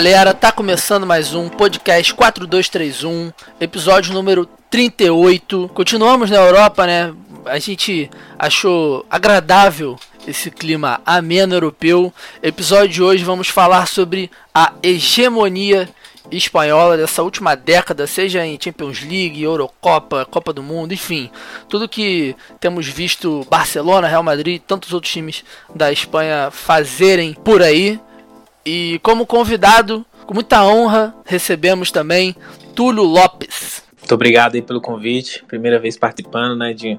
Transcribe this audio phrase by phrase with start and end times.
[0.00, 5.70] galera, tá começando mais um podcast 4231, episódio número 38.
[5.74, 7.12] Continuamos na Europa, né?
[7.44, 8.08] A gente
[8.38, 12.10] achou agradável esse clima ameno europeu.
[12.42, 15.86] Episódio de hoje vamos falar sobre a hegemonia
[16.30, 21.30] espanhola dessa última década, seja em Champions League, Eurocopa, Copa do Mundo, enfim,
[21.68, 25.44] tudo que temos visto Barcelona, Real Madrid, tantos outros times
[25.74, 28.00] da Espanha fazerem por aí.
[28.64, 32.34] E como convidado, com muita honra, recebemos também
[32.74, 33.82] Túlio Lopes.
[33.98, 35.44] Muito obrigado aí pelo convite.
[35.46, 36.98] Primeira vez participando, né, de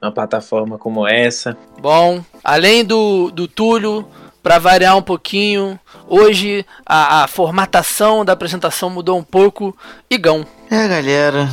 [0.00, 1.56] uma plataforma como essa.
[1.80, 4.06] Bom, além do, do Túlio,
[4.42, 9.76] para variar um pouquinho, hoje a, a, formatação da apresentação mudou um pouco.
[10.08, 10.46] Igão.
[10.70, 11.48] É, galera,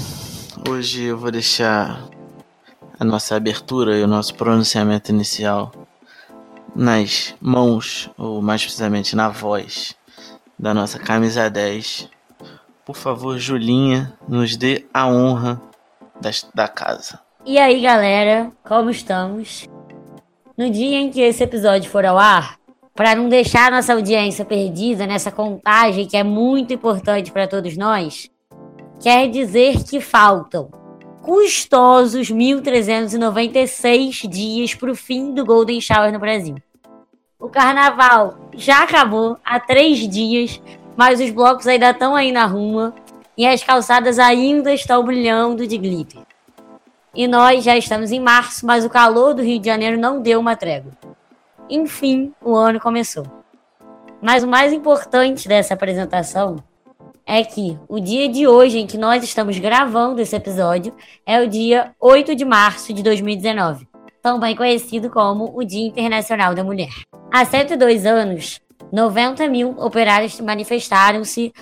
[0.69, 2.01] hoje eu vou deixar
[2.99, 5.71] a nossa abertura e o nosso pronunciamento inicial
[6.75, 9.95] nas mãos, ou mais precisamente na voz,
[10.59, 12.09] da nossa camisa 10.
[12.85, 15.61] Por favor, Julinha, nos dê a honra
[16.19, 17.19] das, da casa.
[17.45, 19.67] E aí, galera, como estamos?
[20.57, 22.57] No dia em que esse episódio for ao ar,
[22.93, 28.29] para não deixar nossa audiência perdida nessa contagem que é muito importante para todos nós,
[29.01, 30.69] quer dizer que faltam
[31.21, 36.55] custosos 1.396 dias para o fim do Golden Shower no Brasil.
[37.45, 40.59] O carnaval já acabou há três dias,
[40.97, 42.91] mas os blocos ainda estão aí na rua
[43.37, 46.23] e as calçadas ainda estão brilhando de glitter.
[47.13, 50.39] E nós já estamos em março, mas o calor do Rio de Janeiro não deu
[50.39, 50.93] uma trégua.
[51.69, 53.27] Enfim, o ano começou.
[54.19, 56.55] Mas o mais importante dessa apresentação
[57.27, 60.91] é que o dia de hoje em que nós estamos gravando esse episódio
[61.23, 63.87] é o dia 8 de março de 2019,
[64.25, 66.89] também conhecido como o Dia Internacional da Mulher.
[67.31, 68.59] Há 102 anos,
[68.91, 71.53] 90 mil operários manifestaram-se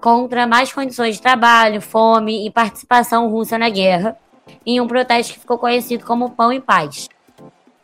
[0.00, 4.16] contra mais condições de trabalho, fome e participação russa na guerra,
[4.64, 7.06] em um protesto que ficou conhecido como Pão e Paz.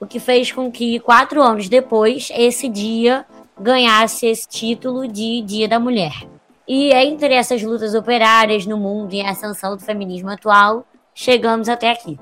[0.01, 3.27] O que fez com que, quatro anos depois, esse dia
[3.61, 6.27] ganhasse esse título de Dia da Mulher.
[6.67, 11.91] E entre essas lutas operárias no mundo e a ascensão do feminismo atual, chegamos até
[11.91, 12.19] aqui.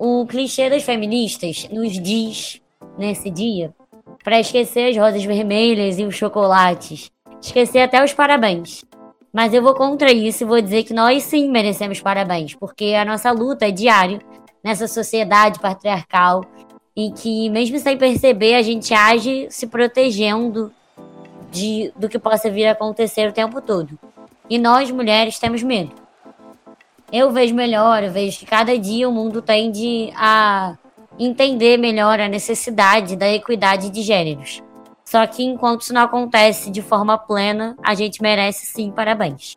[0.00, 2.62] O clichê das feministas nos diz,
[2.96, 3.74] nesse dia,
[4.22, 7.10] para esquecer as rosas vermelhas e os chocolates,
[7.42, 8.84] esquecer até os parabéns.
[9.32, 13.04] Mas eu vou contra isso e vou dizer que nós sim merecemos parabéns, porque a
[13.04, 14.20] nossa luta é diária
[14.62, 16.44] nessa sociedade patriarcal
[16.94, 20.72] e que, mesmo sem perceber, a gente age se protegendo
[21.50, 23.98] de, do que possa vir a acontecer o tempo todo.
[24.48, 25.90] E nós, mulheres, temos medo.
[27.10, 30.76] Eu vejo melhor, eu vejo que cada dia o mundo tende a
[31.18, 34.62] entender melhor a necessidade da equidade de gêneros.
[35.04, 39.56] Só que enquanto isso não acontece de forma plena, a gente merece sim parabéns.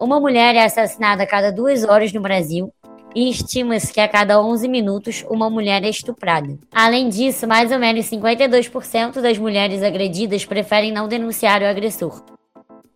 [0.00, 2.72] Uma mulher é assassinada a cada duas horas no Brasil
[3.14, 6.58] e estima-se que a cada 11 minutos uma mulher é estuprada.
[6.72, 12.31] Além disso, mais ou menos 52% das mulheres agredidas preferem não denunciar o agressor.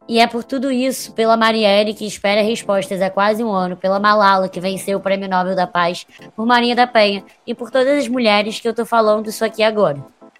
[0.08, 3.98] E é por tudo isso, pela Marielle, que espera respostas há quase um ano, pela
[3.98, 6.06] Malala, que venceu o Prêmio Nobel da Paz,
[6.36, 9.62] por Marinha da Penha e por todas as mulheres que eu tô falando isso aqui
[9.62, 9.98] agora.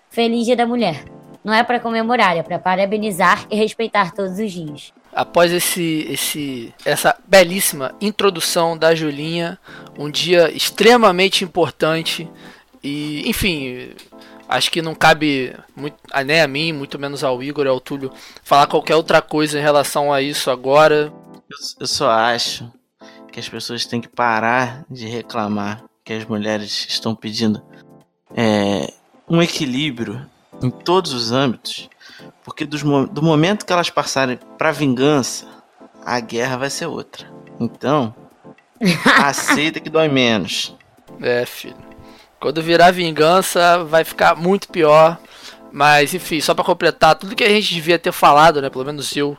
[0.08, 1.04] Feliz Dia da Mulher!
[1.44, 6.74] Não é para comemorar, é para parabenizar e respeitar todos os dias após esse, esse,
[6.84, 9.58] essa belíssima introdução da Julinha,
[9.98, 12.28] um dia extremamente importante
[12.84, 13.92] e, enfim,
[14.48, 18.12] acho que não cabe muito, né, a mim, muito menos ao Igor e ao Túlio,
[18.42, 21.12] falar qualquer outra coisa em relação a isso agora.
[21.50, 22.70] Eu, eu só acho
[23.32, 27.62] que as pessoas têm que parar de reclamar que as mulheres estão pedindo
[28.34, 28.92] é,
[29.28, 30.28] um equilíbrio
[30.62, 31.88] em todos os âmbitos
[32.46, 35.48] porque dos, do momento que elas passarem pra vingança,
[36.04, 37.28] a guerra vai ser outra.
[37.58, 38.14] Então,
[39.20, 40.72] aceita que dói menos.
[41.20, 41.85] É, filho.
[42.46, 45.18] Quando virar vingança, vai ficar muito pior.
[45.72, 48.70] Mas, enfim, só para completar, tudo que a gente devia ter falado, né?
[48.70, 49.36] Pelo menos eu.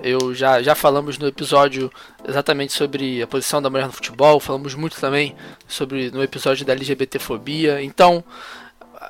[0.00, 1.90] Eu já, já falamos no episódio
[2.24, 4.38] exatamente sobre a posição da mulher no futebol.
[4.38, 5.34] Falamos muito também
[5.66, 7.82] sobre no episódio da LGBTfobia.
[7.82, 8.22] Então,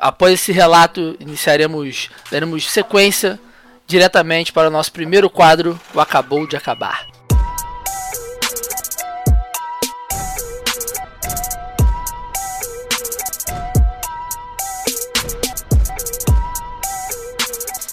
[0.00, 3.38] após esse relato, iniciaremos, daremos sequência
[3.86, 7.15] diretamente para o nosso primeiro quadro, o Acabou de Acabar.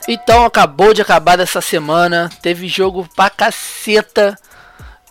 [0.07, 4.37] Então acabou de acabar dessa semana, teve jogo pra caceta.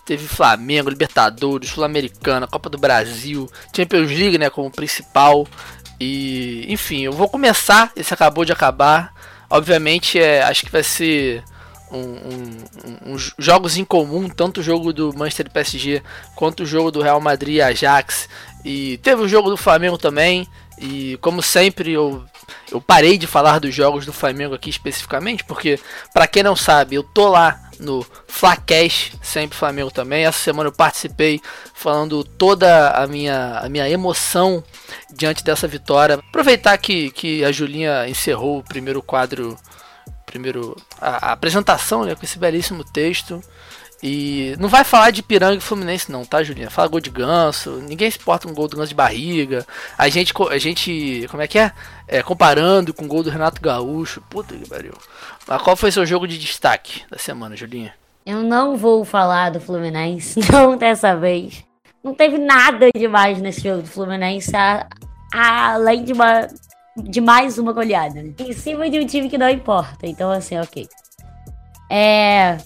[0.05, 5.47] Teve Flamengo, Libertadores, Sul-Americana, Copa do Brasil, Champions League, né, como principal.
[5.97, 7.89] E, enfim, eu vou começar.
[7.95, 9.13] Esse acabou de acabar.
[9.49, 11.41] Obviamente, é, acho que vai ser
[11.89, 16.03] um, um, um, jogos em comum, tanto o jogo do Manchester PSG
[16.35, 18.27] quanto o jogo do Real Madrid e Ajax.
[18.65, 20.47] E teve o jogo do Flamengo também.
[20.77, 22.25] E como sempre eu,
[22.71, 25.79] eu parei de falar dos jogos do Flamengo aqui especificamente, porque
[26.13, 30.25] para quem não sabe, eu tô lá no Flacast, sempre Flamengo também.
[30.25, 31.41] Essa semana eu participei
[31.73, 34.63] falando toda a minha, a minha emoção
[35.11, 36.15] diante dessa vitória.
[36.15, 39.57] Aproveitar que, que a Julinha encerrou o primeiro quadro
[40.25, 43.41] primeiro a, a apresentação né, com esse belíssimo texto.
[44.05, 46.69] E não vai falar de Piranga e Fluminense não, tá, Julinha?
[46.69, 49.65] Fala gol de ganso, ninguém se porta um gol do ganso de barriga.
[49.97, 51.71] A gente, a gente como é que é?
[52.05, 54.21] é comparando com o gol do Renato Gaúcho.
[54.29, 54.91] Puta que pariu.
[55.47, 57.93] Mas qual foi seu jogo de destaque da semana, Julinha?
[58.25, 61.63] Eu não vou falar do Fluminense, não dessa vez.
[62.03, 64.85] Não teve nada demais nesse jogo do Fluminense, a,
[65.33, 66.49] a, além de uma
[66.97, 68.33] de mais uma goleada, né?
[68.37, 70.05] Em cima de um time que não importa.
[70.05, 70.87] Então, assim, ok.
[71.89, 72.57] É.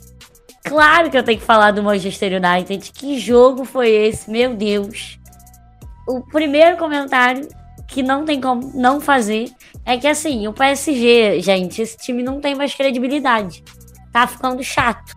[0.67, 2.91] Claro que eu tenho que falar do Manchester United.
[2.91, 4.29] Que jogo foi esse?
[4.29, 5.19] Meu Deus.
[6.07, 7.47] O primeiro comentário
[7.87, 9.49] que não tem como não fazer
[9.85, 13.63] é que, assim, o PSG, gente, esse time não tem mais credibilidade.
[14.11, 15.15] Tá ficando chato.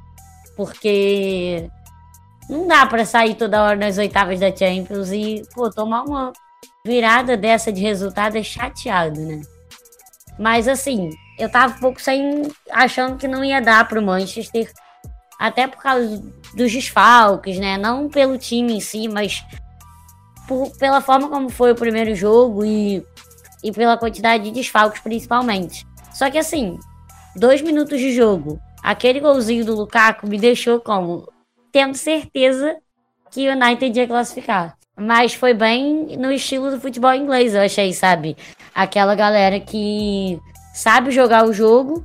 [0.57, 1.69] Porque
[2.49, 6.33] não dá para sair toda hora nas oitavas da Champions e, pô, tomar uma
[6.85, 9.41] virada dessa de resultado é chateado, né?
[10.39, 12.43] Mas assim, eu tava um pouco sem.
[12.71, 14.71] achando que não ia dar pro Manchester.
[15.41, 16.23] Até por causa
[16.55, 17.79] dos desfalques, né?
[17.79, 19.43] Não pelo time em si, mas
[20.47, 23.03] por, pela forma como foi o primeiro jogo e,
[23.65, 25.87] e pela quantidade de desfalques, principalmente.
[26.13, 26.79] Só que assim,
[27.35, 31.27] dois minutos de jogo, aquele golzinho do Lukaku me deixou como
[31.73, 32.77] tendo certeza
[33.31, 34.77] que o United ia classificar.
[34.95, 38.37] Mas foi bem no estilo do futebol inglês, eu achei, sabe?
[38.75, 40.39] Aquela galera que
[40.75, 42.05] sabe jogar o jogo,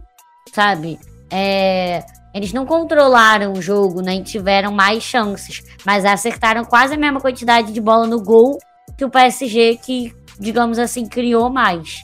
[0.53, 0.97] sabe?
[1.29, 2.01] É,
[2.35, 7.71] eles não controlaram o jogo, nem tiveram mais chances, mas acertaram quase a mesma quantidade
[7.71, 8.59] de bola no gol
[8.97, 12.01] que o PSG, que, digamos assim, criou mais.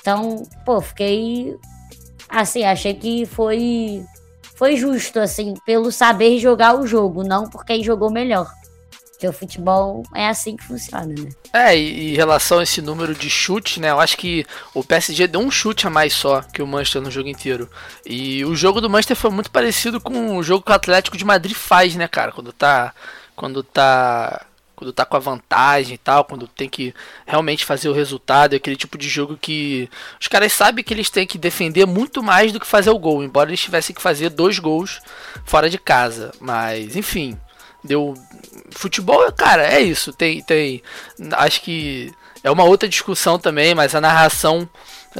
[0.00, 1.56] Então, pô, fiquei.
[2.28, 4.04] Assim, achei que foi.
[4.56, 8.50] Foi justo, assim, pelo saber jogar o jogo, não por quem jogou melhor.
[9.18, 11.28] Porque o futebol é assim que funciona, né?
[11.52, 13.90] É, e em relação a esse número de chute, né?
[13.90, 17.10] Eu acho que o PSG deu um chute a mais só que o Manchester no
[17.10, 17.68] jogo inteiro.
[18.06, 21.24] E o jogo do Manchester foi muito parecido com o jogo que o Atlético de
[21.24, 22.30] Madrid faz, né, cara?
[22.30, 22.94] Quando tá.
[23.34, 24.46] Quando tá.
[24.76, 26.94] Quando tá com a vantagem e tal, quando tem que
[27.26, 29.90] realmente fazer o resultado, é aquele tipo de jogo que
[30.20, 33.24] os caras sabem que eles têm que defender muito mais do que fazer o gol,
[33.24, 35.00] embora eles tivessem que fazer dois gols
[35.44, 36.30] fora de casa.
[36.40, 37.36] Mas, enfim,
[37.82, 38.14] deu
[38.70, 40.12] futebol, cara, é isso.
[40.12, 40.82] Tem tem
[41.32, 42.12] acho que
[42.42, 44.68] é uma outra discussão também, mas a narração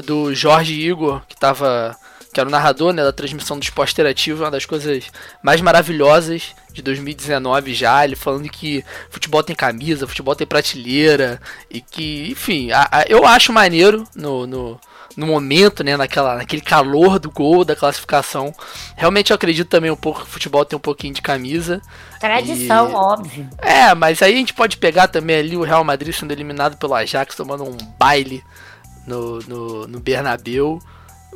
[0.04, 1.96] do Jorge Igor, que tava
[2.32, 5.04] que era o narrador né, da transmissão do esporte interativo, uma das coisas
[5.42, 11.80] mais maravilhosas de 2019 já, ele falando que futebol tem camisa, futebol tem prateleira, e
[11.80, 14.80] que, enfim, a, a, eu acho maneiro no, no,
[15.18, 18.54] no momento, né, naquela, naquele calor do gol, da classificação.
[18.96, 21.82] Realmente eu acredito também um pouco que o futebol tem um pouquinho de camisa.
[22.20, 22.94] Tradição, e...
[22.94, 23.50] óbvio.
[23.58, 26.94] É, mas aí a gente pode pegar também ali o Real Madrid sendo eliminado pelo
[26.94, 28.44] Ajax, tomando um baile
[29.08, 30.78] no, no, no Bernabeu.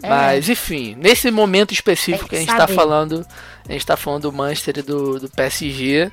[0.00, 0.08] É.
[0.08, 2.76] Mas, enfim, nesse momento específico que, que a gente tá saber.
[2.76, 3.26] tá falando,
[3.68, 6.08] a gente tá falando do Manchester e do, do PSG.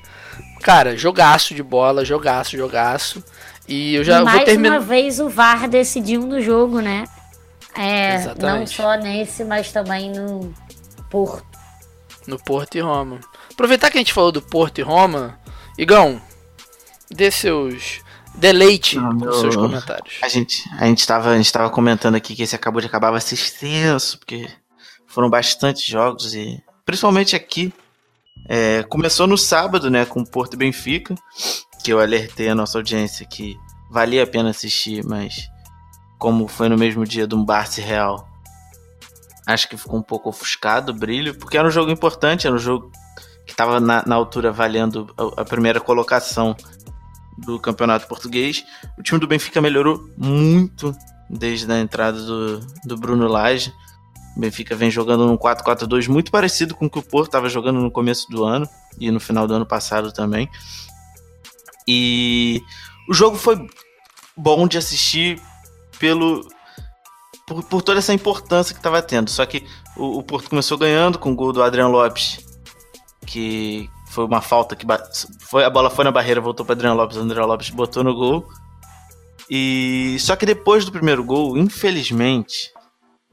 [0.63, 3.23] Cara, jogaço de bola, jogaço, jogaço.
[3.67, 4.79] E eu já e mais vou terminar.
[4.79, 7.03] uma vez o VAR decidiu no jogo, né?
[7.75, 8.59] É, Exatamente.
[8.59, 10.53] não só nesse, mas também no
[11.09, 11.45] Porto.
[12.27, 13.19] No Porto e Roma.
[13.51, 15.39] Aproveitar que a gente falou do Porto e Roma,
[15.77, 16.21] Igão,
[17.09, 18.01] dê seus
[18.35, 20.17] deleite não, com seus comentários.
[20.21, 23.11] A gente, a gente tava, a gente tava comentando aqui que esse acabou de acabar
[23.11, 24.47] vai ser extenso, porque
[25.07, 27.73] foram bastantes jogos e principalmente aqui.
[28.47, 31.13] É, começou no sábado, né, com Porto e Benfica,
[31.83, 33.55] que eu alertei a nossa audiência que
[33.91, 35.49] valia a pena assistir, mas
[36.19, 38.27] como foi no mesmo dia do Barça Real,
[39.47, 42.59] acho que ficou um pouco ofuscado o brilho, porque era um jogo importante, era um
[42.59, 42.91] jogo
[43.45, 46.55] que estava na, na, altura valendo a, a, primeira colocação
[47.37, 48.63] do campeonato português.
[48.97, 50.95] O time do Benfica melhorou muito
[51.29, 53.73] desde a entrada do, do Bruno Lage.
[54.35, 57.79] O Benfica vem jogando num 4-4-2 muito parecido com o que o Porto estava jogando
[57.79, 60.49] no começo do ano e no final do ano passado também.
[61.87, 62.61] E
[63.09, 63.67] o jogo foi
[64.37, 65.41] bom de assistir
[65.99, 66.47] pelo
[67.49, 69.29] por, por toda essa importância que estava tendo.
[69.29, 69.65] Só que
[69.97, 72.39] o, o, Porto começou ganhando com o gol do Adriano Lopes,
[73.25, 74.85] que foi uma falta que
[75.41, 78.47] foi a bola foi na barreira, voltou para Adriano Lopes, Adriano Lopes botou no gol.
[79.49, 82.71] E só que depois do primeiro gol, infelizmente,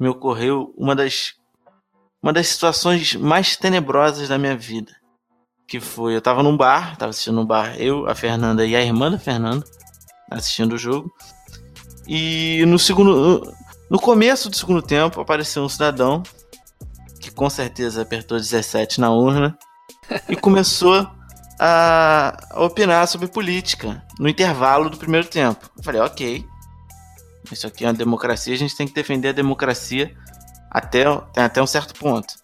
[0.00, 1.34] me ocorreu uma das
[2.22, 4.92] uma das situações mais tenebrosas da minha vida.
[5.68, 8.82] Que foi, eu tava num bar, tava assistindo um bar, eu, a Fernanda e a
[8.82, 9.64] irmã da Fernanda,
[10.30, 11.12] assistindo o jogo.
[12.06, 13.54] E no segundo.
[13.88, 16.22] No começo do segundo tempo apareceu um cidadão
[17.20, 19.56] que com certeza apertou 17 na urna
[20.28, 21.08] e começou
[21.58, 25.70] a opinar sobre política no intervalo do primeiro tempo.
[25.76, 26.44] Eu falei, ok,
[27.52, 30.14] isso aqui é uma democracia, a gente tem que defender a democracia
[30.70, 31.04] até,
[31.36, 32.34] até um certo ponto.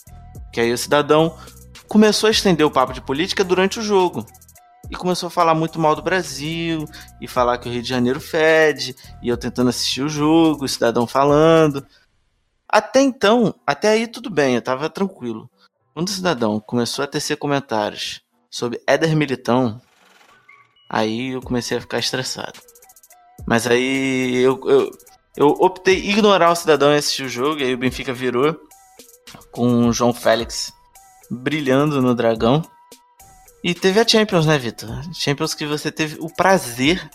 [0.52, 1.36] Que aí o cidadão
[1.88, 4.26] começou a estender o papo de política durante o jogo.
[4.92, 6.84] E começou a falar muito mal do Brasil,
[7.18, 10.68] e falar que o Rio de Janeiro fede, e eu tentando assistir o jogo, o
[10.68, 11.82] cidadão falando.
[12.68, 15.50] Até então, até aí tudo bem, eu tava tranquilo.
[15.94, 18.20] Quando o cidadão começou a tecer comentários
[18.50, 19.80] sobre Éder Militão,
[20.90, 22.60] aí eu comecei a ficar estressado.
[23.46, 24.90] Mas aí eu, eu,
[25.34, 28.60] eu optei ignorar o cidadão e assistir o jogo, e aí o Benfica virou
[29.52, 30.70] com o João Félix
[31.30, 32.62] brilhando no dragão.
[33.62, 34.90] E teve a Champions, né, Vitor?
[35.14, 37.08] Champions que você teve o prazer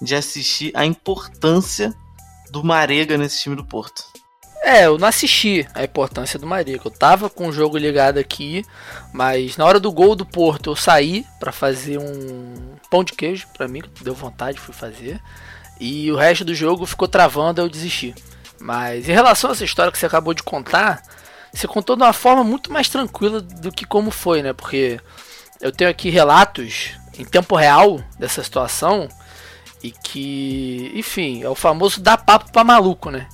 [0.00, 1.94] de assistir a importância
[2.50, 4.04] do Marega nesse time do Porto.
[4.62, 6.82] É, eu não assisti a importância do Marega.
[6.84, 8.64] Eu tava com o jogo ligado aqui,
[9.14, 13.46] mas na hora do gol do Porto eu saí para fazer um pão de queijo
[13.56, 15.20] para mim, que deu vontade, fui fazer.
[15.80, 18.14] E o resto do jogo ficou travando, eu desisti.
[18.60, 21.02] Mas em relação a essa história que você acabou de contar,
[21.52, 24.52] você contou de uma forma muito mais tranquila do que como foi, né?
[24.52, 25.00] Porque
[25.60, 29.08] eu tenho aqui relatos em tempo real dessa situação
[29.82, 33.28] e que, enfim, é o famoso dar papo pra maluco, né?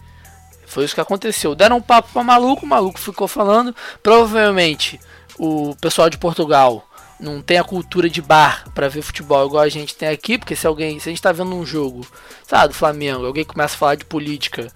[0.66, 1.54] Foi isso que aconteceu.
[1.54, 3.74] Deram um papo pra maluco, o maluco ficou falando.
[4.02, 4.98] Provavelmente
[5.38, 6.88] o pessoal de Portugal
[7.18, 10.56] não tem a cultura de bar para ver futebol igual a gente tem aqui, porque
[10.56, 12.06] se alguém, se a gente tá vendo um jogo,
[12.46, 14.72] sabe, do Flamengo, alguém começa a falar de política,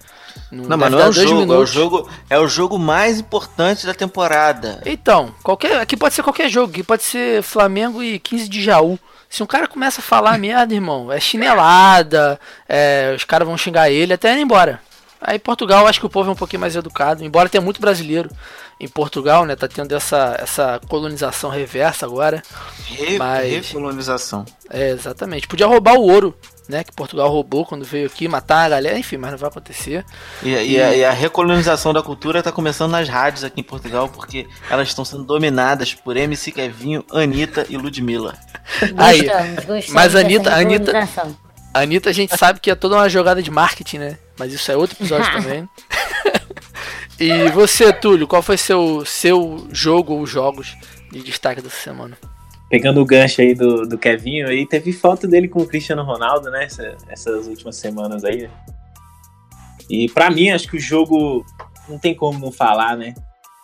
[0.51, 1.55] não, mas não é o jogo, minutos.
[1.55, 4.81] é o jogo, é o jogo mais importante da temporada.
[4.85, 8.99] Então, qualquer, aqui pode ser qualquer jogo, aqui pode ser Flamengo e 15 de Jaú.
[9.29, 13.89] Se um cara começa a falar merda, irmão, é chinelada, é, os caras vão xingar
[13.89, 14.81] ele até ir embora.
[15.21, 18.29] Aí Portugal, acho que o povo é um pouquinho mais educado, embora tenha muito brasileiro
[18.79, 19.53] em Portugal, né?
[19.55, 22.41] Tá tendo essa, essa colonização reversa agora.
[22.85, 23.67] Re mas...
[23.67, 24.45] Recolonização.
[24.69, 25.47] É, exatamente.
[25.47, 26.33] Podia roubar o ouro,
[26.69, 26.83] né?
[26.83, 30.05] Que Portugal roubou quando veio aqui, matar a galera, enfim, mas não vai acontecer.
[30.43, 30.71] E, e...
[30.73, 34.47] e, a, e a, recolonização da cultura tá começando nas rádios aqui em Portugal, porque
[34.69, 38.37] elas estão sendo dominadas por MC Kevinho, Anitta e Ludmilla.
[38.95, 39.27] Aí,
[39.89, 41.09] mas Anitta, Anitta,
[41.73, 44.17] Anitta a gente sabe que é toda uma jogada de marketing, né?
[44.37, 45.67] Mas isso é outro episódio também.
[47.19, 50.77] E você, Túlio, qual foi seu, seu jogo ou jogos
[51.11, 52.17] de destaque dessa semana?
[52.69, 56.51] Pegando o gancho aí do, do Kevinho, aí teve foto dele com o Cristiano Ronaldo,
[56.51, 56.65] né?
[56.65, 58.49] Essa, essas últimas semanas aí.
[59.89, 61.43] E para mim, acho que o jogo
[61.87, 63.13] não tem como não falar, né?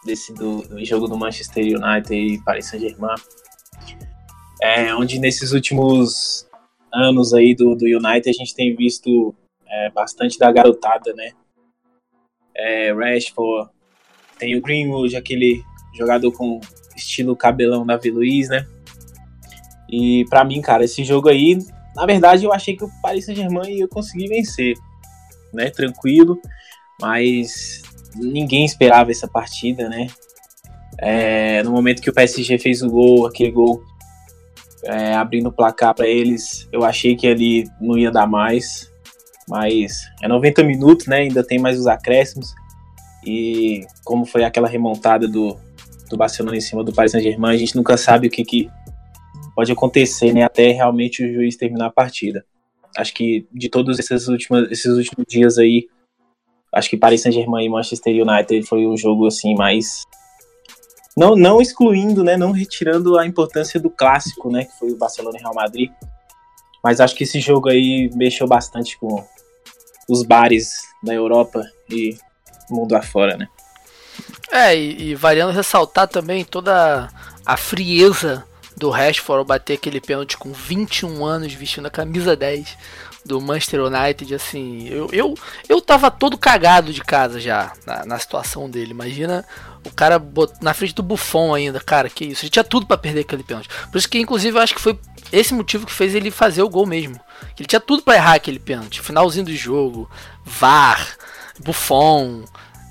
[0.04, 3.16] Desse do, do jogo do Manchester United e Paris Saint-Germain.
[4.62, 6.48] É, onde nesses últimos
[6.92, 9.36] anos aí do, do United a gente tem visto
[9.68, 11.32] é, bastante da garotada, né?
[12.56, 13.70] é, Rashford,
[14.40, 15.62] tem o Greenwood, aquele
[15.94, 16.62] jogador com
[16.96, 18.66] estilo cabelão Davi Luiz, né?
[19.90, 21.58] E para mim, cara, esse jogo aí,
[21.96, 24.76] na verdade, eu achei que o Paris Saint-Germain ia conseguir vencer,
[25.54, 25.70] né?
[25.70, 26.40] Tranquilo,
[27.00, 27.82] mas
[28.16, 30.08] ninguém esperava essa partida, né?
[30.98, 33.84] É, no momento que o PSG fez o gol, aquele gol
[34.86, 38.92] é, abrindo o placar para eles, eu achei que ele não ia dar mais.
[39.48, 41.18] Mas é 90 minutos, né?
[41.18, 42.54] Ainda tem mais os acréscimos.
[43.26, 45.58] E como foi aquela remontada do,
[46.10, 48.70] do Barcelona em cima do Paris Saint-Germain, a gente nunca sabe o que, que
[49.56, 50.44] pode acontecer, né?
[50.44, 52.46] Até realmente o juiz terminar a partida.
[52.98, 55.88] Acho que de todos esses últimos, esses últimos dias aí,
[56.74, 60.04] acho que Paris Saint-Germain e Manchester United foi o jogo assim mais
[61.18, 65.38] não, não excluindo, né, não retirando a importância do clássico, né, que foi o Barcelona
[65.38, 65.90] e Real Madrid.
[66.84, 69.26] Mas acho que esse jogo aí mexeu bastante com,
[70.08, 72.18] os bares da Europa e
[72.70, 73.48] mundo afora, né?
[74.52, 77.10] É, e, e variando ressaltar também toda
[77.46, 78.46] a frieza
[78.78, 82.78] do Rashford bater aquele pênalti com 21 anos vestindo a camisa 10
[83.26, 85.34] do Manchester United, assim, eu, eu,
[85.68, 88.92] eu tava todo cagado de casa já na, na situação dele.
[88.92, 89.44] Imagina
[89.84, 90.22] o cara
[90.62, 92.44] na frente do Buffon ainda, cara, que isso.
[92.44, 93.68] Ele tinha tudo para perder aquele pênalti.
[93.92, 95.00] Por isso que, inclusive, eu acho que foi
[95.32, 97.20] esse motivo que fez ele fazer o gol mesmo.
[97.58, 99.02] Ele tinha tudo para errar aquele pênalti.
[99.02, 100.10] Finalzinho do jogo,
[100.44, 101.18] VAR,
[101.60, 102.44] Buffon,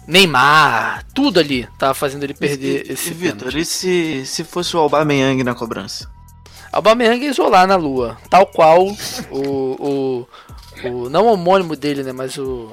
[0.06, 4.76] Neymar, tudo ali tava fazendo ele perder e, esse e, Vitor, e se, se fosse
[4.76, 6.11] o Aubameyang na cobrança?
[6.73, 8.87] Aubameyang ia isolar na lua, tal qual
[9.30, 10.28] o, o,
[10.84, 12.70] o não o homônimo dele, né, mas o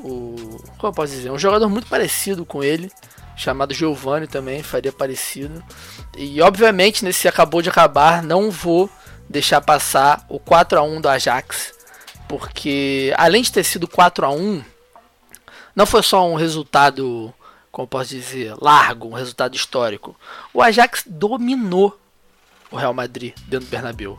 [0.00, 2.90] o como eu posso dizer, um jogador muito parecido com ele
[3.36, 5.62] chamado Giovanni também, faria parecido.
[6.16, 8.90] E obviamente, nesse acabou de acabar, não vou
[9.28, 11.74] deixar passar o 4 a 1 do Ajax,
[12.26, 14.64] porque além de ter sido 4 a 1,
[15.76, 17.32] não foi só um resultado,
[17.70, 20.16] como posso dizer, largo, um resultado histórico.
[20.52, 21.96] O Ajax dominou
[22.70, 24.18] o Real Madrid dentro do Bernabéu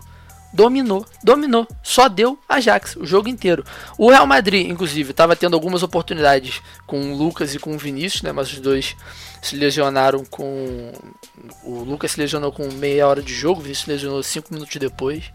[0.53, 3.63] dominou, dominou, só deu Ajax o jogo inteiro.
[3.97, 8.23] O Real Madrid, inclusive, estava tendo algumas oportunidades com o Lucas e com o Vinícius,
[8.23, 8.95] né, mas os dois
[9.41, 10.91] se lesionaram com
[11.63, 14.75] o Lucas se lesionou com meia hora de jogo, o Vinícius se lesionou cinco minutos
[14.77, 15.31] depois.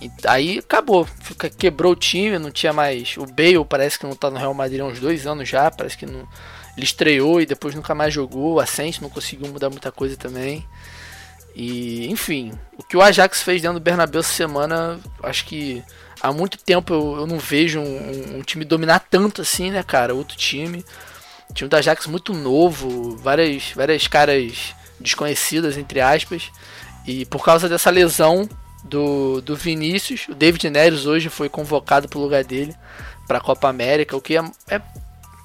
[0.00, 3.16] E aí acabou, Fica, quebrou o time, não tinha mais.
[3.16, 5.96] O Bale parece que não está no Real Madrid há uns dois anos já, parece
[5.96, 6.26] que não.
[6.76, 8.54] Ele estreou e depois nunca mais jogou.
[8.54, 10.64] O Ascenso não conseguiu mudar muita coisa também.
[11.54, 15.82] E, enfim, o que o Ajax fez dentro do Bernabéu essa semana, acho que
[16.20, 20.14] há muito tempo eu, eu não vejo um, um, time dominar tanto assim, né, cara?
[20.14, 20.84] Outro time.
[21.50, 26.52] O time do Ajax muito novo, várias, várias caras desconhecidas, entre aspas.
[27.04, 28.48] E por causa dessa lesão
[28.84, 32.74] do, do Vinícius, o David Neres hoje foi convocado pro lugar dele
[33.26, 34.80] para a Copa América, o que é, é.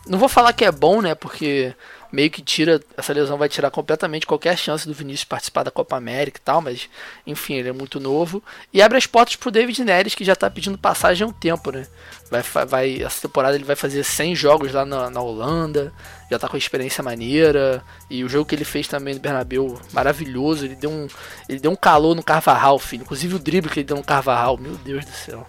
[0.07, 1.15] Não vou falar que é bom, né?
[1.15, 1.73] Porque
[2.13, 5.97] meio que tira, essa lesão vai tirar completamente qualquer chance do Vinícius participar da Copa
[5.97, 6.87] América e tal, mas
[7.25, 8.41] enfim, ele é muito novo.
[8.71, 11.71] E abre as portas pro David Neres, que já tá pedindo passagem há um tempo,
[11.71, 11.87] né?
[12.29, 15.91] Vai, vai, essa temporada ele vai fazer 100 jogos lá na, na Holanda,
[16.29, 20.65] já tá com experiência maneira, e o jogo que ele fez também no Bernabéu, maravilhoso,
[20.65, 21.07] ele deu um,
[21.49, 23.01] ele deu um calor no Carvajal, filho.
[23.01, 25.47] Inclusive o drible que ele deu no Carvajal, meu Deus do céu.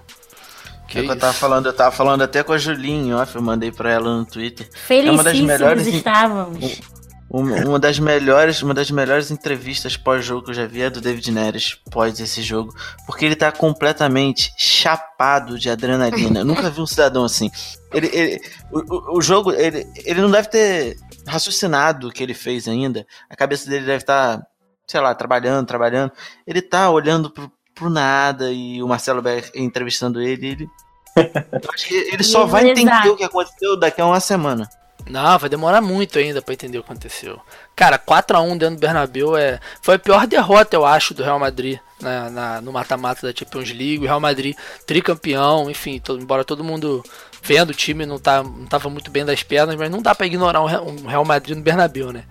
[0.86, 3.42] Que é que eu tava falando, eu tava falando até com a Julinho, ó, eu
[3.42, 4.68] mandei pra ela no Twitter.
[4.72, 6.80] Felicíssimos é uma das melhores estávamos.
[7.28, 11.00] Uma, uma das melhores, uma das melhores entrevistas pós-jogo que eu já vi é do
[11.00, 12.72] David Neres pós esse jogo,
[13.06, 16.40] porque ele tá completamente chapado de adrenalina.
[16.40, 17.50] Eu nunca vi um cidadão assim.
[17.92, 22.68] Ele, ele o, o, jogo, ele, ele não deve ter raciocinado o que ele fez
[22.68, 23.04] ainda.
[23.28, 24.46] A cabeça dele deve estar, tá,
[24.86, 26.12] sei lá, trabalhando, trabalhando.
[26.46, 30.70] Ele tá olhando pro, pro nada e o Marcelo Beck entrevistando ele, ele
[31.74, 34.68] acho que ele só vai entender o que aconteceu daqui a uma semana.
[35.06, 37.38] Não, vai demorar muito ainda para entender o que aconteceu.
[37.76, 41.22] Cara, 4 a 1 dentro do Bernabéu é foi a pior derrota, eu acho, do
[41.22, 43.98] Real Madrid na, na no mata-mata da Champions League.
[43.98, 44.56] O Real Madrid
[44.86, 47.04] tricampeão, enfim, todo, embora todo mundo
[47.42, 50.26] vendo o time não, tá, não tava muito bem das pernas, mas não dá para
[50.26, 52.24] ignorar um Real Madrid no Bernabéu, né?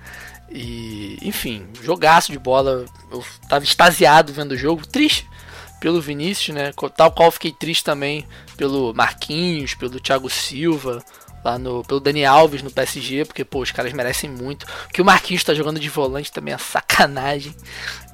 [0.49, 2.85] E, enfim, jogaço de bola.
[3.11, 5.27] Eu tava extasiado vendo o jogo, triste
[5.83, 6.71] pelo Vinícius, né?
[6.95, 11.03] Tal qual fiquei triste também pelo Marquinhos, pelo Thiago Silva,
[11.43, 14.63] lá no pelo Dani Alves no PSG, porque pô, os caras merecem muito.
[14.63, 17.53] O que o Marquinhos tá jogando de volante também é sacanagem.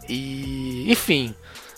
[0.10, 1.36] E, enfim,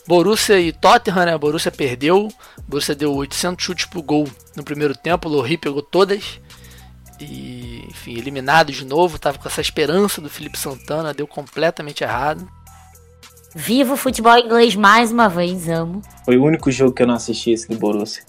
[0.07, 1.37] Borussia e Tottenham, né?
[1.37, 2.29] Borussia perdeu.
[2.65, 6.39] Borussia deu 800 chutes pro gol no primeiro tempo, o Lohri pegou todas.
[7.19, 12.49] E, enfim, eliminado de novo, tava com essa esperança do Felipe Santana, deu completamente errado.
[13.53, 16.01] Viva o futebol inglês mais uma vez, amo.
[16.23, 18.23] Foi o único jogo que eu não assisti esse do Borussia.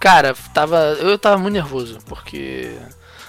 [0.00, 2.72] Cara, tava, eu tava muito nervoso, porque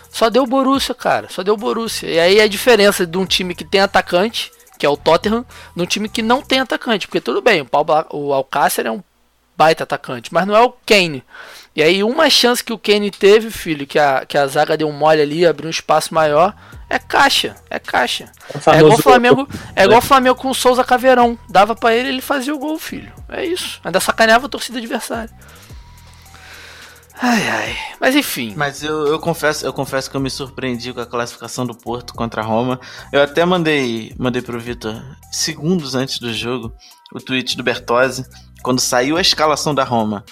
[0.09, 2.09] só deu Borussia, cara, só deu Borussia.
[2.09, 5.85] E aí a diferença de um time que tem atacante, que é o Tottenham, num
[5.85, 7.67] time que não tem atacante, porque tudo bem,
[8.11, 9.03] o Alcácer é um
[9.55, 11.23] baita atacante, mas não é o Kane.
[11.75, 14.87] E aí uma chance que o Kane teve, filho, que a, que a zaga deu
[14.87, 16.55] um mole ali, abriu um espaço maior,
[16.91, 18.29] é caixa, é caixa.
[18.67, 21.39] É, é igual o Flamengo, é igual Flamengo com o Souza Caveirão.
[21.49, 23.09] Dava para ele, ele fazia o gol, filho.
[23.29, 23.79] É isso.
[23.81, 25.33] Ainda sacaneava a torcida adversária.
[27.21, 27.77] Ai, ai.
[27.97, 28.53] Mas enfim.
[28.57, 32.13] Mas eu, eu confesso, eu confesso que eu me surpreendi com a classificação do Porto
[32.13, 32.77] contra a Roma.
[33.13, 35.01] Eu até mandei, mandei pro Vitor
[35.31, 36.73] segundos antes do jogo
[37.13, 38.25] o tweet do Bertozzi
[38.61, 40.25] quando saiu a escalação da Roma.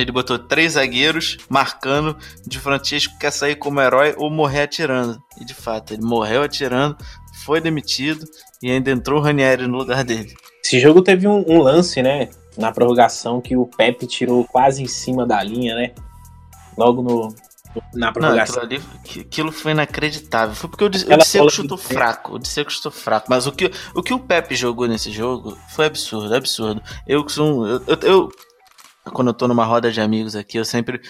[0.00, 5.20] Ele botou três zagueiros marcando de Francisco quer sair como herói ou morrer atirando.
[5.40, 6.96] E de fato, ele morreu atirando,
[7.44, 8.24] foi demitido
[8.62, 10.34] e ainda entrou o Ranieri no lugar dele.
[10.64, 12.28] Esse jogo teve um, um lance, né?
[12.56, 15.92] Na prorrogação que o Pepe tirou quase em cima da linha, né?
[16.76, 17.34] Logo no,
[17.94, 18.56] na prorrogação.
[18.56, 20.54] Não, aquilo, ali, aquilo foi inacreditável.
[20.54, 22.34] Foi porque o, o Disseco chutou fraco.
[22.34, 23.26] O Disseco chutou fraco.
[23.28, 26.82] Mas o que, o que o Pepe jogou nesse jogo foi absurdo, absurdo.
[27.06, 28.32] Eu que sou um, eu, eu, eu,
[29.10, 31.00] quando eu tô numa roda de amigos aqui, eu sempre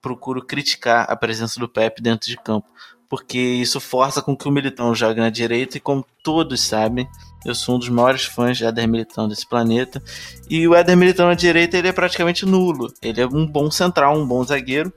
[0.00, 2.68] procuro criticar a presença do Pepe dentro de campo.
[3.08, 7.08] Porque isso força com que o Militão jogue na direita e como todos sabem,
[7.44, 10.02] eu sou um dos maiores fãs de Éder Militão desse planeta.
[10.48, 12.92] E o Éder Militão na direita ele é praticamente nulo.
[13.00, 14.92] Ele é um bom central, um bom zagueiro.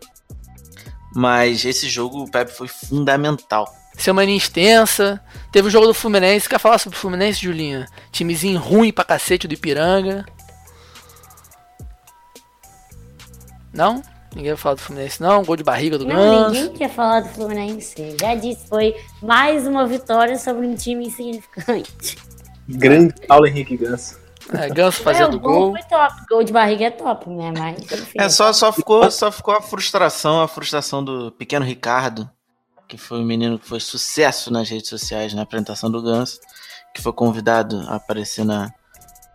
[1.15, 3.67] Mas esse jogo o Pepe foi fundamental.
[3.97, 5.19] Semana extensa.
[5.51, 6.47] Teve o jogo do Fluminense.
[6.47, 7.87] Quer falar sobre o Fluminense, Julinha?
[8.11, 10.25] Timezinho ruim pra cacete do Ipiranga.
[13.77, 14.01] Não?
[14.35, 15.43] Ninguém vai falar do Fluminense, não.
[15.43, 16.51] Gol de barriga do Não, Ganso.
[16.51, 18.17] ninguém quer falar do Fluminense.
[18.19, 22.17] Já disse, foi mais uma vitória sobre um time insignificante.
[22.67, 24.19] Grande Paulo Henrique Ganso.
[24.53, 25.71] É, Ganso É, fazendo o gol gol.
[25.71, 26.13] foi top.
[26.29, 27.53] Gol de barriga é top, né?
[27.57, 28.19] Mas, enfim.
[28.19, 32.29] É, só, só, ficou, só ficou a frustração, a frustração do pequeno Ricardo,
[32.87, 36.39] que foi um menino que foi sucesso nas redes sociais na apresentação do Ganso,
[36.93, 38.71] que foi convidado a aparecer na,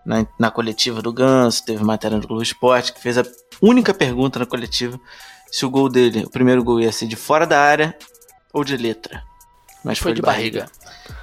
[0.05, 3.25] na, na coletiva do Ganso, teve matéria do Globo Esporte, que fez a
[3.61, 4.99] única pergunta na coletiva
[5.51, 7.97] se o gol dele, o primeiro gol ia ser de fora da área
[8.53, 9.23] ou de letra.
[9.85, 10.67] Mas Foi de barriga.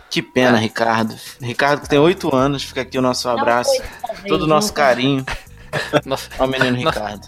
[0.10, 0.62] Que pena, É.
[0.62, 1.16] Ricardo.
[1.42, 3.72] Ricardo que tem oito anos, fica aqui o nosso abraço,
[4.20, 4.76] foi todo o nosso foi.
[4.78, 5.26] carinho
[6.06, 6.78] Nossa, ao menino.
[6.78, 7.28] Ricardo.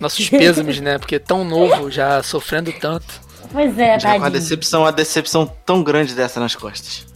[0.00, 0.98] nossos pêsames, né?
[0.98, 3.20] Porque tão novo, já sofrendo tanto.
[3.52, 4.40] Pois é, Já com a tadinho.
[4.40, 7.06] decepção, uma decepção tão grande dessa nas costas.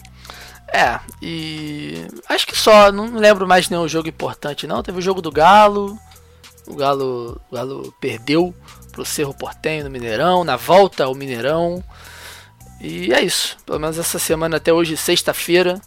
[0.72, 4.82] É, e acho que só, não lembro mais nenhum jogo importante não.
[4.82, 5.98] Teve o jogo do Galo.
[6.66, 8.54] O Galo, o Galo perdeu
[8.92, 11.82] pro Cerro Portenho no Mineirão, na volta ao Mineirão.
[12.80, 13.56] E é isso.
[13.64, 15.80] Pelo menos essa semana até hoje, sexta-feira.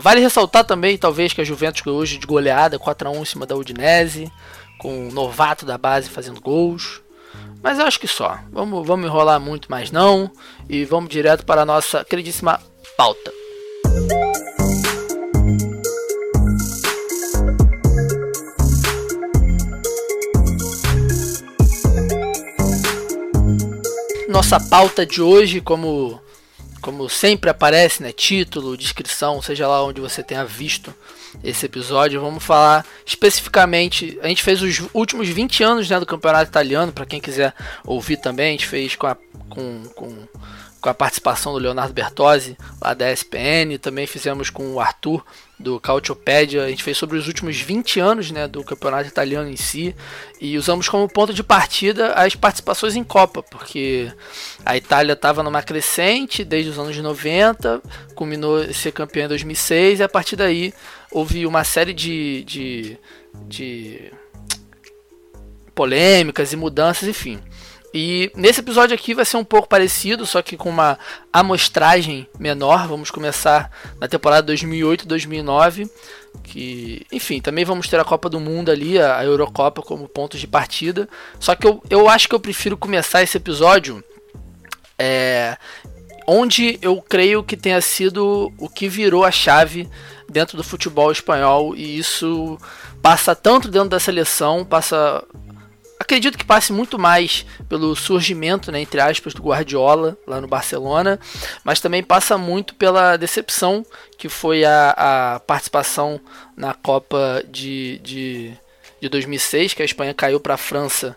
[0.00, 4.30] Vale ressaltar também, talvez, que a Juventus hoje de goleada, 4x1 em cima da Udinese,
[4.78, 7.02] com o novato da base fazendo gols.
[7.62, 8.38] Mas eu acho que só.
[8.50, 10.30] Vamos, vamos enrolar muito mais não.
[10.68, 12.60] E vamos direto para a nossa queridíssima
[12.96, 13.41] pauta.
[24.32, 26.18] Nossa pauta de hoje, como,
[26.80, 28.12] como sempre aparece, né?
[28.12, 30.92] Título, descrição, seja lá onde você tenha visto
[31.44, 34.18] esse episódio, vamos falar especificamente.
[34.22, 38.16] A gente fez os últimos 20 anos né, do campeonato italiano, para quem quiser ouvir
[38.16, 39.16] também, a gente fez com a,
[39.50, 40.26] com, com,
[40.82, 45.24] com a participação do Leonardo Bertozzi, lá da ESPN, também fizemos com o Arthur
[45.56, 49.54] do Cautiopedia, a gente fez sobre os últimos 20 anos né, do campeonato italiano em
[49.54, 49.94] si
[50.40, 54.10] e usamos como ponto de partida as participações em Copa, porque
[54.66, 57.80] a Itália estava numa crescente desde os anos 90,
[58.16, 60.74] culminou ser campeã em 2006 e a partir daí
[61.12, 62.98] houve uma série de, de,
[63.46, 64.12] de
[65.76, 67.40] polêmicas e mudanças, enfim.
[67.94, 70.98] E nesse episódio aqui vai ser um pouco parecido, só que com uma
[71.32, 72.88] amostragem menor.
[72.88, 75.90] Vamos começar na temporada 2008-2009,
[76.42, 80.46] que, enfim, também vamos ter a Copa do Mundo ali, a Eurocopa como pontos de
[80.46, 81.08] partida.
[81.38, 84.02] Só que eu, eu acho que eu prefiro começar esse episódio
[84.98, 85.56] é,
[86.26, 89.88] onde eu creio que tenha sido o que virou a chave
[90.28, 92.58] dentro do futebol espanhol e isso
[93.02, 95.22] passa tanto dentro da seleção, passa
[96.02, 101.18] acredito que passe muito mais pelo surgimento, né, entre aspas, do Guardiola lá no Barcelona,
[101.64, 103.84] mas também passa muito pela decepção
[104.18, 106.20] que foi a, a participação
[106.56, 108.52] na Copa de, de,
[109.00, 111.16] de 2006, que a Espanha caiu para a França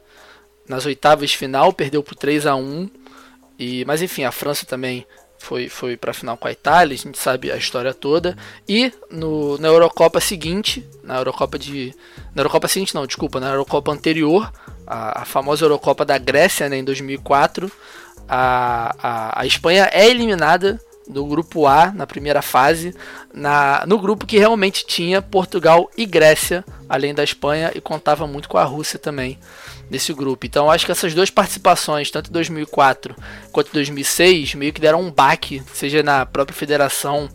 [0.68, 2.90] nas oitavas de final, perdeu por 3 a 1
[3.60, 5.06] e, mas enfim, a França também
[5.38, 8.36] foi, foi para a final com a Itália, a gente sabe a história toda.
[8.68, 11.94] E no, na Eurocopa seguinte, na Eurocopa de.
[12.34, 14.52] Na Eurocopa seguinte, não, desculpa, na Eurocopa anterior,
[14.86, 17.72] a, a famosa Eurocopa da Grécia, né, em 2004,
[18.28, 22.96] a, a, a Espanha é eliminada do grupo A na primeira fase,
[23.34, 28.50] na, no grupo que realmente tinha Portugal e Grécia, além da Espanha, e contava muito
[28.50, 29.38] com a Rússia também
[29.90, 30.46] nesse grupo.
[30.46, 33.16] Então acho que essas duas participações, tanto em 2004
[33.52, 37.30] quanto em 2006, meio que deram um baque, seja na própria federação,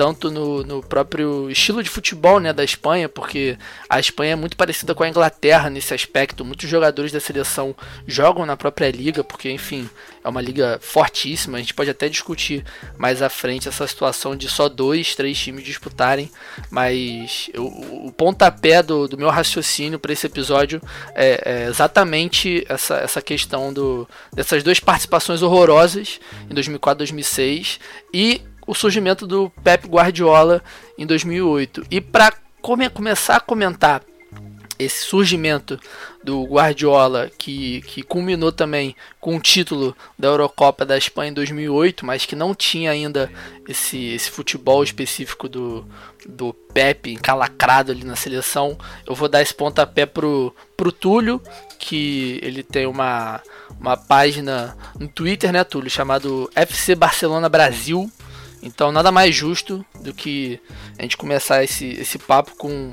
[0.00, 4.56] tanto no, no próprio estilo de futebol né, da Espanha, porque a Espanha é muito
[4.56, 6.42] parecida com a Inglaterra nesse aspecto.
[6.42, 9.90] Muitos jogadores da seleção jogam na própria liga, porque, enfim,
[10.24, 11.58] é uma liga fortíssima.
[11.58, 12.64] A gente pode até discutir
[12.96, 16.30] mais à frente essa situação de só dois, três times disputarem,
[16.70, 20.80] mas eu, o pontapé do, do meu raciocínio para esse episódio
[21.14, 27.78] é, é exatamente essa, essa questão do, dessas duas participações horrorosas em 2004 2006
[28.14, 30.62] e o surgimento do Pep Guardiola
[30.96, 31.86] em 2008.
[31.90, 34.00] E para come começar a comentar
[34.78, 35.78] esse surgimento
[36.22, 42.06] do Guardiola, que, que culminou também com o título da Eurocopa da Espanha em 2008,
[42.06, 43.28] mas que não tinha ainda
[43.68, 45.84] esse, esse futebol específico do,
[46.24, 51.42] do Pepe encalacrado ali na seleção, eu vou dar esse pontapé pro, pro Túlio,
[51.76, 53.42] que ele tem uma,
[53.78, 58.10] uma página no Twitter, né, Túlio, chamado FC Barcelona Brasil.
[58.62, 60.60] Então nada mais justo do que
[60.98, 62.92] a gente começar esse, esse papo com,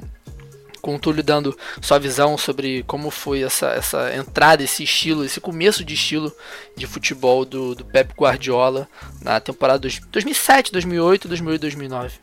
[0.81, 5.41] com o Túlio dando sua visão sobre como foi essa, essa entrada, esse estilo, esse
[5.41, 6.31] começo de estilo
[6.75, 8.87] de futebol do, do Pep Guardiola
[9.21, 12.13] na temporada dos 2007, 2008, 2008, 2009.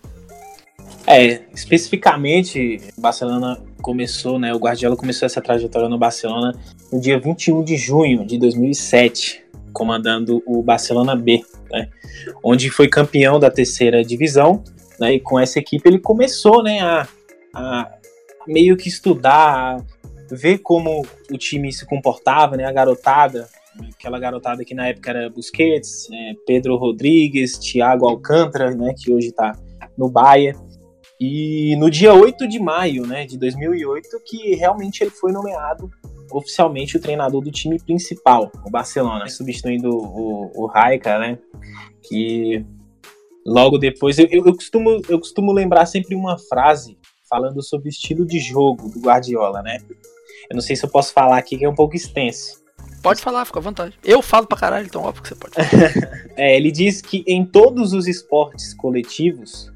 [1.07, 4.55] É, especificamente, Barcelona começou, né?
[4.55, 6.59] O Guardiola começou essa trajetória no Barcelona
[6.91, 11.43] no dia 21 de junho de 2007, comandando o Barcelona B,
[11.75, 11.89] né?
[12.43, 14.63] Onde foi campeão da terceira divisão,
[14.99, 15.15] né?
[15.15, 16.81] E com essa equipe ele começou, né?
[16.81, 17.09] A,
[17.53, 17.91] a
[18.47, 19.85] meio que estudar,
[20.31, 22.65] ver como o time se comportava, né?
[22.65, 23.49] A garotada,
[23.93, 28.95] aquela garotada que na época era Busquets, é, Pedro Rodrigues, Thiago Alcântara, né?
[28.97, 29.53] Que hoje está
[29.99, 30.55] no Bahia.
[31.21, 35.89] E no dia 8 de maio né, de 2008, que realmente ele foi nomeado
[36.37, 41.39] oficialmente o treinador do time principal, o Barcelona, substituindo o, o Raika, né?
[42.03, 42.65] Que
[43.47, 44.19] logo depois.
[44.19, 48.89] Eu, eu, costumo, eu costumo lembrar sempre uma frase falando sobre o estilo de jogo
[48.89, 49.79] do Guardiola, né?
[50.51, 52.63] Eu não sei se eu posso falar aqui, que é um pouco extenso.
[53.03, 53.99] Pode falar, fica à vontade.
[54.03, 55.55] Eu falo pra caralho, então óbvio que você pode.
[56.37, 59.71] é, ele diz que em todos os esportes coletivos,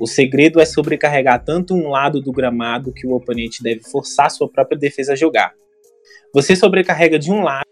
[0.00, 4.48] o segredo é sobrecarregar tanto um lado do gramado que o oponente deve forçar sua
[4.48, 5.52] própria defesa a jogar.
[6.34, 7.64] Você sobrecarrega de um lado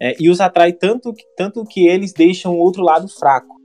[0.00, 3.56] é, e os atrai tanto, tanto que eles deixam o outro lado fraco.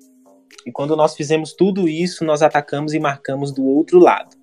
[0.65, 4.35] E quando nós fizemos tudo isso, nós atacamos e marcamos do outro lado.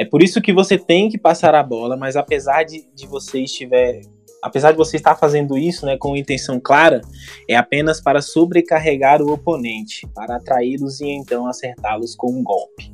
[0.00, 3.40] É por isso que você tem que passar a bola, mas apesar de, de você
[3.40, 4.00] estiver
[4.40, 7.00] apesar de você estar fazendo isso né, com intenção clara,
[7.48, 12.92] é apenas para sobrecarregar o oponente, para atraí-los e então acertá-los com um golpe.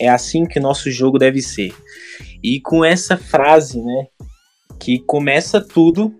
[0.00, 1.74] É assim que nosso jogo deve ser.
[2.42, 4.06] E com essa frase, né,
[4.80, 6.12] que começa tudo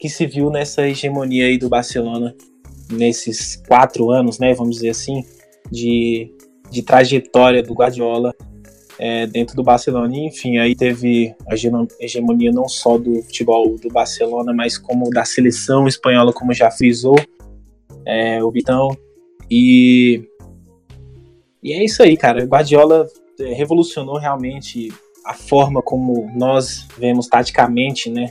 [0.00, 2.34] que se viu nessa hegemonia aí do Barcelona
[2.90, 5.22] nesses quatro anos, né, vamos dizer assim,
[5.70, 6.34] de,
[6.70, 8.34] de trajetória do Guardiola
[8.98, 10.12] é, dentro do Barcelona.
[10.16, 11.54] E, enfim, aí teve a
[12.00, 17.16] hegemonia não só do futebol do Barcelona, mas como da seleção espanhola, como já frisou
[18.04, 18.88] é, o Vitão.
[19.50, 20.24] E,
[21.62, 22.44] e é isso aí, cara.
[22.44, 23.06] O Guardiola
[23.38, 24.92] é, revolucionou realmente
[25.24, 28.30] a forma como nós vemos taticamente, né?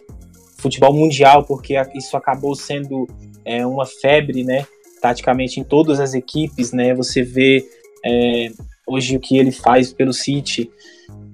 [0.58, 3.08] Futebol mundial, porque isso acabou sendo
[3.46, 4.66] é, uma febre, né?
[5.02, 6.94] Taticamente em todas as equipes, né?
[6.94, 7.66] Você vê
[8.06, 8.52] é,
[8.86, 10.70] hoje o que ele faz pelo City.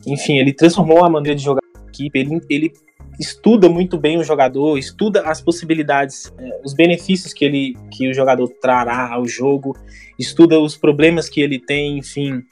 [0.05, 2.73] Enfim, ele transformou a maneira de jogar a equipe, ele, ele
[3.19, 8.13] estuda muito bem o jogador, estuda as possibilidades, é, os benefícios que, ele, que o
[8.13, 9.75] jogador trará ao jogo,
[10.19, 12.43] estuda os problemas que ele tem, enfim,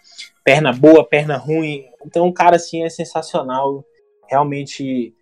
[0.43, 1.83] perna boa, perna ruim.
[2.05, 3.83] Então, o cara, assim, é sensacional.
[4.29, 5.13] Realmente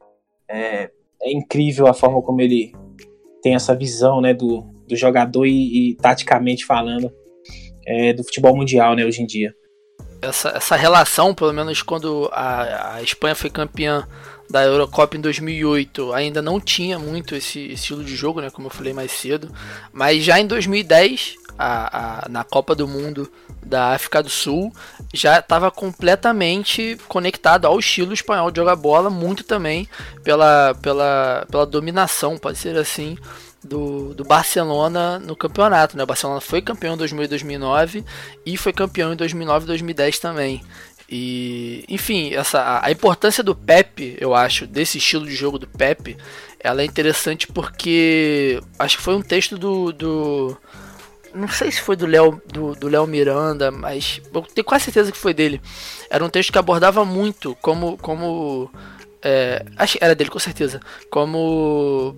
[0.50, 0.90] é,
[1.22, 2.74] é incrível a forma como ele
[3.42, 7.12] tem essa visão, né, do, do jogador e, e taticamente falando,
[7.86, 9.54] é, do futebol mundial, né, hoje em dia
[10.22, 14.08] essa, essa relação, pelo menos quando a, a Espanha foi campeã
[14.50, 18.72] da Eurocopa em 2008, ainda não tinha muito esse estilo de jogo, né, como eu
[18.72, 19.52] falei mais cedo,
[19.92, 23.32] mas já em 2010, a, a, na Copa do Mundo
[23.64, 24.74] da África do Sul,
[25.14, 29.88] já estava completamente conectado ao estilo espanhol de jogar bola, muito também
[30.24, 33.16] pela, pela, pela dominação, pode ser assim,
[33.64, 35.96] do, do Barcelona no campeonato.
[35.96, 36.04] Né?
[36.04, 38.06] O Barcelona foi campeão em 2000 e 2009
[38.44, 40.62] e foi campeão em 2009 e 2010 também.
[41.08, 46.18] E, enfim, essa, a importância do Pepe, eu acho, desse estilo de jogo do Pepe,
[46.60, 50.58] ela é interessante porque acho que foi um texto do, do
[51.34, 55.12] não sei se foi do Léo do, do Léo Miranda, mas eu tenho quase certeza
[55.12, 55.62] que foi dele.
[56.10, 58.70] Era um texto que abordava muito como como
[59.22, 62.16] é, acho era dele com certeza, como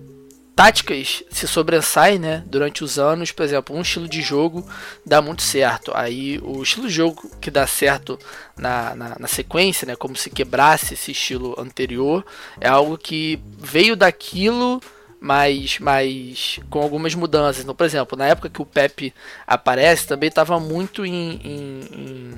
[0.54, 4.64] táticas se sobressaem, né, durante os anos, por exemplo, um estilo de jogo
[5.04, 5.90] dá muito certo.
[5.94, 8.18] Aí o estilo de jogo que dá certo
[8.56, 12.24] na, na, na, sequência, né, como se quebrasse esse estilo anterior,
[12.60, 14.80] é algo que veio daquilo,
[15.24, 17.62] mas, mas com algumas mudanças.
[17.62, 19.14] Então, por exemplo, na época que o Pepe
[19.46, 22.34] aparece, também estava muito em, em, em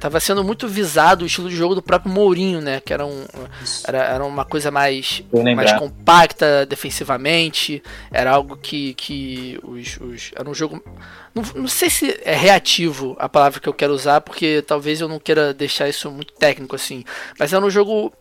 [0.00, 2.80] Tava sendo muito visado o estilo de jogo do próprio Mourinho, né?
[2.80, 3.24] Que era, um,
[3.84, 5.24] era, era uma coisa mais,
[5.56, 7.82] mais compacta defensivamente.
[8.12, 10.80] Era algo que, que os, os Era um jogo.
[11.34, 15.08] Não, não sei se é reativo a palavra que eu quero usar, porque talvez eu
[15.08, 17.04] não queira deixar isso muito técnico assim.
[17.36, 18.12] Mas era um jogo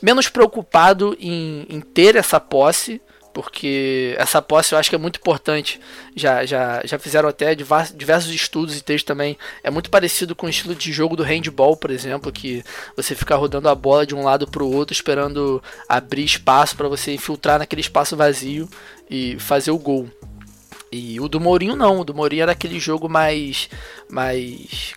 [0.00, 3.00] menos preocupado em, em ter essa posse
[3.34, 5.80] porque essa posse eu acho que é muito importante.
[6.14, 9.36] Já, já, já fizeram até diversos estudos e textos também.
[9.64, 12.62] É muito parecido com o estilo de jogo do handball, por exemplo, que
[12.96, 16.88] você fica rodando a bola de um lado para o outro, esperando abrir espaço para
[16.88, 18.68] você infiltrar naquele espaço vazio
[19.10, 20.08] e fazer o gol.
[20.92, 23.68] E o do Mourinho não, o do Mourinho era aquele jogo mais
[24.08, 24.94] mais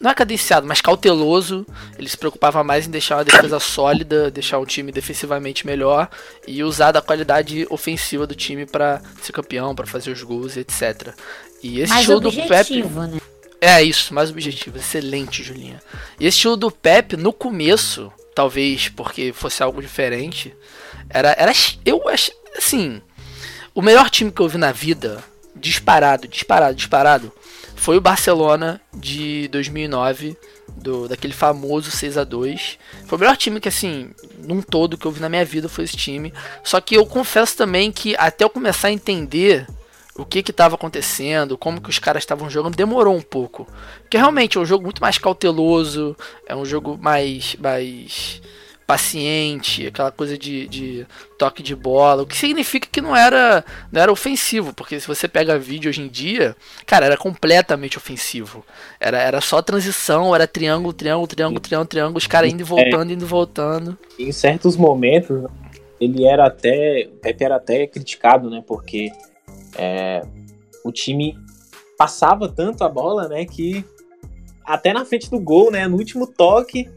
[0.00, 1.66] não é cadenciado, mas cauteloso.
[1.98, 6.08] Ele se preocupava mais em deixar uma defesa sólida, deixar o time defensivamente melhor
[6.48, 11.14] e usar da qualidade ofensiva do time para ser campeão, para fazer os gols, etc.
[11.62, 12.82] E esse mais estilo do Pepe.
[12.82, 13.20] Né?
[13.60, 14.78] É isso, mais objetivo.
[14.78, 15.82] Excelente, Julinha.
[16.18, 20.54] E esse estilo do Pepe, no começo, talvez porque fosse algo diferente.
[21.10, 21.52] Era, era
[21.84, 23.02] eu acho, assim,
[23.74, 25.22] o melhor time que eu vi na vida,
[25.54, 27.32] disparado, disparado, disparado,
[27.80, 30.36] foi o Barcelona de 2009,
[30.76, 35.06] do, daquele famoso 6 a 2 Foi o melhor time que, assim, num todo que
[35.06, 36.30] eu vi na minha vida foi esse time.
[36.62, 39.66] Só que eu confesso também que até eu começar a entender
[40.14, 43.66] o que estava acontecendo, como que os caras estavam jogando, demorou um pouco.
[44.02, 46.14] Porque realmente é um jogo muito mais cauteloso,
[46.46, 48.42] é um jogo mais, mais
[48.90, 51.06] paciente, aquela coisa de, de
[51.38, 55.28] toque de bola, o que significa que não era, não era ofensivo, porque se você
[55.28, 58.64] pega vídeo hoje em dia, cara, era completamente ofensivo.
[58.98, 63.12] Era, era só transição, era triângulo, triângulo, triângulo, triângulo, triângulo, os caras indo e voltando,
[63.12, 63.96] indo e voltando.
[64.18, 65.44] Em certos momentos,
[66.00, 69.12] ele era até, o Pepe era até criticado, né, porque
[69.78, 70.20] é,
[70.84, 71.38] o time
[71.96, 73.84] passava tanto a bola, né, que
[74.64, 76.90] até na frente do gol, né, no último toque,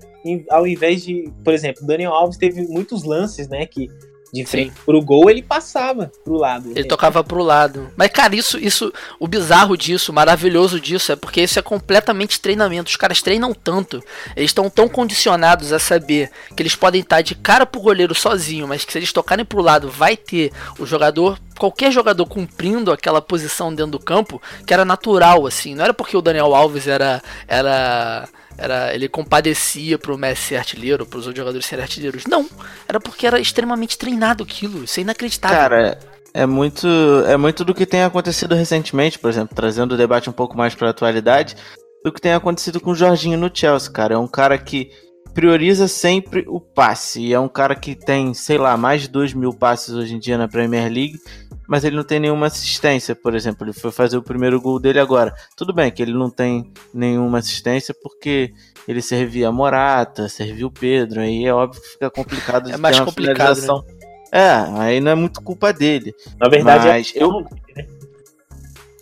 [0.49, 3.89] ao invés de, por exemplo, Daniel Alves teve muitos lances, né, que
[4.33, 4.81] de frente Sim.
[4.83, 6.71] pro gol, ele passava pro lado.
[6.71, 7.91] Ele tocava pro lado.
[7.95, 12.41] Mas, cara, isso, isso, o bizarro disso, o maravilhoso disso, é porque isso é completamente
[12.41, 12.89] treinamento.
[12.89, 14.03] Os caras treinam tanto,
[14.35, 18.67] eles estão tão condicionados a saber que eles podem estar de cara pro goleiro sozinho,
[18.67, 23.21] mas que se eles tocarem pro lado, vai ter o jogador, qualquer jogador cumprindo aquela
[23.21, 25.75] posição dentro do campo, que era natural, assim.
[25.75, 27.21] Não era porque o Daniel Alves era.
[27.47, 32.25] era era ele compadecia pro Messi ser artilheiro, pros outros jogadores serem artilheiros.
[32.25, 32.47] Não,
[32.87, 34.83] era porque era extremamente treinado aquilo.
[34.83, 35.57] Isso é inacreditável.
[35.57, 35.99] Cara,
[36.33, 36.87] é muito,
[37.27, 40.73] é muito do que tem acontecido recentemente, por exemplo, trazendo o debate um pouco mais
[40.73, 41.55] para a atualidade,
[42.03, 44.15] do que tem acontecido com o Jorginho no Chelsea, cara.
[44.15, 44.91] É um cara que
[45.33, 47.21] prioriza sempre o passe.
[47.21, 50.19] E é um cara que tem, sei lá, mais de 2 mil passes hoje em
[50.19, 51.19] dia na Premier League
[51.67, 53.65] mas ele não tem nenhuma assistência, por exemplo.
[53.65, 55.33] Ele foi fazer o primeiro gol dele agora.
[55.55, 58.53] Tudo bem que ele não tem nenhuma assistência porque
[58.87, 62.77] ele servia a Morata, serviu o Pedro, aí é óbvio que fica complicado de é
[62.77, 63.83] mais complicado, né?
[64.31, 66.13] É, aí não é muito culpa dele.
[66.39, 67.23] Na verdade, mas é...
[67.23, 67.47] eu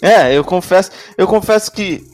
[0.02, 2.06] É, eu confesso, eu confesso que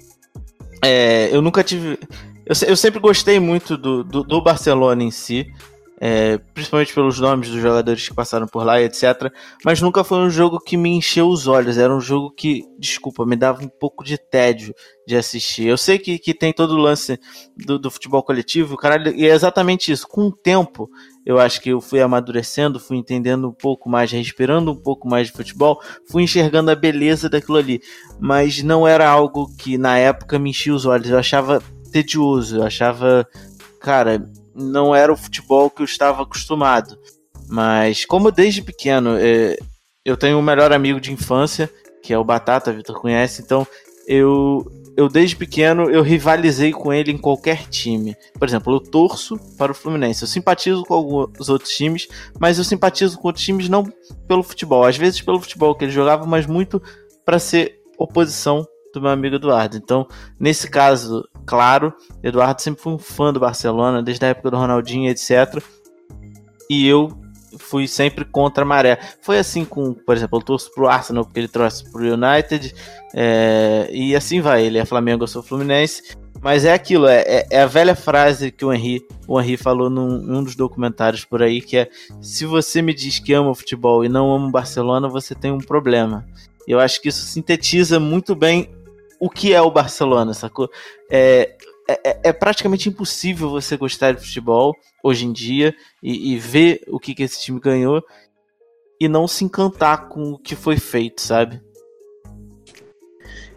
[0.83, 1.99] é, eu nunca tive
[2.47, 5.47] eu, eu sempre gostei muito do, do, do Barcelona em si
[5.99, 9.31] é, principalmente pelos nomes dos jogadores que passaram por lá etc.
[9.65, 11.77] Mas nunca foi um jogo que me encheu os olhos.
[11.77, 14.75] Era um jogo que, desculpa, me dava um pouco de tédio
[15.07, 15.65] de assistir.
[15.65, 17.19] Eu sei que, que tem todo o lance
[17.55, 20.07] do, do futebol coletivo, caralho, e é exatamente isso.
[20.07, 20.87] Com o tempo,
[21.25, 25.27] eu acho que eu fui amadurecendo, fui entendendo um pouco mais, respirando um pouco mais
[25.27, 25.81] de futebol,
[26.11, 27.81] fui enxergando a beleza daquilo ali.
[28.19, 31.09] Mas não era algo que na época me enchia os olhos.
[31.09, 31.63] Eu achava
[31.97, 33.27] tedioso, eu achava,
[33.79, 36.97] cara, não era o futebol que eu estava acostumado.
[37.49, 39.57] Mas como desde pequeno é,
[40.05, 41.69] eu tenho um melhor amigo de infância,
[42.03, 43.65] que é o Batata, Vitor conhece, então
[44.07, 48.15] eu, eu desde pequeno eu rivalizei com ele em qualquer time.
[48.37, 50.21] Por exemplo, eu torço para o Fluminense.
[50.21, 52.07] Eu simpatizo com alguns outros times,
[52.39, 53.83] mas eu simpatizo com outros times não
[54.27, 54.83] pelo futebol.
[54.83, 56.81] Às vezes pelo futebol que ele jogava, mas muito
[57.25, 59.77] para ser oposição do meu amigo Eduardo.
[59.77, 60.07] Então,
[60.39, 65.09] nesse caso, claro, Eduardo sempre foi um fã do Barcelona, desde a época do Ronaldinho,
[65.09, 65.61] etc.
[66.69, 67.09] E eu
[67.57, 68.99] fui sempre contra a maré.
[69.21, 72.73] Foi assim com, por exemplo, eu torço pro Arsenal porque ele trouxe pro United,
[73.13, 74.65] é, e assim vai.
[74.65, 76.17] Ele é Flamengo, eu sou Fluminense.
[76.41, 79.89] Mas é aquilo, é, é, é, a velha frase que o Henry, o Henry falou
[79.89, 81.89] num, num dos documentários por aí, que é
[82.21, 85.51] se você me diz que ama o futebol e não ama o Barcelona, você tem
[85.51, 86.25] um problema.
[86.67, 88.69] Eu acho que isso sintetiza muito bem
[89.19, 90.69] o que é o Barcelona, sacou?
[91.09, 91.55] É,
[91.87, 96.99] é, é, praticamente impossível você gostar de futebol hoje em dia e, e, ver o
[96.99, 98.03] que, que esse time ganhou
[98.99, 101.61] e não se encantar com o que foi feito, sabe?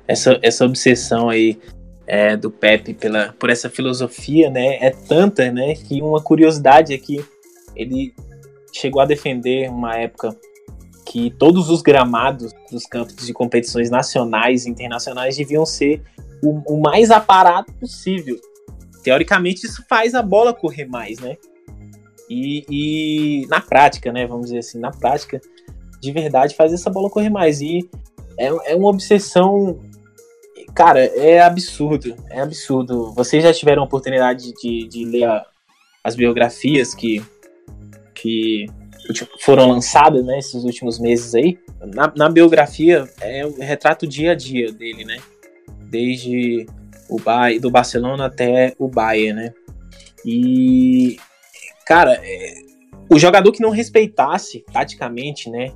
[0.07, 1.59] Essa, essa obsessão aí
[2.07, 6.99] é, do Pepe pela, por essa filosofia, né, é tanta, né, que uma curiosidade é
[6.99, 7.25] que
[7.75, 8.13] ele
[8.73, 10.37] chegou a defender uma época
[11.11, 16.01] que todos os gramados dos campos de competições nacionais e internacionais deviam ser
[16.41, 18.39] o, o mais aparado possível.
[19.03, 21.37] Teoricamente, isso faz a bola correr mais, né?
[22.29, 24.25] E, e, na prática, né?
[24.25, 25.41] Vamos dizer assim, na prática,
[26.01, 27.61] de verdade, faz essa bola correr mais.
[27.61, 27.91] E
[28.39, 29.81] é, é uma obsessão.
[30.77, 32.15] Cara, é absurdo.
[32.31, 33.13] É absurdo.
[33.15, 35.45] Vocês já tiveram a oportunidade de, de ler a,
[36.05, 37.21] as biografias que,
[38.15, 38.67] que
[39.41, 41.59] foram lançadas, né, esses últimos meses aí,
[41.95, 45.19] na, na biografia é o retrato dia a dia dele, né?
[45.89, 46.67] Desde
[47.09, 49.55] o Bayern, do Barcelona até o Bayern, né?
[50.25, 51.17] E
[51.87, 52.55] cara, é,
[53.11, 55.73] o jogador que não respeitasse taticamente, né,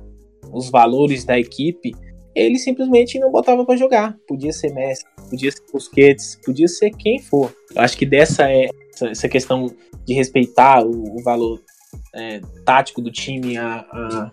[0.53, 1.93] os valores da equipe,
[2.33, 4.15] ele simplesmente não botava para jogar.
[4.27, 7.53] Podia ser Messi, podia ser Busquets, podia ser quem for.
[7.73, 8.69] Eu acho que dessa é
[9.01, 9.69] essa questão
[10.05, 11.61] de respeitar o, o valor
[12.15, 14.31] é, tático do time, a, a,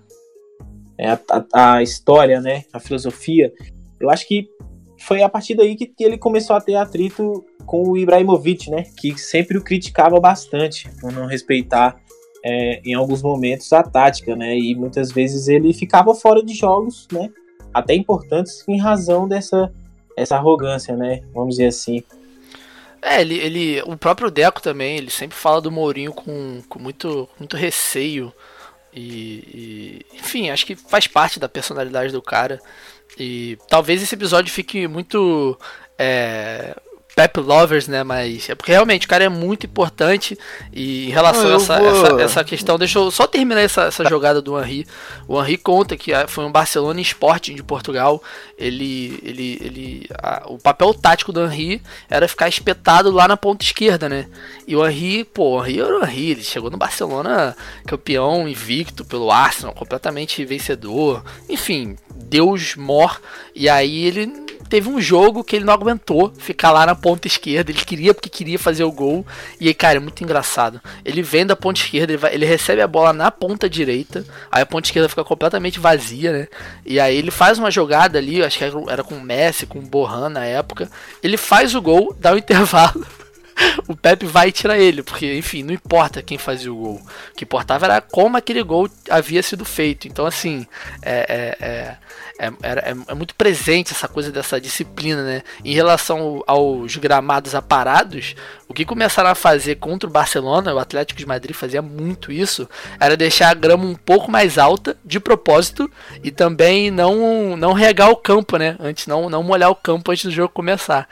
[0.97, 3.53] é, a, a, história, né, a filosofia.
[4.01, 4.49] Eu acho que
[4.99, 8.85] foi a partir daí que, que ele começou a ter atrito com o Ibrahimovic, né,
[8.97, 12.01] que sempre o criticava bastante por não respeitar
[12.45, 17.09] é, em alguns momentos a tática, né, e muitas vezes ele ficava fora de jogos,
[17.13, 17.31] né,
[17.75, 19.73] até importantes em razão dessa
[20.15, 22.03] essa arrogância, né, vamos dizer assim.
[23.03, 27.29] É, ele, ele, o próprio Deco também, ele sempre fala do Mourinho com, com muito,
[27.37, 28.33] muito receio.
[28.95, 32.61] E, e, enfim, acho que faz parte da personalidade do cara.
[33.19, 35.59] E talvez esse episódio fique muito
[35.99, 36.77] é,
[37.15, 38.03] Pep Lovers, né?
[38.03, 40.39] Mas é porque realmente o cara é muito importante.
[40.73, 41.89] E em relação a essa, vou...
[41.89, 44.87] essa, essa, questão, deixa eu só terminar essa, essa jogada do Henry.
[45.29, 48.23] O Henry conta que ah, foi um Barcelona Sporting de Portugal.
[48.59, 49.19] Ele.
[49.23, 54.09] ele, ele a, o papel tático do Henry era ficar espetado lá na ponta esquerda,
[54.09, 54.27] né?
[54.67, 56.31] E o Henry, pô, o Henry era o Henry.
[56.31, 57.57] Ele chegou no Barcelona
[57.87, 61.23] campeão invicto pelo Arsenal, completamente vencedor.
[61.49, 63.21] Enfim, Deus mor.
[63.55, 64.43] E aí ele
[64.73, 67.71] teve um jogo que ele não aguentou ficar lá na ponta esquerda.
[67.71, 69.27] Ele queria porque queria fazer o gol.
[69.61, 70.81] E aí, cara, é muito engraçado.
[71.05, 74.25] Ele vem da ponta esquerda, ele, vai, ele recebe a bola na ponta direita.
[74.51, 76.49] Aí a ponta esquerda fica completamente vazia, né?
[76.87, 79.83] E aí ele faz uma jogada ali, acho que era com o Messi, com o
[79.83, 80.91] Borran na época.
[81.23, 83.07] Ele faz o gol, dá o um intervalo.
[83.89, 87.03] O Pepe vai tirar ele, porque, enfim, não importa quem fazia o gol.
[87.31, 90.07] O que importava era como aquele gol havia sido feito.
[90.09, 90.67] Então, assim,
[91.03, 95.43] é, é, é, é, é muito presente essa coisa dessa disciplina, né?
[95.65, 98.35] Em relação aos gramados aparados,
[98.69, 102.69] o que começaram a fazer contra o Barcelona, o Atlético de Madrid fazia muito isso,
[102.99, 105.91] era deixar a grama um pouco mais alta, de propósito,
[106.23, 108.77] e também não, não regar o campo, né?
[108.81, 111.09] Antes, não, não molhar o campo antes do jogo começar.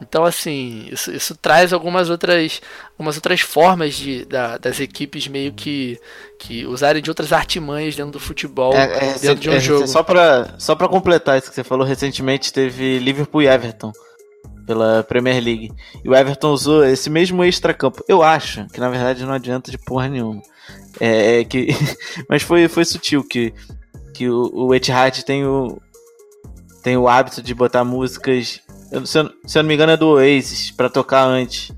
[0.00, 2.60] Então, assim, isso, isso traz algumas outras,
[2.92, 5.98] algumas outras formas de, da, das equipes meio que,
[6.38, 9.86] que usarem de outras artimanhas dentro do futebol, é, é, dentro de um é, jogo.
[9.88, 13.92] Só para só pra completar isso que você falou, recentemente teve Liverpool e Everton
[14.66, 15.72] pela Premier League.
[16.04, 18.04] E o Everton usou esse mesmo extra-campo.
[18.06, 20.42] Eu acho que na verdade não adianta de porra nenhuma.
[21.00, 21.68] É, é que,
[22.28, 23.52] mas foi, foi sutil que,
[24.14, 25.80] que o, o Etihad tem o,
[26.82, 28.60] tem o hábito de botar músicas
[28.90, 31.72] eu, se, eu, se eu não me engano, é do Oasis para tocar antes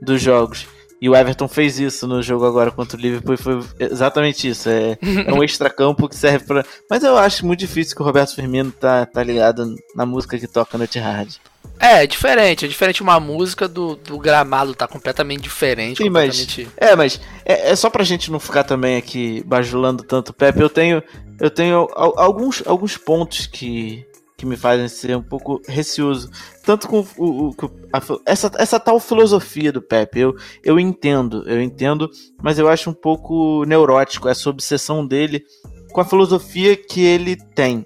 [0.00, 0.66] dos jogos.
[1.00, 4.68] E o Everton fez isso no jogo agora contra o Liverpool e foi exatamente isso.
[4.68, 6.64] É, é um extracampo que serve para.
[6.90, 10.48] Mas eu acho muito difícil que o Roberto Firmino tá, tá ligado na música que
[10.48, 11.40] toca no Etihad.
[11.78, 15.98] É, é diferente, é diferente uma música do, do gramado, tá completamente diferente.
[15.98, 16.68] Sim, completamente...
[16.80, 16.90] mas.
[16.90, 20.60] É, mas é, é só pra gente não ficar também aqui bajulando tanto o Pepe.
[20.60, 21.00] Eu tenho,
[21.38, 24.04] eu tenho alguns, alguns pontos que,
[24.38, 26.30] que me fazem ser um pouco receoso.
[26.62, 27.54] Tanto com o, o
[27.92, 30.20] a, essa, essa tal filosofia do Pepe.
[30.20, 32.08] Eu, eu entendo, eu entendo,
[32.40, 35.44] mas eu acho um pouco neurótico essa obsessão dele
[35.90, 37.84] com a filosofia que ele tem.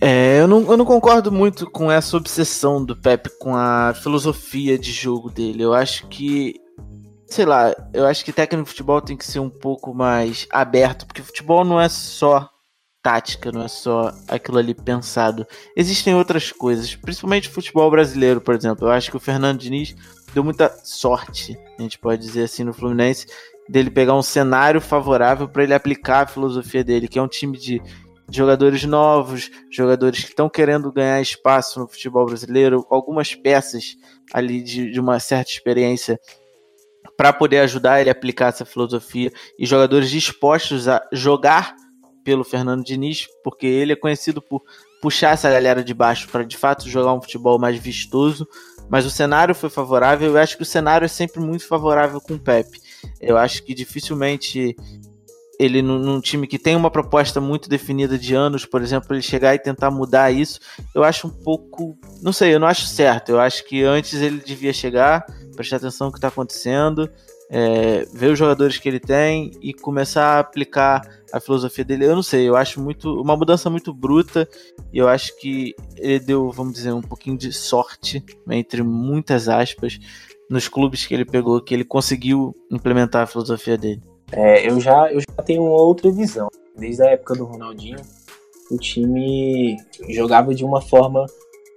[0.00, 4.76] É, eu, não, eu não concordo muito com essa obsessão do Pepe com a filosofia
[4.76, 5.62] de jogo dele.
[5.62, 6.56] Eu acho que
[7.28, 11.06] sei lá, eu acho que técnico de futebol tem que ser um pouco mais aberto,
[11.06, 12.50] porque futebol não é só
[13.02, 15.46] tática, não é só aquilo ali pensado.
[15.76, 18.86] Existem outras coisas, principalmente futebol brasileiro, por exemplo.
[18.86, 19.94] Eu acho que o Fernando Diniz
[20.32, 23.26] deu muita sorte, a gente pode dizer assim, no Fluminense,
[23.68, 27.58] dele pegar um cenário favorável para ele aplicar a filosofia dele, que é um time
[27.58, 27.82] de
[28.30, 33.96] jogadores novos, jogadores que estão querendo ganhar espaço no futebol brasileiro, algumas peças
[34.32, 36.18] ali de, de uma certa experiência
[37.16, 41.76] para poder ajudar ele a aplicar essa filosofia e jogadores dispostos a jogar
[42.24, 44.62] pelo Fernando Diniz, porque ele é conhecido por
[45.00, 48.46] puxar essa galera de baixo para de fato jogar um futebol mais vistoso.
[48.88, 50.30] Mas o cenário foi favorável.
[50.30, 52.80] Eu acho que o cenário é sempre muito favorável com o Pepe.
[53.20, 54.76] Eu acho que dificilmente
[55.58, 59.54] ele num, time que tem uma proposta muito definida de anos, por exemplo, ele chegar
[59.54, 60.58] e tentar mudar isso,
[60.92, 63.28] eu acho um pouco, não sei, eu não acho certo.
[63.28, 67.08] Eu acho que antes ele devia chegar, prestar atenção no que está acontecendo,
[67.54, 72.06] é, ver os jogadores que ele tem e começar a aplicar a filosofia dele.
[72.06, 74.48] Eu não sei, eu acho muito uma mudança muito bruta
[74.90, 79.50] e eu acho que ele deu, vamos dizer, um pouquinho de sorte, né, entre muitas
[79.50, 79.98] aspas,
[80.48, 84.02] nos clubes que ele pegou, que ele conseguiu implementar a filosofia dele.
[84.32, 86.48] É, eu já eu já tenho outra visão.
[86.74, 87.98] Desde a época do Ronaldinho,
[88.70, 89.76] o time
[90.08, 91.26] jogava de uma forma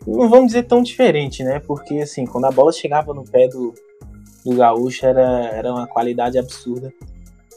[0.07, 1.59] não vamos dizer tão diferente, né?
[1.59, 3.73] Porque assim, quando a bola chegava no pé do,
[4.45, 6.93] do Gaúcho era, era uma qualidade absurda.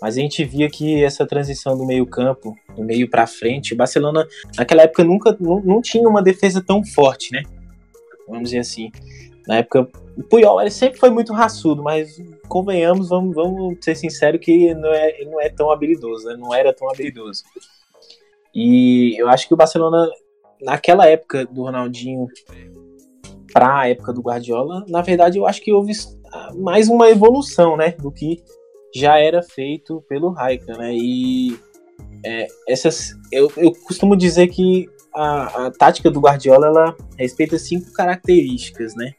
[0.01, 4.26] Mas a gente via que essa transição do meio-campo, do meio para frente, o Barcelona
[4.57, 7.43] naquela época nunca não, não tinha uma defesa tão forte, né?
[8.26, 8.91] Vamos dizer assim.
[9.47, 14.41] Na época, o Puyol ele sempre foi muito raçudo, mas convenhamos, vamos, vamos ser sinceros
[14.41, 16.36] que não é, ele não é tão habilidoso, né?
[16.36, 17.43] não era tão habilidoso.
[18.55, 20.09] E eu acho que o Barcelona,
[20.61, 22.26] naquela época do Ronaldinho
[23.53, 25.92] para a época do Guardiola, na verdade eu acho que houve
[26.57, 28.42] mais uma evolução, né, do que
[28.94, 30.94] já era feito pelo Raika, né?
[30.94, 31.59] E
[32.24, 37.92] é, essas, eu, eu costumo dizer que a, a, tática do Guardiola ela respeita cinco
[37.92, 39.12] características, né?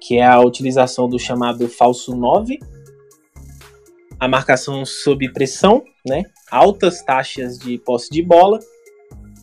[0.00, 2.58] Que é a utilização do chamado falso 9,
[4.18, 6.24] a marcação sob pressão, né?
[6.50, 8.58] Altas taxas de posse de bola,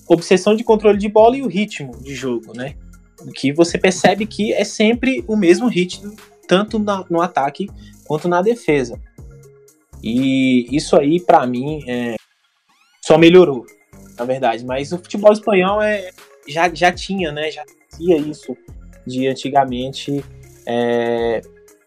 [0.07, 2.76] obsessão de controle de bola e o ritmo de jogo, né?
[3.36, 6.15] Que você percebe que é sempre o mesmo ritmo,
[6.47, 7.67] tanto na, no ataque
[8.05, 8.99] quanto na defesa.
[10.03, 12.15] E isso aí, para mim, é,
[13.03, 13.65] só melhorou,
[14.17, 14.65] na verdade.
[14.65, 16.09] Mas o futebol espanhol é,
[16.47, 17.51] já, já tinha, né?
[17.51, 17.63] Já
[17.95, 18.55] tinha isso
[19.05, 20.23] de antigamente
[20.65, 21.41] é,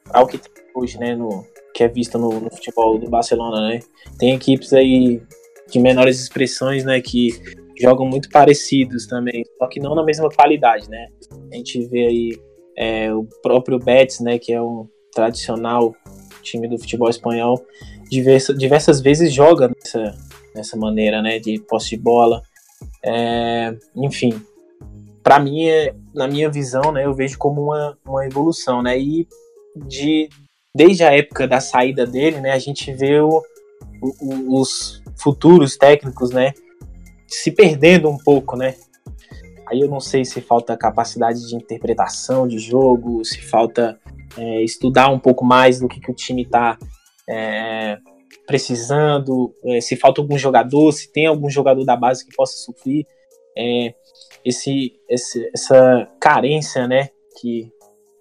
[0.09, 1.15] ao que tem hoje, né?
[1.15, 3.81] No, que é visto no, no, futebol do Barcelona, né?
[4.19, 5.23] Tem equipes aí
[5.71, 7.01] de menores expressões, né?
[7.01, 7.31] Que
[7.81, 11.09] jogam muito parecidos também, só que não na mesma qualidade, né?
[11.53, 12.41] A gente vê aí
[12.77, 14.39] é, o próprio Betis, né?
[14.39, 15.95] Que é um tradicional
[16.43, 17.65] time do futebol espanhol,
[18.11, 20.15] diversas, diversas vezes joga nessa,
[20.55, 22.43] nessa maneira, né, de posse de bola.
[23.05, 24.41] É, enfim,
[25.23, 29.29] para mim, é, na minha visão, né, eu vejo como uma, uma evolução, né, e
[29.87, 30.29] de,
[30.75, 33.43] desde a época da saída dele, né, a gente vê o,
[34.21, 36.53] o, os futuros técnicos, né,
[37.31, 38.75] se perdendo um pouco, né,
[39.67, 43.99] aí eu não sei se falta capacidade de interpretação de jogo, se falta
[44.37, 46.77] é, estudar um pouco mais do que, que o time está
[47.29, 47.99] é,
[48.47, 53.07] precisando, é, se falta algum jogador, se tem algum jogador da base que possa suprir
[53.57, 53.95] é,
[54.45, 57.11] esse, esse, essa carência, né,
[57.41, 57.71] que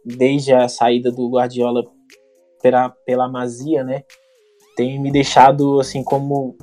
[0.06, 1.84] desde a saída do Guardiola
[2.62, 4.04] pela, pela Mazia, né,
[4.76, 6.56] tem me deixado, assim, como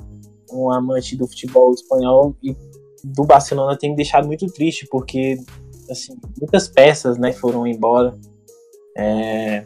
[0.51, 2.55] um amante do futebol espanhol e
[3.03, 5.37] do Barcelona tem me deixado muito triste, porque,
[5.89, 8.17] assim, muitas peças, né, foram embora,
[8.97, 9.65] é,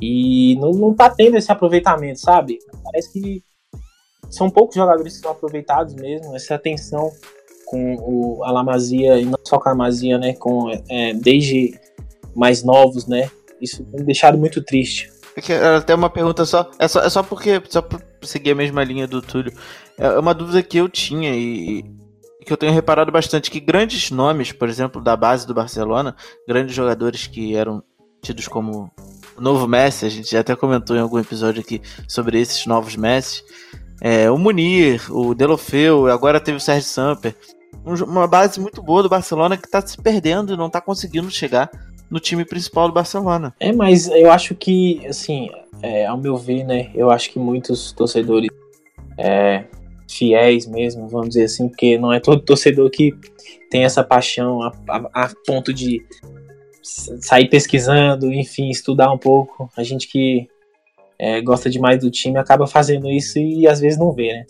[0.00, 2.58] e não, não tá tendo esse aproveitamento, sabe?
[2.84, 3.42] Parece que
[4.30, 7.10] são poucos jogadores que são aproveitados mesmo, essa atenção
[7.66, 10.34] com o Alamazia, e não só com a Amazia, né?
[10.34, 11.78] Com, é, desde
[12.34, 13.30] mais novos, né?
[13.60, 15.10] Isso tem me deixado muito triste.
[15.76, 16.70] Até uma pergunta só.
[16.78, 17.62] É só, é só porque.
[17.68, 19.52] Só pra seguir a mesma linha do Túlio.
[19.98, 21.84] É uma dúvida que eu tinha e,
[22.44, 23.50] que eu tenho reparado bastante.
[23.50, 26.16] Que grandes nomes, por exemplo, da base do Barcelona,
[26.46, 27.82] grandes jogadores que eram
[28.20, 28.90] tidos como
[29.36, 32.96] o novo Messi, a gente já até comentou em algum episódio aqui sobre esses novos
[32.96, 33.42] Messi.
[34.00, 37.34] É, o Munir, o Delofeu, agora teve o Sérgio Samper.
[37.84, 41.70] uma base muito boa do Barcelona que está se perdendo e não está conseguindo chegar
[42.10, 43.54] no time principal do Barcelona.
[43.58, 45.48] É, mas eu acho que, assim,
[45.82, 48.48] é, ao meu ver, né, eu acho que muitos torcedores
[49.18, 49.64] é,
[50.08, 53.12] fiéis mesmo, vamos dizer assim, porque não é todo torcedor que
[53.70, 56.04] tem essa paixão a, a, a ponto de
[56.82, 59.70] sair pesquisando, enfim, estudar um pouco.
[59.76, 60.48] A gente que
[61.18, 64.46] é, gosta demais do time acaba fazendo isso e às vezes não vê, né?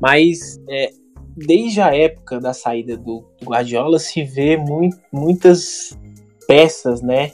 [0.00, 0.90] Mas é,
[1.36, 4.58] desde a época da saída do, Guardiola se vê
[5.12, 5.98] muitas
[6.46, 7.32] peças, né?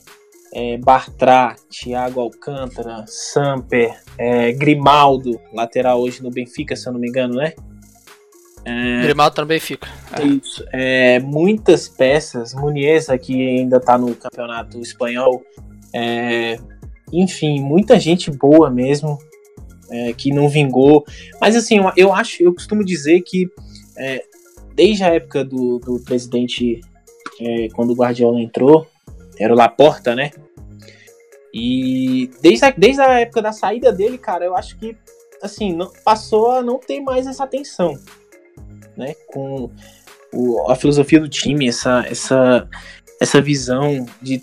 [0.53, 7.09] É, Bartra, Thiago Alcântara, Samper, é, Grimaldo, lateral hoje no Benfica, se eu não me
[7.09, 7.53] engano, né?
[8.65, 9.89] É, Grimaldo também fica.
[10.19, 10.25] É.
[10.25, 10.65] Isso.
[10.73, 12.53] É, muitas peças.
[12.55, 15.43] Muniesa, que ainda está no campeonato espanhol.
[15.95, 16.59] É,
[17.13, 19.19] enfim, muita gente boa mesmo.
[19.91, 21.05] É, que não vingou.
[21.41, 23.49] Mas assim, eu, eu acho, eu costumo dizer que
[23.97, 24.23] é,
[24.75, 26.81] desde a época do, do presidente,
[27.41, 28.87] é, quando o Guardiola entrou,
[29.39, 30.31] era o Laporta, né?
[31.53, 34.97] E desde a, desde a época da saída dele, cara, eu acho que
[35.43, 37.97] assim, não, passou a não ter mais essa atenção
[38.99, 39.15] né?
[39.29, 39.71] Com
[40.35, 42.69] o, a filosofia do time, essa, essa,
[43.21, 44.43] essa visão de,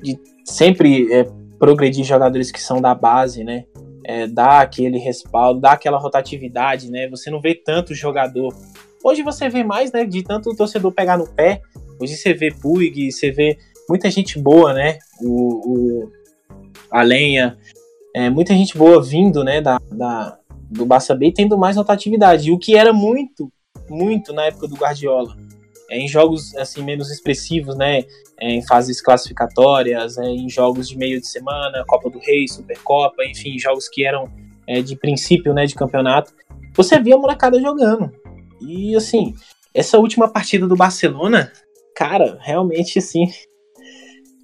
[0.00, 1.26] de sempre é,
[1.58, 3.64] progredir jogadores que são da base, né?
[4.04, 7.08] É, dar aquele respaldo, dar aquela rotatividade, né?
[7.08, 8.54] Você não vê tanto jogador.
[9.02, 10.04] Hoje você vê mais, né?
[10.04, 11.60] De tanto o torcedor pegar no pé.
[12.00, 13.58] Hoje você vê Puig, você vê
[13.88, 14.98] muita gente boa, né?
[15.20, 16.12] O, o
[16.90, 17.56] a Lenha,
[18.14, 19.60] é, muita gente boa vindo, né?
[19.60, 20.38] Da, da,
[20.70, 22.48] do Barça B tendo mais rotatividade.
[22.48, 23.50] E o que era muito
[23.88, 25.36] muito na época do Guardiola.
[25.88, 28.04] É, em jogos assim menos expressivos, né?
[28.38, 33.24] É, em fases classificatórias, é, em jogos de meio de semana, Copa do Rei, Supercopa,
[33.24, 34.28] enfim, jogos que eram
[34.66, 36.34] é, de princípio, né, de campeonato.
[36.74, 38.12] Você via a molecada jogando.
[38.60, 39.34] E assim,
[39.72, 41.50] essa última partida do Barcelona,
[41.94, 43.30] cara, realmente assim,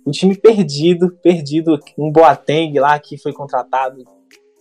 [0.04, 1.78] o time perdido, perdido.
[1.98, 4.04] Um Boateng lá que foi contratado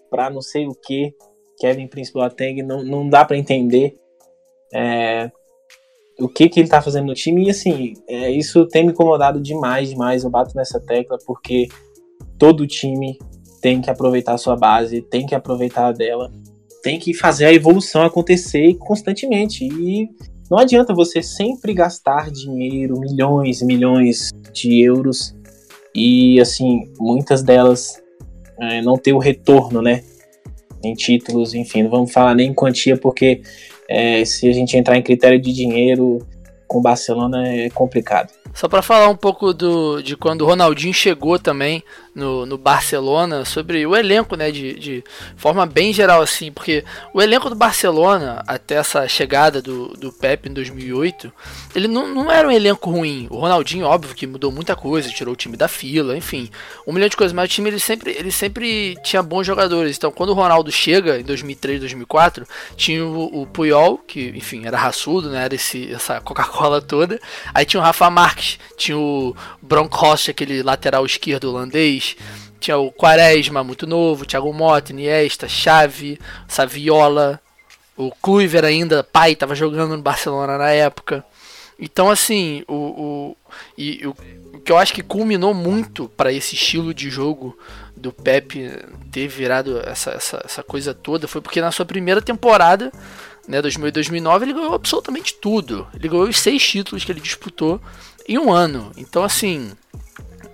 [0.10, 1.14] para não sei o que.
[1.60, 3.98] Kevin Prince Boateng, não, não dá para entender
[4.74, 5.32] é,
[6.20, 7.46] o que, que ele tá fazendo no time.
[7.46, 10.24] E assim, é, isso tem me incomodado demais, demais.
[10.24, 11.68] Eu bato nessa tecla porque
[12.38, 13.18] todo time
[13.62, 16.32] tem que aproveitar a sua base, tem que aproveitar dela,
[16.82, 19.66] tem que fazer a evolução acontecer constantemente.
[19.66, 20.10] E
[20.52, 25.34] não adianta você sempre gastar dinheiro, milhões e milhões de euros,
[25.96, 28.04] e assim, muitas delas
[28.60, 30.04] é, não ter o retorno, né?
[30.84, 33.42] Em títulos, enfim, não vamos falar nem em quantia, porque
[33.88, 36.20] é, se a gente entrar em critério de dinheiro
[36.68, 38.34] com o Barcelona é complicado.
[38.54, 41.82] Só para falar um pouco do, de quando o Ronaldinho chegou também
[42.14, 45.04] no, no Barcelona, sobre o elenco, né, de, de
[45.36, 46.84] forma bem geral assim, porque
[47.14, 51.32] o elenco do Barcelona, até essa chegada do, do Pep em 2008,
[51.76, 53.28] ele não, não era um elenco ruim.
[53.30, 56.50] O Ronaldinho, óbvio, que mudou muita coisa, tirou o time da fila, enfim,
[56.86, 59.98] um milhão de coisas, mas o time ele sempre, ele sempre tinha bons jogadores.
[59.98, 62.46] Então, quando o Ronaldo chega em 2003, 2004,
[62.76, 67.20] tinha o, o Puyol, que, enfim, era raçudo, né, era esse, essa Coca-Cola toda.
[67.54, 72.01] Aí tinha o Rafa Marques tinha o Bronkhorst, aquele lateral esquerdo holandês,
[72.60, 77.42] tinha o Quaresma, muito novo, Thiago Motta, Iniesta, Xavi, Saviola,
[77.98, 81.26] o Kluivert ainda, pai, estava jogando no Barcelona na época.
[81.80, 83.38] Então, assim, o, o,
[83.78, 84.16] e, o,
[84.56, 87.58] o que eu acho que culminou muito para esse estilo de jogo
[87.98, 88.72] do Pepe
[89.12, 92.92] ter virado essa, essa, essa coisa toda foi porque na sua primeira temporada,
[93.48, 95.88] né, 2008 2009, ele ganhou absolutamente tudo.
[95.94, 97.82] Ele ganhou os seis títulos que ele disputou
[98.28, 98.92] em um ano.
[98.96, 99.72] Então, assim,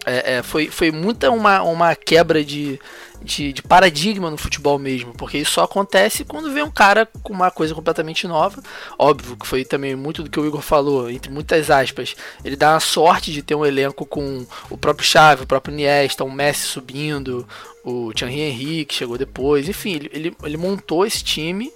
[0.08, 2.80] é, é, foi, foi muita uma, uma quebra de,
[3.22, 7.34] de, de, paradigma no futebol mesmo, porque isso só acontece quando vem um cara com
[7.34, 8.64] uma coisa completamente nova.
[8.98, 12.16] Óbvio que foi também muito do que o Igor falou, entre muitas aspas.
[12.42, 16.24] Ele dá a sorte de ter um elenco com o próprio Xavi, o próprio Iniesta,
[16.24, 17.46] o Messi subindo,
[17.84, 19.68] o Thierry Henry que chegou depois.
[19.68, 21.70] Enfim, ele, ele, montou esse time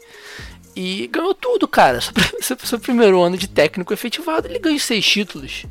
[0.74, 2.00] e ganhou tudo, cara.
[2.40, 5.66] Seu, seu primeiro ano de técnico efetivado, ele ganhou seis títulos.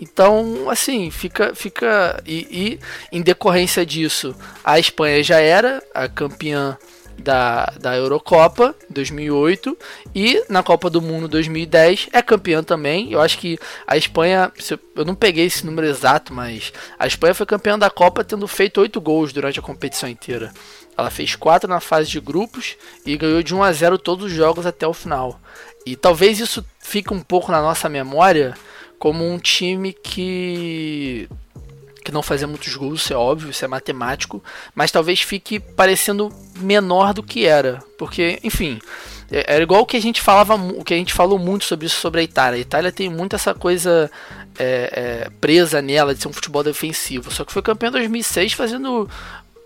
[0.00, 1.54] Então, assim, fica.
[1.54, 2.78] fica e,
[3.12, 6.76] e, em decorrência disso, a Espanha já era a campeã
[7.18, 9.76] da, da Eurocopa 2008
[10.14, 13.10] e na Copa do Mundo 2010 é campeã também.
[13.10, 14.52] Eu acho que a Espanha,
[14.94, 18.80] eu não peguei esse número exato, mas a Espanha foi campeã da Copa tendo feito
[18.80, 20.52] oito gols durante a competição inteira.
[20.96, 24.32] Ela fez quatro na fase de grupos e ganhou de 1 a 0 todos os
[24.32, 25.40] jogos até o final.
[25.86, 28.54] E talvez isso fique um pouco na nossa memória
[28.98, 31.28] como um time que
[32.08, 34.42] que não fazia muitos gols, isso é óbvio, isso é matemático,
[34.74, 38.78] mas talvez fique parecendo menor do que era, porque, enfim,
[39.30, 41.84] é, era igual o que a gente falava, o que a gente falou muito sobre
[41.84, 42.58] isso sobre a Itália.
[42.58, 44.10] A Itália tem muito essa coisa
[44.58, 48.54] é, é, presa nela de ser um futebol defensivo, só que foi campeão em 2006
[48.54, 49.06] fazendo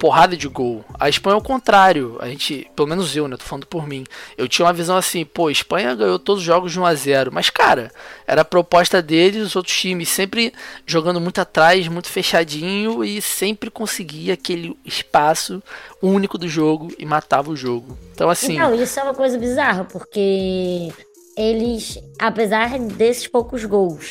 [0.02, 0.84] porrada de gol.
[0.98, 2.16] A Espanha é o contrário.
[2.18, 3.36] A gente, pelo menos eu, né?
[3.36, 4.02] Tô falando por mim.
[4.36, 6.92] Eu tinha uma visão assim, pô, a Espanha ganhou todos os jogos de 1 a
[6.92, 7.88] 0 Mas, cara,
[8.26, 10.52] era a proposta deles, os outros times, sempre
[10.84, 15.62] jogando muito atrás, muito fechadinho e sempre conseguia aquele espaço
[16.02, 17.96] único do jogo e matava o jogo.
[18.12, 18.58] Então, assim.
[18.58, 20.92] Não, isso é uma coisa bizarra, porque
[21.36, 24.10] eles, apesar desses poucos gols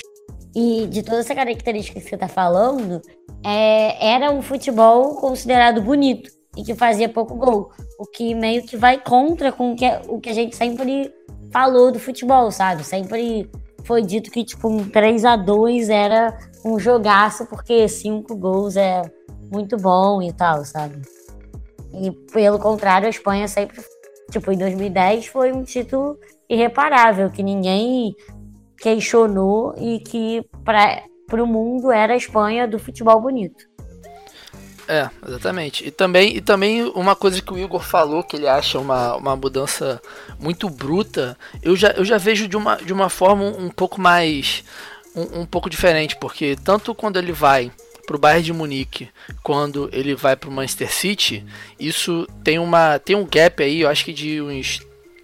[0.55, 3.01] e de toda essa característica que você tá falando,
[3.43, 7.71] é, era um futebol considerado bonito e que fazia pouco gol.
[7.97, 11.13] O que meio que vai contra com o que, o que a gente sempre
[11.51, 12.83] falou do futebol, sabe?
[12.83, 13.49] Sempre
[13.83, 19.01] foi dito que tipo um 3 a 2 era um jogaço porque cinco gols é
[19.51, 21.01] muito bom e tal, sabe?
[21.93, 23.81] E pelo contrário, a Espanha sempre,
[24.29, 26.17] tipo, em 2010 foi um título
[26.49, 28.15] irreparável, que ninguém
[28.81, 33.71] questionou e que para o mundo era a Espanha do futebol bonito.
[34.87, 35.87] É, exatamente.
[35.87, 39.35] E também, e também uma coisa que o Igor falou, que ele acha uma, uma
[39.35, 40.01] mudança
[40.39, 44.63] muito bruta, eu já, eu já vejo de uma, de uma forma um pouco mais.
[45.13, 47.69] Um, um pouco diferente, porque tanto quando ele vai
[48.07, 49.09] para o Bayern de Munique,
[49.43, 51.45] quando ele vai para o Manchester City,
[51.77, 54.81] isso tem uma tem um gap aí, eu acho que de uns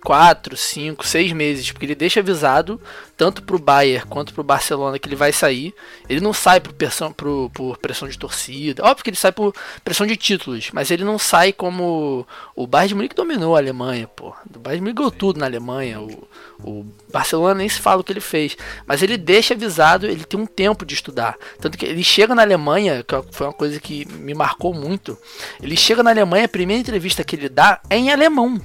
[0.07, 2.79] 4, 5, 6 meses, porque ele deixa avisado
[3.17, 5.73] tanto para o Bayern quanto para o Barcelona que ele vai sair.
[6.07, 9.53] Ele não sai por pressão, por, por pressão de torcida, óbvio que ele sai por
[9.83, 14.07] pressão de títulos, mas ele não sai como o Bayern de Munique dominou a Alemanha,
[14.07, 14.33] pô.
[14.55, 16.25] O Bayern de Munique ganhou tudo na Alemanha, o,
[16.63, 18.55] o Barcelona nem se fala o que ele fez,
[18.85, 21.35] mas ele deixa avisado, ele tem um tempo de estudar.
[21.59, 25.17] Tanto que ele chega na Alemanha, que foi uma coisa que me marcou muito.
[25.61, 28.61] Ele chega na Alemanha, a primeira entrevista que ele dá é em alemão.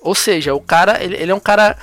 [0.00, 1.76] Ou seja, o cara, ele, ele é um cara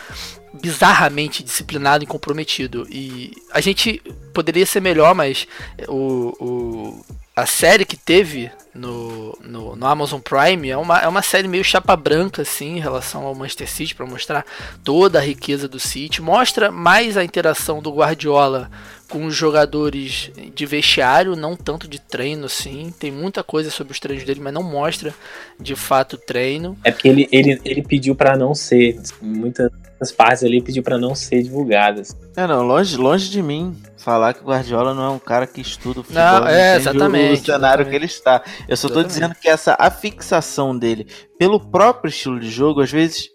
[0.61, 2.87] bizarramente disciplinado e comprometido.
[2.89, 4.01] E a gente
[4.33, 5.47] poderia ser melhor, mas
[5.87, 7.05] o, o
[7.37, 11.63] a série que teve no, no, no, Amazon Prime é uma, é uma série meio
[11.63, 14.43] chapa branca, assim, em relação ao Manchester City, para mostrar
[14.83, 16.19] toda a riqueza do City.
[16.19, 18.71] Mostra mais a interação do Guardiola
[19.09, 22.93] com os jogadores de vestiário, não tanto de treino assim.
[22.99, 25.13] Tem muita coisa sobre os treinos dele, mas não mostra
[25.59, 26.77] de fato treino.
[26.83, 28.99] É porque ele, ele, ele pediu para não ser.
[29.21, 29.71] Muitas
[30.15, 32.15] partes ali pediu para não ser divulgadas.
[32.35, 35.61] É, não, longe, longe de mim falar que o Guardiola não é um cara que
[35.61, 36.41] estuda o futebol.
[36.41, 37.41] Não, é, exatamente.
[37.41, 37.89] O, cenário exatamente.
[37.89, 38.43] que ele está.
[38.67, 41.07] Eu só tô dizendo que essa afixação dele
[41.39, 43.29] pelo próprio estilo de jogo, às vezes,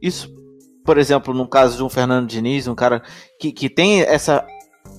[0.00, 0.30] isso,
[0.84, 3.02] por exemplo, no caso de um Fernando Diniz, um cara
[3.40, 4.46] que, que tem essa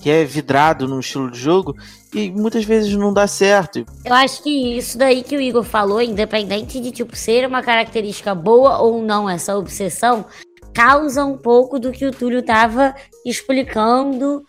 [0.00, 1.76] que é vidrado no estilo de jogo
[2.14, 3.84] e muitas vezes não dá certo.
[4.04, 8.34] Eu acho que isso daí que o Igor falou, independente de tipo ser uma característica
[8.34, 10.24] boa ou não essa obsessão,
[10.72, 12.94] causa um pouco do que o Túlio estava
[13.24, 14.42] explicando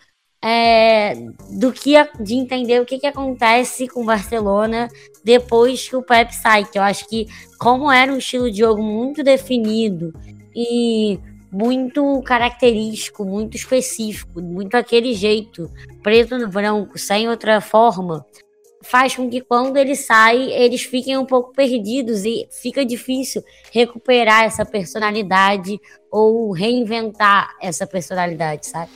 [0.44, 1.14] é,
[1.50, 4.88] do que de entender o que, que acontece com o Barcelona
[5.24, 6.64] depois que o Pep sai.
[6.64, 7.28] Que eu acho que
[7.58, 10.12] como era um estilo de jogo muito definido
[10.54, 11.20] e
[11.52, 15.70] muito característico, muito específico, muito aquele jeito,
[16.02, 18.24] preto no branco, sem outra forma,
[18.82, 24.44] faz com que quando ele sai, eles fiquem um pouco perdidos e fica difícil recuperar
[24.44, 25.78] essa personalidade
[26.10, 28.90] ou reinventar essa personalidade, sabe?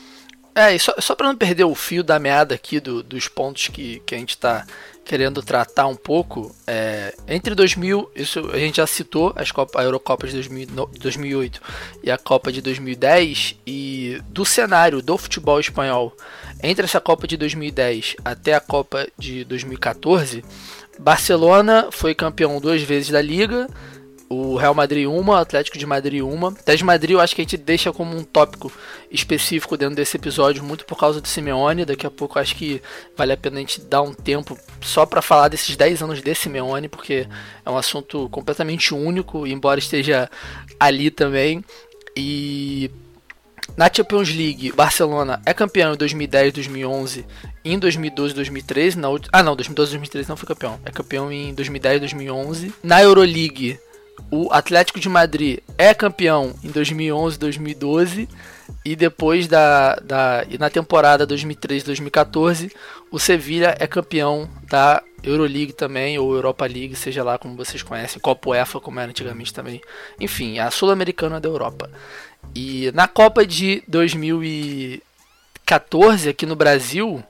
[0.56, 3.68] É, e só, só para não perder o fio da meada aqui do, dos pontos
[3.68, 4.64] que, que a gente está
[5.04, 9.84] querendo tratar um pouco, é, entre 2000, isso a gente já citou, as Copa, a
[9.84, 10.66] Eurocopa de 2000,
[10.98, 11.60] 2008
[12.02, 16.16] e a Copa de 2010, e do cenário do futebol espanhol,
[16.62, 20.42] entre essa Copa de 2010 até a Copa de 2014,
[20.98, 23.68] Barcelona foi campeão duas vezes da Liga,
[24.28, 26.48] o Real Madrid uma, Atlético de Madrid uma.
[26.48, 28.72] Até de Madrid eu acho que a gente deixa como um tópico
[29.10, 31.84] específico dentro desse episódio, muito por causa do Simeone.
[31.84, 32.82] Daqui a pouco acho que
[33.16, 36.34] vale a pena a gente dar um tempo só para falar desses 10 anos de
[36.34, 37.26] Simeone, porque
[37.64, 40.28] é um assunto completamente único, embora esteja
[40.80, 41.64] ali também.
[42.16, 42.90] E
[43.76, 47.26] na Champions League, Barcelona é campeão em 2010, 2011,
[47.64, 50.80] em 2012, 2013, na Ah, não, 2012, 2013 não foi campeão.
[50.84, 52.74] É campeão em 2010, 2011.
[52.82, 53.78] Na Euroleague,
[54.30, 58.28] o Atlético de Madrid é campeão em 2011, 2012
[58.84, 62.72] e depois da, da e na temporada 2013-2014
[63.10, 68.20] o Sevilla é campeão da Euroleague também ou Europa League, seja lá como vocês conhecem,
[68.20, 69.80] Copa UEFA como era antigamente também.
[70.20, 71.90] Enfim, a sul-americana da Europa.
[72.54, 77.24] E na Copa de 2014 aqui no Brasil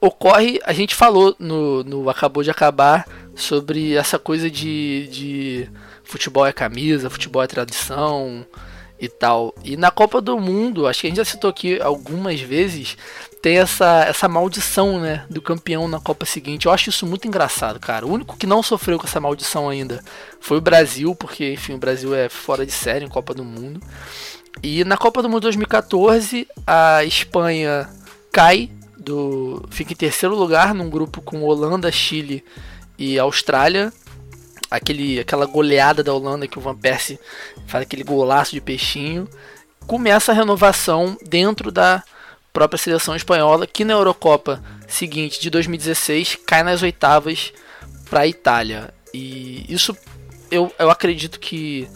[0.00, 5.70] ocorre, a gente falou no, no acabou de acabar sobre essa coisa de, de
[6.06, 8.46] futebol é camisa, futebol é tradição
[8.98, 9.54] e tal.
[9.62, 12.96] E na Copa do Mundo, acho que a gente já citou aqui algumas vezes,
[13.42, 16.66] tem essa, essa maldição, né, do campeão na Copa seguinte.
[16.66, 18.06] Eu acho isso muito engraçado, cara.
[18.06, 20.02] O único que não sofreu com essa maldição ainda
[20.40, 23.80] foi o Brasil, porque, enfim, o Brasil é fora de série em Copa do Mundo.
[24.62, 27.88] E na Copa do Mundo 2014, a Espanha
[28.32, 32.42] cai do fica em terceiro lugar num grupo com Holanda, Chile
[32.98, 33.92] e Austrália
[34.76, 37.18] aquele, aquela goleada da Holanda que o Van Persie
[37.66, 39.28] faz aquele golaço de peixinho,
[39.86, 42.02] começa a renovação dentro da
[42.52, 47.52] própria seleção espanhola, que na Eurocopa seguinte de 2016 cai nas oitavas
[48.08, 48.94] para a Itália.
[49.12, 49.96] E isso
[50.50, 51.88] eu, eu acredito que,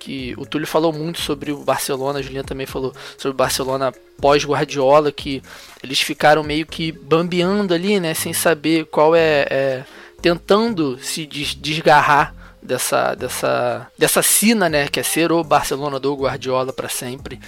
[0.00, 3.92] que o Túlio falou muito sobre o Barcelona, a Juliana também falou sobre o Barcelona
[4.20, 5.42] pós-Guardiola, que
[5.82, 9.84] eles ficaram meio que bambeando ali, né, sem saber qual é, é
[10.20, 16.72] tentando se desgarrar dessa dessa dessa sina, né, que é ser o Barcelona do Guardiola
[16.72, 17.40] para sempre.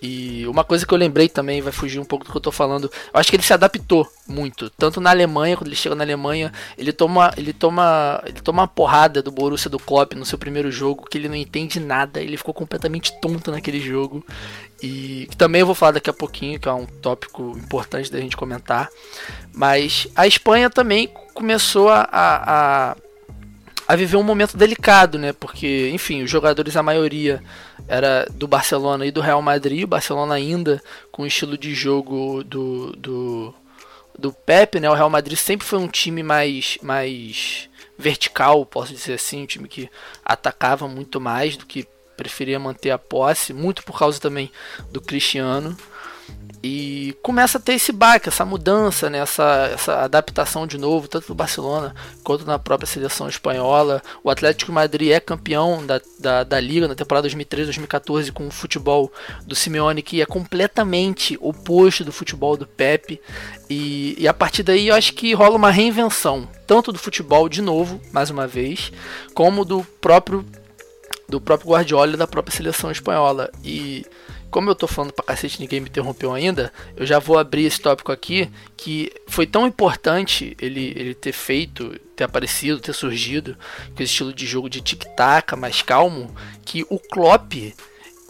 [0.00, 2.52] E uma coisa que eu lembrei também, vai fugir um pouco do que eu tô
[2.52, 2.84] falando.
[3.12, 6.52] Eu acho que ele se adaptou muito, tanto na Alemanha, quando ele chega na Alemanha,
[6.76, 10.70] ele toma, ele toma, ele toma uma porrada do Borussia do Klopp no seu primeiro
[10.70, 14.24] jogo, que ele não entende nada, ele ficou completamente tonto naquele jogo.
[14.80, 18.36] E também eu vou falar daqui a pouquinho, que é um tópico importante da gente
[18.36, 18.88] comentar.
[19.52, 22.96] Mas a Espanha também começou a, a,
[23.86, 25.32] a viver um momento delicado, né?
[25.32, 27.40] Porque, enfim, os jogadores, a maioria
[27.86, 29.84] era do Barcelona e do Real Madrid.
[29.84, 30.82] O Barcelona ainda
[31.12, 33.54] com o estilo de jogo do, do,
[34.18, 34.90] do Pepe, né?
[34.90, 39.68] O Real Madrid sempre foi um time mais, mais vertical, posso dizer assim, um time
[39.68, 39.88] que
[40.24, 41.86] atacava muito mais do que
[42.16, 44.50] preferia manter a posse, muito por causa também
[44.90, 45.76] do Cristiano.
[46.62, 49.18] E começa a ter esse baque, essa mudança, né?
[49.18, 54.02] essa, essa adaptação de novo, tanto no Barcelona quanto na própria seleção espanhola.
[54.24, 59.12] O Atlético Madrid é campeão da, da, da Liga na temporada 2013-2014 com o futebol
[59.46, 63.20] do Simeone, que é completamente oposto do futebol do Pepe.
[63.70, 67.62] E, e a partir daí eu acho que rola uma reinvenção, tanto do futebol de
[67.62, 68.90] novo, mais uma vez,
[69.32, 70.44] como do próprio
[71.28, 73.50] do próprio Guardiola e da própria seleção espanhola.
[73.62, 74.04] E
[74.50, 77.80] como eu tô falando pra cacete ninguém me interrompeu ainda, eu já vou abrir esse
[77.80, 83.56] tópico aqui, que foi tão importante ele, ele ter feito, ter aparecido, ter surgido,
[83.94, 86.34] com esse estilo de jogo de tic-tac mais calmo,
[86.64, 87.52] que o Klopp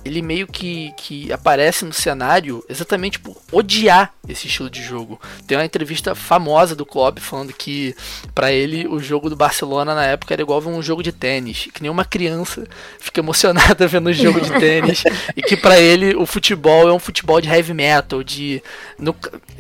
[0.09, 5.21] ele meio que, que aparece no cenário exatamente por odiar esse estilo de jogo.
[5.47, 7.95] Tem uma entrevista famosa do Klopp falando que
[8.35, 11.69] para ele o jogo do Barcelona na época era igual a um jogo de tênis,
[11.73, 12.67] que nenhuma criança
[12.99, 15.05] fica emocionada vendo um jogo de tênis
[15.37, 18.63] e que para ele o futebol é um futebol de heavy metal, de
[18.99, 19.15] no,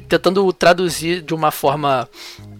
[0.08, 2.08] tentando traduzir de uma forma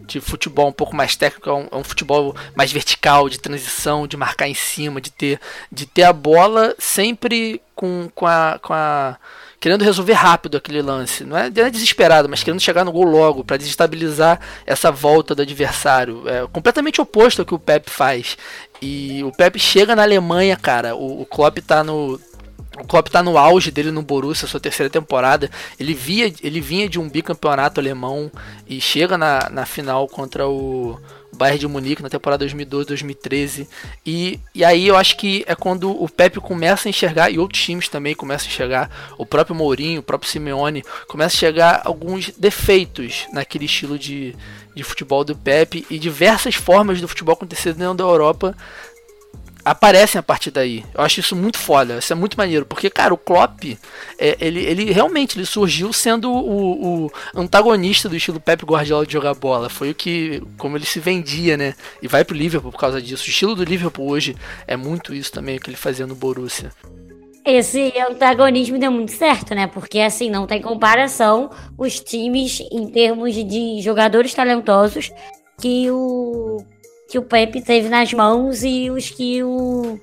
[0.08, 4.06] de futebol um pouco mais técnico, é um, é um, futebol mais vertical, de transição,
[4.06, 5.38] de marcar em cima, de ter,
[5.70, 9.18] de ter a bola sempre com, com, a, com a.
[9.60, 11.24] querendo resolver rápido aquele lance.
[11.24, 15.34] Não é, não é desesperado, mas querendo chegar no gol logo, para desestabilizar essa volta
[15.34, 16.26] do adversário.
[16.26, 18.38] É completamente oposto ao que o Pep faz.
[18.80, 20.96] E o Pep chega na Alemanha, cara.
[20.96, 22.18] O, o Klopp tá no,
[22.80, 25.50] o Klopp tá no auge dele no Borussia, sua terceira temporada.
[25.78, 28.30] Ele, via, ele vinha de um bicampeonato alemão
[28.68, 30.98] e chega na, na final contra o
[31.32, 33.66] Bayern de Munique na temporada 2012-2013.
[34.04, 37.62] E, e aí eu acho que é quando o Pepe começa a enxergar, e outros
[37.62, 42.30] times também começam a enxergar, o próprio Mourinho, o próprio Simeone, começa a enxergar alguns
[42.36, 44.34] defeitos naquele estilo de,
[44.74, 48.56] de futebol do Pepe e diversas formas do futebol acontecer dentro da Europa
[49.70, 50.84] aparecem a partir daí.
[50.94, 53.64] Eu acho isso muito foda, isso é muito maneiro, porque, cara, o Klopp,
[54.18, 59.12] é, ele, ele realmente ele surgiu sendo o, o, antagonista do estilo Pep Guardiola de
[59.12, 59.68] jogar bola.
[59.68, 61.74] Foi o que, como ele se vendia, né?
[62.02, 63.26] E vai pro Liverpool por causa disso.
[63.26, 66.70] O estilo do Liverpool hoje é muito isso também, o que ele fazia no Borussia.
[67.44, 69.66] Esse antagonismo deu muito certo, né?
[69.66, 75.10] Porque assim, não tem comparação os times em termos de jogadores talentosos
[75.60, 76.58] que o
[77.08, 79.98] que o Pepe teve nas mãos e os que o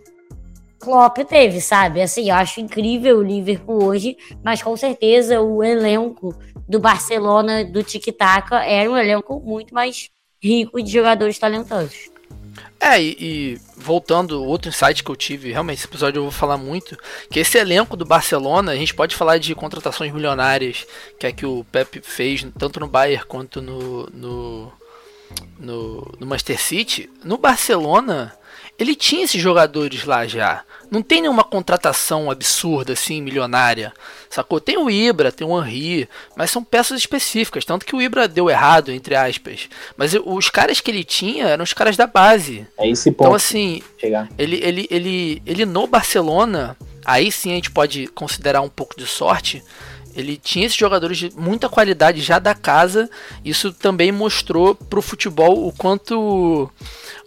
[0.79, 2.01] Klopp teve, sabe?
[2.01, 6.35] Assim, eu acho incrível o Liverpool hoje, mas com certeza o elenco
[6.67, 10.09] do Barcelona, do Tic Tac, era um elenco muito mais
[10.41, 12.09] rico de jogadores talentosos.
[12.79, 16.57] É, e, e, voltando, outro insight que eu tive, realmente esse episódio eu vou falar
[16.57, 16.97] muito,
[17.31, 20.85] que esse elenco do Barcelona, a gente pode falar de contratações milionárias,
[21.19, 24.71] que é que o Pepe fez, tanto no Bayern quanto no, no
[25.59, 28.33] no, no Manchester City, no Barcelona,
[28.77, 30.63] ele tinha esses jogadores lá já.
[30.91, 33.93] Não tem nenhuma contratação absurda, assim, milionária.
[34.29, 34.59] Sacou?
[34.59, 37.65] Tem o Ibra, tem o Henry, mas são peças específicas.
[37.65, 39.69] Tanto que o Ibra deu errado, entre aspas.
[39.97, 42.67] Mas os caras que ele tinha eram os caras da base.
[42.77, 43.27] É esse ponto.
[43.27, 43.81] Então, assim,
[44.37, 49.07] ele, ele, ele, ele no Barcelona, aí sim a gente pode considerar um pouco de
[49.07, 49.63] sorte
[50.15, 53.09] ele tinha esses jogadores de muita qualidade já da casa.
[53.43, 56.71] Isso também mostrou para o futebol o quanto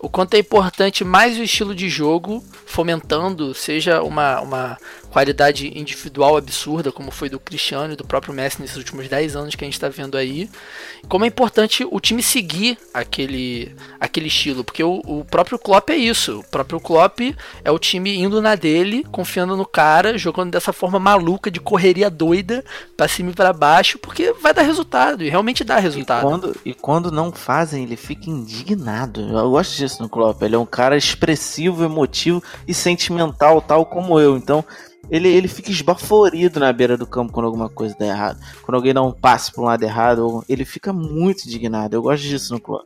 [0.00, 4.78] o quanto é importante mais o estilo de jogo, fomentando seja uma, uma
[5.10, 9.54] qualidade individual absurda, como foi do Cristiano e do próprio Messi nesses últimos 10 anos
[9.54, 10.48] que a gente está vendo aí.
[11.08, 15.96] Como é importante o time seguir aquele, aquele estilo, porque o, o próprio Klopp é
[15.96, 16.40] isso.
[16.40, 17.20] O próprio Klopp
[17.64, 22.10] é o time indo na dele, confiando no cara, jogando dessa forma maluca de correria
[22.10, 22.64] doida
[22.96, 26.20] para cima e para baixo, porque vai dar resultado e realmente dá resultado.
[26.20, 29.20] E quando, e quando não fazem, ele fica indignado.
[29.20, 30.42] Eu gosto disso no Klopp.
[30.42, 34.36] Ele é um cara expressivo, emotivo e sentimental, tal como eu.
[34.36, 34.64] Então
[35.10, 38.38] ele, ele fica esbaforido na beira do campo quando alguma coisa dá errado.
[38.62, 41.96] Quando alguém dá um passe para um lado errado, ele fica muito indignado.
[41.96, 42.84] Eu gosto disso no clube.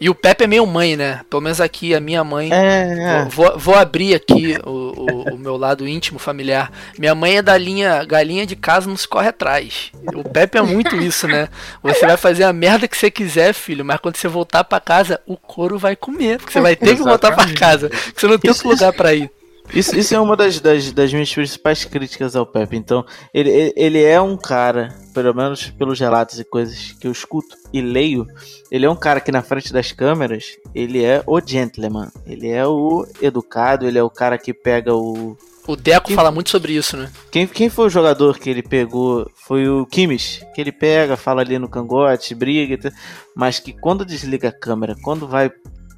[0.00, 1.22] E o Pepe é meio mãe, né?
[1.28, 2.52] Pelo menos aqui, a minha mãe.
[2.52, 3.24] É, é.
[3.30, 6.70] Vou, vou, abrir aqui o, o, o, meu lado íntimo, familiar.
[6.98, 9.90] Minha mãe é da linha galinha de casa, não se corre atrás.
[10.14, 11.48] O Pepe é muito isso, né?
[11.82, 15.20] Você vai fazer a merda que você quiser, filho, mas quando você voltar para casa,
[15.26, 16.38] o couro vai comer.
[16.38, 17.88] Porque você vai ter que voltar para casa.
[17.88, 19.30] Porque você não tem outro lugar para ir.
[19.74, 22.76] Isso, isso é uma das, das, das, minhas principais críticas ao Pepe.
[22.76, 27.56] Então, ele, ele é um cara, pelo menos pelos relatos e coisas que eu escuto
[27.72, 28.26] e leio,
[28.70, 32.08] ele é um cara que na frente das câmeras, ele é o gentleman.
[32.26, 35.36] Ele é o educado, ele é o cara que pega o.
[35.66, 37.10] O Deco quem, fala muito sobre isso, né?
[37.30, 39.30] Quem, quem foi o jogador que ele pegou?
[39.34, 42.90] Foi o Kimmich, que ele pega, fala ali no cangote, briga,
[43.36, 45.50] mas que quando desliga a câmera, quando vai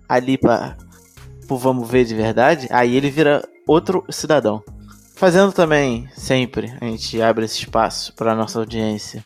[0.09, 0.77] ali para
[1.57, 3.43] vamos ver de verdade, aí ele vira
[3.73, 4.63] outro cidadão.
[5.15, 9.25] fazendo também sempre, a gente abre esse espaço para nossa audiência,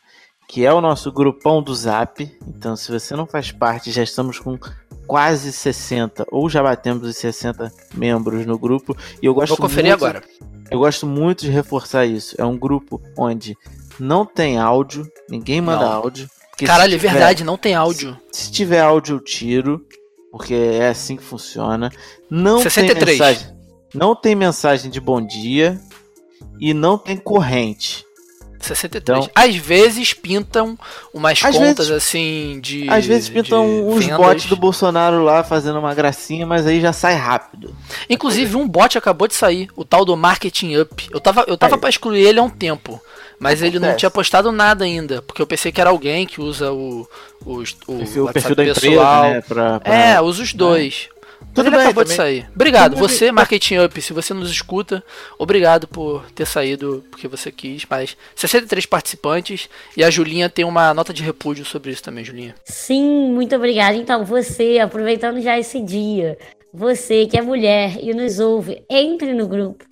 [0.48, 2.20] que é o nosso grupão do Zap.
[2.48, 4.58] Então, se você não faz parte, já estamos com
[5.06, 9.90] quase 60 ou já batemos os 60 membros no grupo e eu gosto Vou conferir
[9.92, 10.22] muito, agora.
[10.70, 12.34] Eu gosto muito de reforçar isso.
[12.38, 13.56] É um grupo onde
[14.00, 15.92] não tem áudio, ninguém manda Não.
[15.92, 16.28] áudio.
[16.66, 18.16] Caralho, se é tiver- verdade, não tem áudio.
[18.32, 19.86] Se tiver áudio, eu tiro,
[20.32, 21.90] porque é assim que funciona.
[22.28, 23.18] Não 63.
[23.18, 23.53] tem mensagem.
[23.94, 25.78] Não tem mensagem de bom dia
[26.60, 28.04] e não tem corrente.
[28.60, 29.26] 63.
[29.26, 30.78] Então- Às vezes pintam
[31.12, 32.88] umas Às contas vezes- assim de.
[32.88, 34.16] Às vezes pintam uns vendas.
[34.16, 37.76] bots do Bolsonaro lá fazendo uma gracinha, mas aí já sai rápido.
[38.08, 41.08] Inclusive, um bot acabou de sair, o tal do Marketing Up.
[41.12, 41.80] Eu tava, eu tava Aí.
[41.80, 42.98] pra excluir ele há um tempo.
[43.38, 45.20] Mas ele não tinha postado nada ainda.
[45.20, 47.06] Porque eu pensei que era alguém que usa o,
[47.44, 49.22] o, o Perfil, o perfil da empresa, pessoal.
[49.24, 49.40] né?
[49.42, 51.08] Pra, pra- É, usa os dois.
[51.10, 51.13] Mas
[51.54, 52.16] Tudo ele bem, acabou de também.
[52.16, 52.50] sair.
[52.54, 55.02] Obrigado, você, Marketing Up, se você nos escuta,
[55.38, 57.86] obrigado por ter saído porque você quis.
[57.88, 62.54] Mas 63 participantes e a Julinha tem uma nota de repúdio sobre isso também, Julinha.
[62.64, 63.96] Sim, muito obrigada.
[63.96, 66.36] Então, você, aproveitando já esse dia,
[66.72, 69.84] você que é mulher e nos ouve, entre no grupo.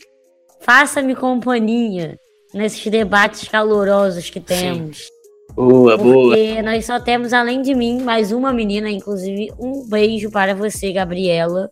[0.60, 2.18] Faça-me companhia
[2.52, 5.08] nesses debates calorosos que temos.
[5.54, 6.34] Boa, boa.
[6.36, 10.92] Porque nós só temos, além de mim, mais uma menina, inclusive, um beijo para você,
[10.92, 11.70] Gabriela.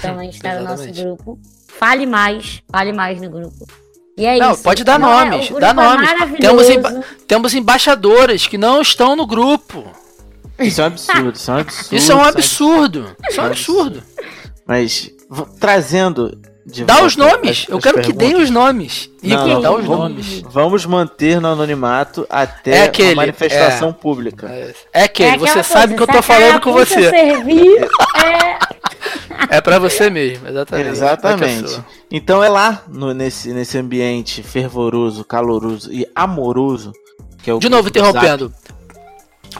[0.00, 1.38] Também está no nosso grupo.
[1.68, 3.66] Fale mais, fale mais no grupo.
[4.16, 4.62] E é Não, isso.
[4.62, 6.06] pode dar Não é- nomes, o dá é nomes.
[6.10, 6.40] maravilhoso.
[6.40, 9.84] Temos, emba- temos embaixadoras que não estão no grupo.
[10.58, 11.96] Isso é um absurdo, isso é um absurdo.
[11.96, 13.16] Isso é um absurdo.
[13.28, 14.02] Isso é um absurdo.
[14.66, 15.10] Mas
[15.58, 16.38] trazendo
[16.86, 17.64] Dá os nomes.
[17.64, 18.44] as- Eu as quero que deem perguntas.
[18.44, 19.10] os nomes.
[19.22, 20.40] Não, Igor, não, dá os vamos- nomes.
[20.42, 24.48] Vamos manter no anonimato até É aquele, a manifestação pública.
[24.48, 27.10] É, é aquele, É aquela você coisa, sabe que eu tô falando com você.
[27.10, 28.58] Servir, é...
[29.56, 30.86] É pra você mesmo, exatamente.
[30.88, 31.70] É Exatamente.
[31.70, 31.84] sou.
[32.10, 36.92] Então é lá, no- nesse, nesse ambiente fervoroso, caloroso e amoroso,
[37.42, 38.52] que é o De novo, interrompendo.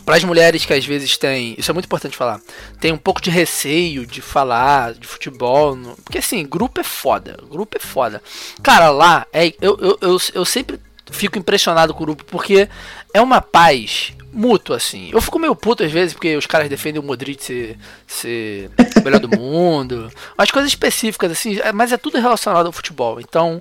[0.05, 2.41] Para as mulheres que às vezes têm, isso é muito importante falar,
[2.81, 7.37] tem um pouco de receio de falar de futebol, no- porque assim, grupo é foda,
[7.51, 8.23] grupo é foda.
[8.63, 10.79] Cara, lá, é, eu, eu, eu, eu sempre
[11.13, 12.69] fico impressionado com o grupo, porque
[13.15, 15.11] é uma paz mútua, assim.
[15.13, 19.05] Eu fico meio puto às vezes, porque os caras defendem o Modric ser, ser o
[19.05, 23.21] melhor do mundo, umas coisas específicas, assim, é- mas é tudo relacionado ao futebol.
[23.21, 23.61] Então,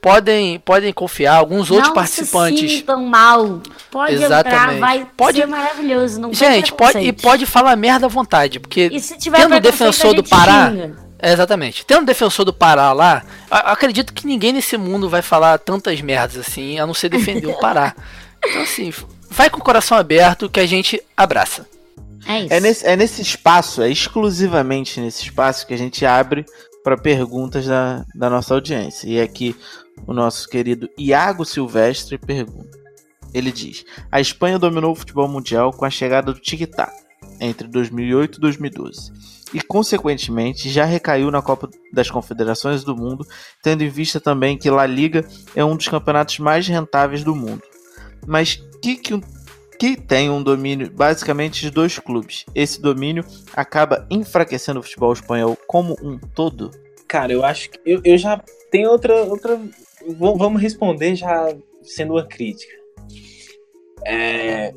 [0.00, 2.60] podem, podem confiar, alguns outros não participantes...
[2.70, 3.60] se sintam mal.
[3.90, 4.78] Pode entrar, Exatamente.
[4.80, 6.20] vai Pode- ser maravilhoso.
[6.20, 10.14] Não Gente, pode, e pode falar merda à vontade, porque E se tiver tendo defensor
[10.14, 10.70] do Pará.
[10.70, 10.96] xinga.
[11.22, 11.86] É, exatamente.
[11.86, 16.36] Tendo o defensor do Pará lá, acredito que ninguém nesse mundo vai falar tantas merdas
[16.36, 17.94] assim, a não ser defender o Pará.
[18.44, 18.92] Então, assim,
[19.30, 21.64] vai com o coração aberto que a gente abraça.
[22.26, 22.52] É isso.
[22.52, 26.44] É nesse, é nesse espaço, é exclusivamente nesse espaço que a gente abre
[26.82, 29.06] para perguntas da, da nossa audiência.
[29.06, 29.54] E aqui
[30.08, 32.76] o nosso querido Iago Silvestre pergunta.
[33.32, 36.92] Ele diz: A Espanha dominou o futebol mundial com a chegada do Tic-Tac
[37.40, 39.12] entre 2008 e 2012.
[39.52, 43.26] E, consequentemente, já recaiu na Copa das Confederações do Mundo,
[43.62, 47.62] tendo em vista também que La Liga é um dos campeonatos mais rentáveis do mundo.
[48.26, 49.20] Mas que, que,
[49.78, 52.46] que tem um domínio basicamente de dois clubes.
[52.54, 53.24] Esse domínio
[53.54, 56.70] acaba enfraquecendo o futebol espanhol como um todo?
[57.06, 59.24] Cara, eu acho que eu, eu já tenho outra.
[59.24, 59.60] outra
[60.16, 62.72] vamos responder já sendo uma crítica.
[64.06, 64.72] É,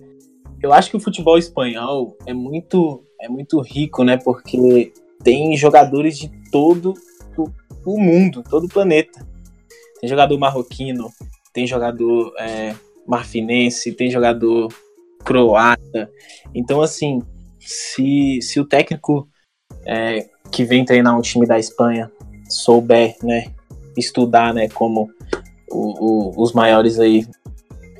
[0.61, 4.17] eu acho que o futebol espanhol é muito, é muito rico, né?
[4.17, 6.93] Porque tem jogadores de todo
[7.85, 9.25] o, mundo, todo o planeta.
[9.99, 11.11] Tem jogador marroquino,
[11.51, 12.75] tem jogador é,
[13.07, 14.71] marfinense, tem jogador
[15.23, 16.09] croata.
[16.53, 17.21] Então, assim,
[17.59, 19.27] se, se o técnico
[19.85, 22.11] é, que vem treinar um time da Espanha
[22.47, 23.51] souber, né,
[23.97, 25.09] estudar, né, como
[25.71, 27.25] o- o- os maiores aí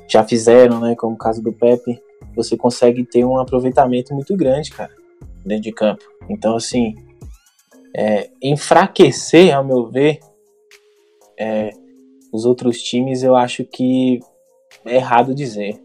[0.08, 2.00] já fizeram, né, como o caso do Pepe,
[2.34, 4.92] você consegue ter um aproveitamento muito grande, cara,
[5.46, 6.04] dentro de campo.
[6.28, 6.94] Então, assim,
[7.96, 10.18] é, enfraquecer, ao meu ver,
[11.38, 11.70] é,
[12.32, 14.20] os outros times, eu acho que
[14.84, 15.80] é errado dizer,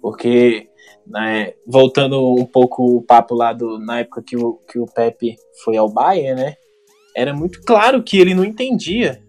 [0.00, 0.68] porque
[1.06, 5.36] né, voltando um pouco o papo lá do, na época que o, que o Pepe
[5.64, 6.54] foi ao Bayern, né?
[7.14, 9.22] Era muito claro que ele não entendia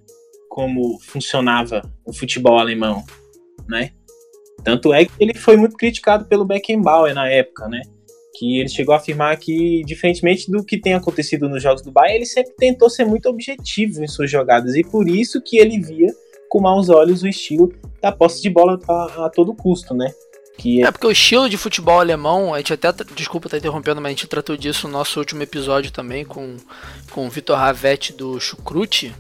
[0.49, 3.03] como funcionava o futebol alemão,
[3.67, 3.91] né?
[4.63, 7.81] Tanto é que ele foi muito criticado pelo Beckenbauer na época, né?
[8.35, 12.17] Que ele chegou a afirmar que, diferentemente do que tem acontecido nos jogos do Bayern,
[12.17, 16.11] ele sempre tentou ser muito objetivo em suas jogadas e por isso que ele via
[16.49, 20.11] com maus olhos o estilo da posse de bola a, a todo custo, né?
[20.57, 24.09] Que É porque o estilo de futebol alemão, a gente até, desculpa estar interrompendo, mas
[24.09, 26.57] a gente tratou disso no nosso último episódio também com,
[27.11, 29.13] com o Vitor Ravetti do Chucrute.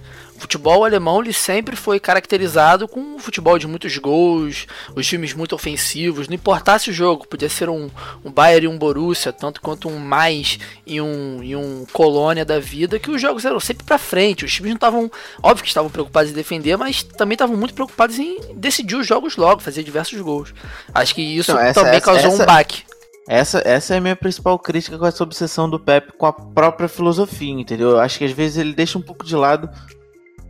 [0.43, 5.55] Futebol alemão ele sempre foi caracterizado com um futebol de muitos gols, os times muito
[5.55, 7.89] ofensivos, não importasse o jogo, podia ser um,
[8.25, 12.59] um Bayern e um Borussia, tanto quanto um mais e um, e um Colônia da
[12.59, 15.09] vida, que os jogos eram sempre para frente, os times não estavam,
[15.41, 19.37] óbvio que estavam preocupados em defender, mas também estavam muito preocupados em decidir os jogos
[19.37, 20.53] logo, fazer diversos gols.
[20.93, 22.43] Acho que isso não, essa, também essa, causou essa...
[22.43, 22.83] um baque.
[23.29, 26.89] Essa, essa é a minha principal crítica com essa obsessão do Pep com a própria
[26.89, 27.91] filosofia, entendeu?
[27.91, 29.69] Eu acho que às vezes ele deixa um pouco de lado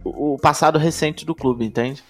[0.04, 2.04] o passado recente do clube, entende?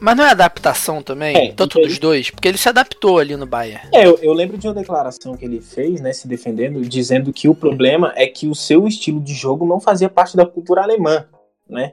[0.00, 1.36] Mas não é adaptação também?
[1.36, 2.30] É, tanto dos dois?
[2.30, 3.88] Porque ele se adaptou ali no Bayern.
[3.92, 7.48] É, eu, eu, lembro de uma declaração que ele fez, né, se defendendo, dizendo que
[7.48, 11.26] o problema é que o seu estilo de jogo não fazia parte da cultura alemã,
[11.68, 11.92] né?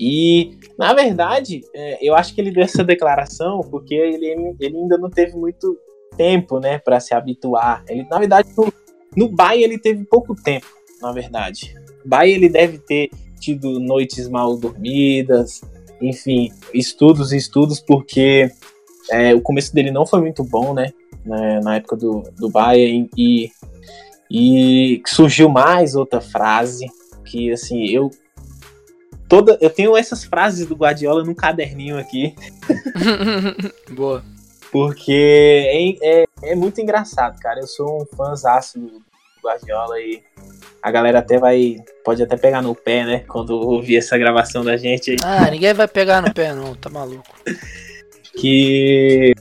[0.00, 4.26] E, na verdade, é, eu acho que ele deu essa declaração porque ele,
[4.58, 5.78] ele ainda não teve muito
[6.16, 7.84] tempo, né, para se habituar.
[7.88, 8.72] Ele, na verdade, no,
[9.16, 10.66] no Bayern ele teve pouco tempo,
[11.00, 11.74] na verdade.
[12.04, 13.10] Bayern ele deve ter
[13.42, 15.60] tido noites mal dormidas,
[16.00, 18.50] enfim, estudos e estudos, porque
[19.10, 20.92] é, o começo dele não foi muito bom, né?
[21.26, 23.50] né na época do, do Bayern, e,
[24.30, 26.86] e surgiu mais outra frase
[27.24, 28.10] que, assim, eu.
[29.28, 32.34] Toda, eu tenho essas frases do Guardiola num caderninho aqui.
[33.96, 34.22] Boa.
[34.70, 35.12] Porque
[36.02, 37.60] é, é, é, muito engraçado, cara.
[37.60, 39.02] Eu sou um fãzaço do
[39.42, 40.22] Guardiola e
[40.82, 41.76] a galera até vai.
[42.04, 43.18] Pode até pegar no pé, né?
[43.28, 45.16] Quando ouvir essa gravação da gente aí.
[45.22, 47.24] Ah, ninguém vai pegar no pé, não, tá maluco.
[48.36, 49.34] que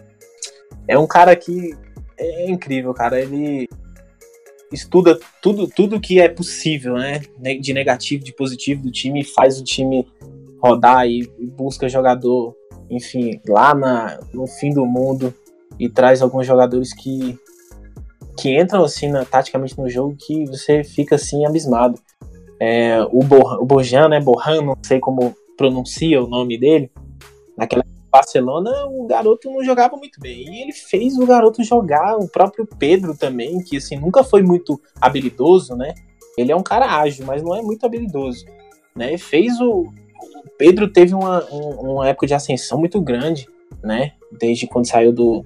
[0.88, 1.76] é um cara que
[2.18, 3.20] é incrível, cara.
[3.20, 3.68] Ele
[4.72, 7.20] estuda tudo, tudo que é possível, né?
[7.60, 10.08] De negativo, de positivo do time, faz o time
[10.62, 11.28] rodar e
[11.58, 12.56] busca jogador,
[12.90, 15.34] enfim, lá na, no fim do mundo
[15.80, 17.40] e traz alguns jogadores que
[18.38, 22.00] que entram assim na, taticamente no jogo que você fica assim abismado.
[22.60, 24.20] É, o, Bor, o Borjan, né?
[24.20, 26.92] Borjan, não sei como pronuncia o nome dele.
[27.58, 30.46] Naquela Barcelona, o garoto não jogava muito bem.
[30.48, 34.80] E ele fez o garoto jogar, o próprio Pedro também, que assim nunca foi muito
[35.00, 35.94] habilidoso, né?
[36.38, 38.46] Ele é um cara ágil, mas não é muito habilidoso,
[38.96, 39.18] né?
[39.18, 43.48] Fez o, o Pedro teve uma, uma época de ascensão muito grande,
[43.82, 44.14] né?
[44.40, 45.44] Desde quando saiu do,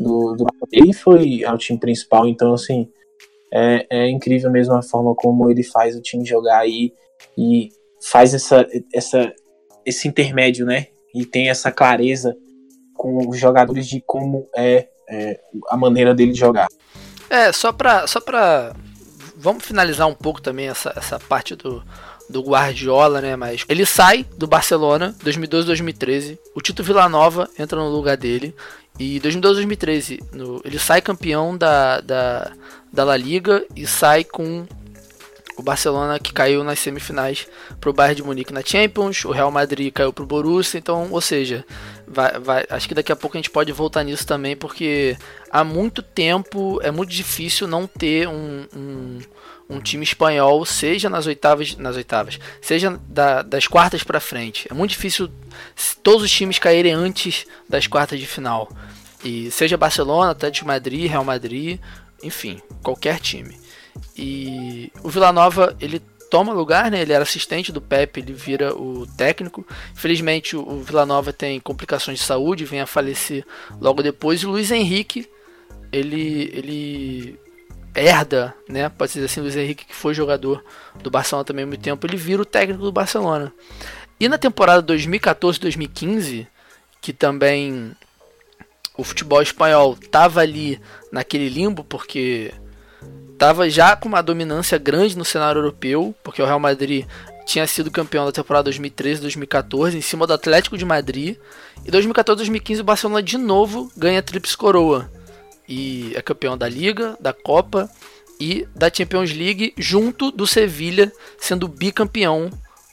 [0.00, 2.88] do, do ele foi ao time principal, então assim
[3.52, 6.92] é, é incrível mesmo a forma como ele faz o time jogar aí
[7.36, 7.68] e
[8.00, 9.32] faz essa, essa
[9.84, 10.86] esse intermédio, né?
[11.14, 12.36] E tem essa clareza
[12.94, 16.68] com os jogadores de como é, é a maneira dele jogar.
[17.28, 18.74] É, só pra, só pra.
[19.36, 21.82] Vamos finalizar um pouco também essa, essa parte do,
[22.28, 23.36] do Guardiola, né?
[23.36, 26.38] Mas ele sai do Barcelona 2012-2013.
[26.54, 28.54] O Tito Villanova entra no lugar dele.
[28.98, 32.52] E 2012-2013, ele sai campeão da, da,
[32.92, 34.66] da La Liga e sai com
[35.60, 37.46] o Barcelona que caiu nas semifinais
[37.80, 41.08] para o Bayern de Munique na Champions, o Real Madrid caiu para o Borussia, então,
[41.10, 41.64] ou seja,
[42.06, 45.16] vai, vai, acho que daqui a pouco a gente pode voltar nisso também, porque
[45.50, 49.18] há muito tempo é muito difícil não ter um, um,
[49.70, 54.66] um time espanhol, seja nas oitavas, nas oitavas, seja da, das quartas para frente.
[54.68, 55.30] É muito difícil
[56.02, 58.68] todos os times caírem antes das quartas de final.
[59.24, 61.78] E seja Barcelona, Atlético Madrid, Real Madrid,
[62.22, 63.56] enfim, qualquer time.
[64.16, 67.02] E o Vila Nova, ele toma lugar, né?
[67.02, 69.66] Ele era assistente do Pepe, ele vira o técnico.
[69.92, 73.44] Infelizmente, o Vila Nova tem complicações de saúde, vem a falecer
[73.80, 74.40] logo depois.
[74.40, 75.28] E o Luiz Henrique,
[75.92, 77.38] ele, ele
[77.94, 78.88] herda, né?
[78.88, 80.64] Pode dizer assim, Luiz Henrique, que foi jogador
[81.02, 83.52] do Barcelona também há muito tempo, ele vira o técnico do Barcelona.
[84.18, 86.46] E na temporada 2014-2015,
[87.00, 87.92] que também
[88.96, 90.80] o futebol espanhol estava ali
[91.10, 92.52] naquele limbo, porque
[93.32, 97.06] estava já com uma dominância grande no cenário europeu, porque o Real Madrid
[97.46, 101.36] tinha sido campeão da temporada 2013-2014 em cima do Atlético de Madrid.
[101.84, 105.10] E 2014-2015 o Barcelona de novo ganha a tríplice coroa
[105.70, 107.88] e é campeão da Liga, da Copa
[108.40, 112.50] e da Champions League, junto do Sevilha sendo bicampeão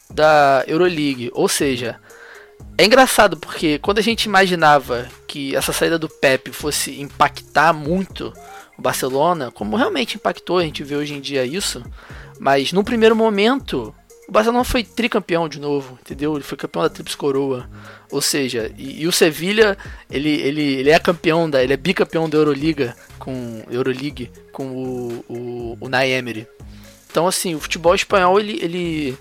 [0.08, 1.30] da Euroleague.
[1.34, 1.98] Ou seja,
[2.78, 8.32] é engraçado porque quando a gente imaginava que essa saída do Pep fosse impactar muito
[8.78, 11.82] o Barcelona, como realmente impactou, a gente vê hoje em dia isso,
[12.38, 13.92] mas no primeiro momento
[14.28, 16.34] o Barcelona foi tricampeão de novo, entendeu?
[16.34, 17.66] Ele foi campeão da Trips Coroa.
[18.10, 19.76] Ou seja, e, e, o Sevilha,
[20.10, 25.24] ele, ele, ele é campeão da, ele é bicampeão da Euroliga com Euroleague com o
[25.28, 26.46] o, o Emery.
[27.10, 29.18] Então assim, o futebol espanhol ele, ele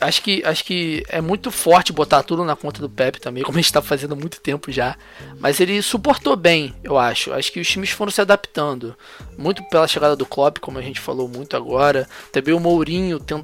[0.00, 3.58] acho que, acho que é muito forte botar tudo na conta do Pepe também, como
[3.58, 4.96] a gente está fazendo há muito tempo já.
[5.38, 7.32] Mas ele suportou bem, eu acho.
[7.32, 8.94] Acho que os times foram se adaptando.
[9.36, 12.08] Muito pela chegada do Klopp, como a gente falou muito agora.
[12.32, 13.42] Também o Mourinho tem,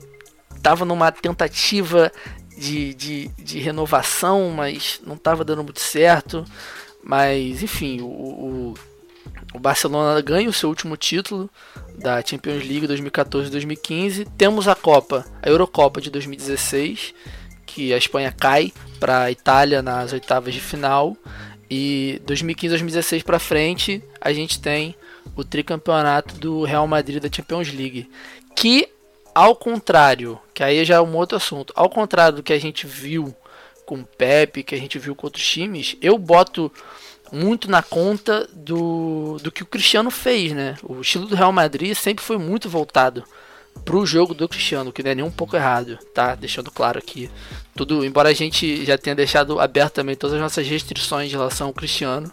[0.63, 2.11] tava numa tentativa
[2.57, 6.45] de, de, de renovação, mas não tava dando muito certo.
[7.03, 8.75] Mas, enfim, o, o,
[9.53, 11.49] o Barcelona ganha o seu último título
[11.97, 14.27] da Champions League 2014-2015.
[14.37, 17.15] Temos a Copa, a Eurocopa de 2016,
[17.65, 21.17] que a Espanha cai para a Itália nas oitavas de final.
[21.71, 24.95] E 2015-2016 para frente, a gente tem
[25.37, 28.09] o tricampeonato do Real Madrid da Champions League,
[28.55, 28.89] que
[29.35, 32.87] ao contrário, que aí já é um outro assunto, ao contrário do que a gente
[32.87, 33.35] viu
[33.85, 36.73] com o Pepe, que a gente viu com outros times, eu boto
[37.33, 40.77] muito na conta do, do que o Cristiano fez, né?
[40.83, 43.25] O estilo do Real Madrid sempre foi muito voltado
[43.85, 46.35] para o jogo do Cristiano, que não é nem um pouco errado, tá?
[46.35, 47.31] Deixando claro aqui.
[47.75, 51.67] Tudo, embora a gente já tenha deixado aberto também todas as nossas restrições em relação
[51.67, 52.31] ao Cristiano,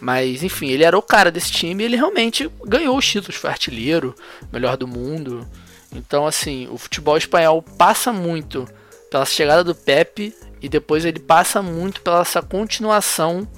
[0.00, 3.50] mas enfim, ele era o cara desse time e ele realmente ganhou os títulos, foi
[3.50, 4.14] artilheiro,
[4.52, 5.46] melhor do mundo.
[5.92, 8.68] Então, assim, o futebol espanhol passa muito
[9.10, 13.48] pela chegada do Pepe e depois ele passa muito pela essa continuação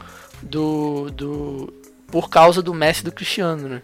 [0.43, 1.73] do, do
[2.09, 3.83] por causa do Messi do Cristiano, né?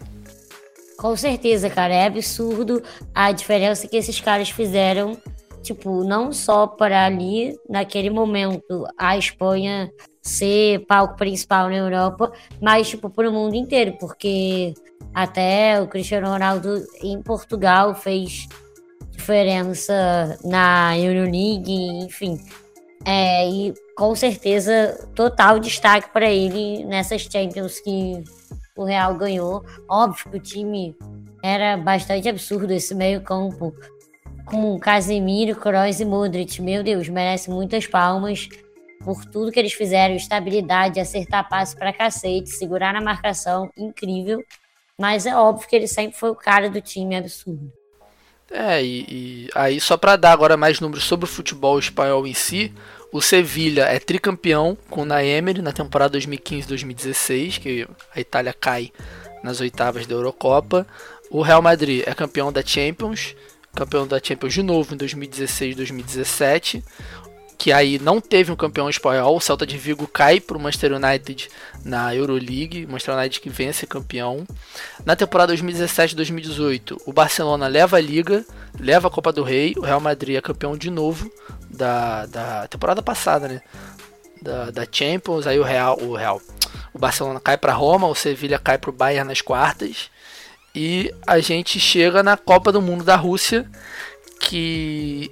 [0.97, 2.83] Com certeza, cara, é absurdo
[3.15, 5.17] a diferença que esses caras fizeram,
[5.63, 9.89] tipo, não só para ali naquele momento a Espanha
[10.21, 12.31] ser palco principal na Europa,
[12.61, 14.73] mas tipo para o mundo inteiro, porque
[15.13, 18.47] até o Cristiano Ronaldo em Portugal fez
[19.09, 22.37] diferença na Euroleague, enfim.
[23.05, 28.23] É, e com certeza total destaque para ele nessas Champions que
[28.77, 29.61] o Real ganhou.
[29.89, 30.95] Óbvio que o time
[31.43, 33.75] era bastante absurdo esse meio-campo
[34.45, 36.61] com Casemiro, Kroos e Modric.
[36.61, 38.47] Meu Deus, merece muitas palmas
[39.03, 44.41] por tudo que eles fizeram, estabilidade, acertar passe para cacete, segurar na marcação, incrível.
[44.97, 47.69] Mas é óbvio que ele sempre foi o cara do time absurdo.
[48.51, 52.33] É, e, e aí só para dar agora mais números sobre o futebol espanhol em
[52.33, 52.73] si,
[53.11, 58.91] o Sevilha é tricampeão com o Naemery na temporada 2015-2016, que a Itália cai
[59.43, 60.85] nas oitavas da Eurocopa.
[61.31, 63.35] O Real Madrid é campeão da Champions,
[63.75, 66.83] campeão da Champions de novo em 2016-2017
[67.59, 69.35] que aí não teve um campeão espanhol.
[69.35, 71.49] O Celta de Vigo cai para o Manchester United
[71.83, 74.47] na Euroleague, Manchester United que vence campeão.
[75.05, 78.45] Na temporada 2017-2018, o Barcelona leva a Liga,
[78.79, 81.29] leva a Copa do Rei, o Real Madrid é campeão de novo
[81.69, 83.61] da, da temporada passada, né?
[84.41, 86.41] Da, da Champions, aí o Real, o Real,
[86.93, 90.09] o Barcelona cai para Roma, o Sevilha cai para o Bayern nas quartas.
[90.73, 93.69] E a gente chega na Copa do Mundo da Rússia,
[94.39, 95.29] que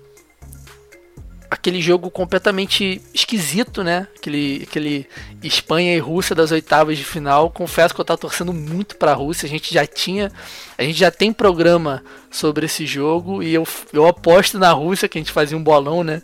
[1.49, 4.07] aquele jogo completamente esquisito, né?
[4.15, 5.07] Aquele, aquele
[5.41, 7.49] Espanha e Rússia das oitavas de final.
[7.49, 9.45] Confesso que eu tava torcendo muito para a Rússia.
[9.45, 10.31] A gente já tinha,
[10.77, 15.17] a gente já tem programa sobre esse jogo e eu, eu aposto na Rússia que
[15.17, 16.21] a gente fazia um bolão, né?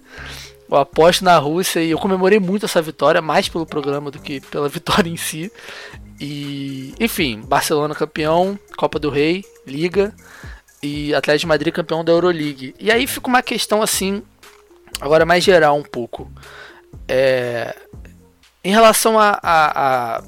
[0.69, 4.41] Eu aposto na Rússia e eu comemorei muito essa vitória, mais pelo programa do que
[4.41, 5.51] pela vitória em si.
[6.19, 10.13] E, enfim, Barcelona campeão, Copa do Rei, Liga
[10.81, 12.75] e Atlético de Madrid campeão da Euroleague.
[12.79, 14.21] E aí fica uma questão assim
[14.99, 16.31] Agora, mais geral um pouco.
[17.07, 17.75] É,
[18.63, 20.23] em relação a, a, a,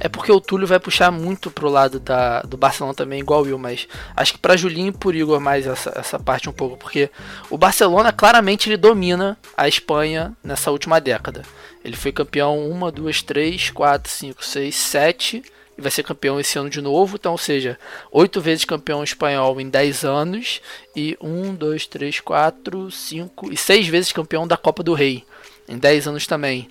[0.00, 3.44] É porque o Túlio vai puxar muito pro lado da, do Barcelona também, igual o
[3.44, 6.76] Will, mas acho que para Julinho e por Igor mais essa, essa parte um pouco,
[6.76, 7.10] porque
[7.48, 11.42] o Barcelona claramente ele domina a Espanha nessa última década.
[11.82, 15.42] Ele foi campeão uma, duas, três, quatro, cinco, seis, sete
[15.76, 17.16] e vai ser campeão esse ano de novo.
[17.16, 17.78] Então, ou seja,
[18.10, 20.60] oito vezes campeão espanhol em 10 anos
[20.94, 25.24] e um, dois, três, quatro, cinco e seis vezes campeão da Copa do Rei
[25.68, 26.68] em 10 anos também.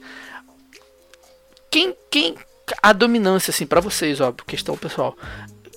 [1.69, 2.35] Quem, quem
[2.81, 5.17] a dominância assim para vocês, óbvio, questão pessoal.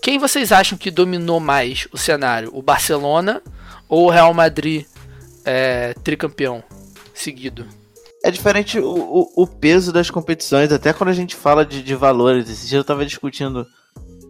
[0.03, 2.51] Quem vocês acham que dominou mais o cenário?
[2.53, 3.43] O Barcelona
[3.89, 4.85] ou o Real Madrid
[5.45, 6.63] é, tricampeão
[7.13, 7.67] seguido?
[8.25, 11.95] É diferente o, o, o, peso das competições, até quando a gente fala de, de
[11.95, 12.49] valores.
[12.49, 13.67] Esse dia eu tava discutindo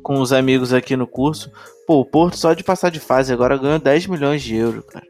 [0.02, 1.50] com os amigos aqui no curso.
[1.86, 5.06] Pô, o Porto só de passar de fase agora ganhou 10 milhões de euros, cara.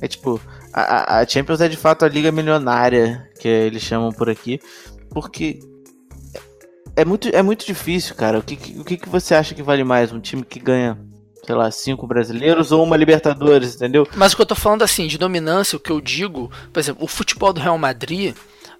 [0.00, 0.40] É tipo,
[0.72, 4.60] a, a Champions é de fato a liga milionária, que eles chamam por aqui,
[5.10, 5.58] porque
[6.94, 8.38] é muito, é muito difícil, cara.
[8.38, 10.12] O que, o que, que você acha que vale mais?
[10.12, 10.98] Um time que ganha
[11.46, 14.06] sei lá, cinco brasileiros ou uma Libertadores, entendeu?
[14.16, 17.04] Mas o que eu tô falando assim, de dominância, o que eu digo, por exemplo,
[17.04, 18.34] o futebol do Real Madrid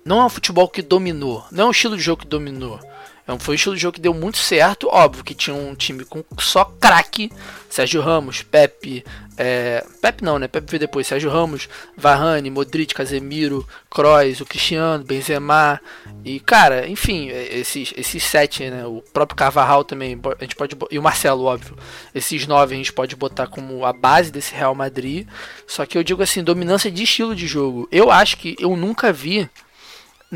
[0.05, 2.81] não é um futebol que dominou, não é um estilo de jogo que dominou.
[3.27, 4.89] É foi um estilo de jogo que deu muito certo.
[4.89, 7.31] Óbvio que tinha um time com só craque.
[7.69, 9.05] Sérgio Ramos, Pepe.
[9.37, 9.85] É...
[10.01, 10.47] Pepe não, né?
[10.47, 11.09] Pepe veio depois.
[11.09, 15.81] Sérgio Ramos, Varane, Modric, Casemiro, Kroos, o Cristiano, Benzema.
[16.25, 18.87] E, cara, enfim, é, esses, esses sete, né?
[18.87, 20.19] O próprio Carvajal também.
[20.39, 21.77] A gente pode, e o Marcelo, óbvio.
[22.15, 25.27] Esses nove a gente pode botar como a base desse Real Madrid.
[25.67, 27.89] Só que eu digo assim, dominância de estilo de jogo.
[27.91, 29.51] Eu acho que eu nunca vi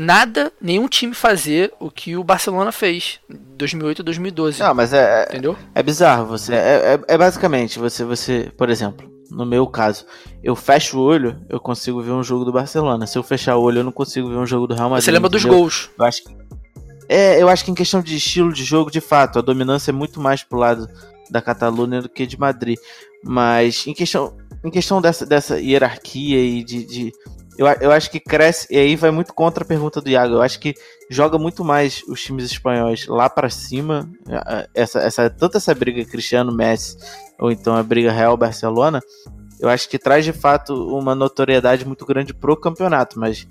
[0.01, 4.59] nada, nenhum time fazer o que o Barcelona fez 2008 e 2012.
[4.59, 5.55] Não, mas é, é, entendeu?
[5.75, 10.05] É bizarro, você é, é, é, basicamente você você, por exemplo, no meu caso,
[10.43, 13.07] eu fecho o olho, eu consigo ver um jogo do Barcelona.
[13.07, 15.05] Se eu fechar o olho, eu não consigo ver um jogo do Real Madrid.
[15.05, 15.89] Você lembra dos gols?
[15.97, 16.35] Eu acho que
[17.07, 19.93] é, eu acho que em questão de estilo de jogo, de fato, a dominância é
[19.93, 20.89] muito mais pro lado
[21.29, 22.77] da Catalunha do que de Madrid.
[23.21, 24.33] Mas em questão,
[24.63, 27.11] em questão dessa, dessa hierarquia e de, de
[27.57, 30.35] eu, eu acho que cresce, e aí vai muito contra a pergunta do Iago.
[30.35, 30.73] Eu acho que
[31.09, 34.09] joga muito mais os times espanhóis lá para cima.
[34.73, 36.97] Essa, essa, tanto essa briga Cristiano Messi,
[37.39, 39.01] ou então a briga Real Barcelona,
[39.59, 43.47] eu acho que traz de fato uma notoriedade muito grande pro campeonato, mas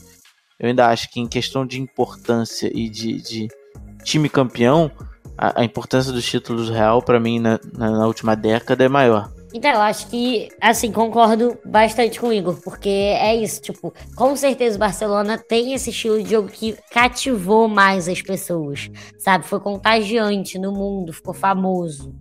[0.58, 3.48] eu ainda acho que em questão de importância e de, de
[4.02, 4.90] time campeão,
[5.38, 9.32] a, a, importância dos títulos Real para mim na, na, na última década é maior.
[9.52, 14.36] Então, eu acho que, assim, concordo bastante com o Igor, porque é isso, tipo, com
[14.36, 19.44] certeza o Barcelona tem esse estilo de jogo que cativou mais as pessoas, sabe?
[19.44, 22.14] Foi contagiante no mundo, ficou famoso.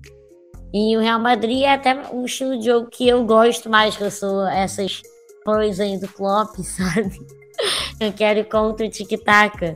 [0.74, 4.04] E o Real Madrid é até um estilo de jogo que eu gosto mais, que
[4.04, 5.02] eu sou essas
[5.44, 7.20] fãs aí do Klopp, sabe?
[8.00, 9.76] Eu quero ir contra o tic-tac.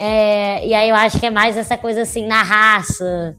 [0.00, 3.36] É, e aí eu acho que é mais essa coisa assim, na raça,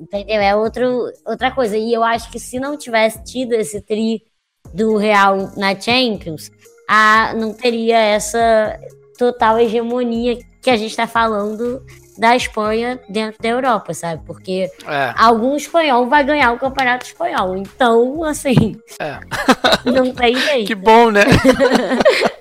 [0.00, 0.40] Entendeu?
[0.40, 1.76] É outro, outra coisa.
[1.76, 4.22] E eu acho que se não tivesse tido esse tri
[4.72, 6.50] do Real na Champions,
[6.88, 8.80] a, não teria essa
[9.18, 11.84] total hegemonia que a gente está falando
[12.18, 14.22] da Espanha dentro da Europa, sabe?
[14.26, 15.14] Porque é.
[15.16, 17.56] algum espanhol vai ganhar o campeonato espanhol.
[17.56, 18.76] Então, assim.
[18.98, 19.20] É.
[19.90, 20.66] não tem jeito.
[20.66, 21.22] Que bom, né?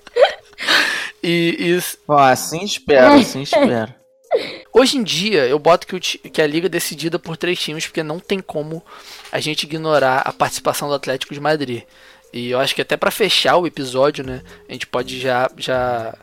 [1.23, 1.97] e isso.
[2.07, 3.93] assim espero, assim espero.
[4.71, 7.87] Hoje em dia, eu boto que, o, que a liga é decidida por três times,
[7.87, 8.83] porque não tem como
[9.31, 11.83] a gente ignorar a participação do Atlético de Madrid.
[12.31, 16.15] E eu acho que até para fechar o episódio, né, a gente pode já, já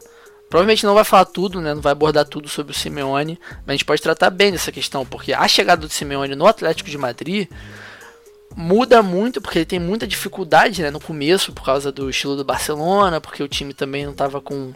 [0.49, 1.75] Provavelmente não vai falar tudo, né?
[1.75, 5.05] Não vai abordar tudo sobre o Simeone, mas a gente pode tratar bem dessa questão,
[5.05, 7.49] porque a chegada do Simeone no Atlético de Madrid
[8.55, 12.45] muda muito, porque ele tem muita dificuldade né, no começo por causa do estilo do
[12.45, 14.73] Barcelona, porque o time também não estava com,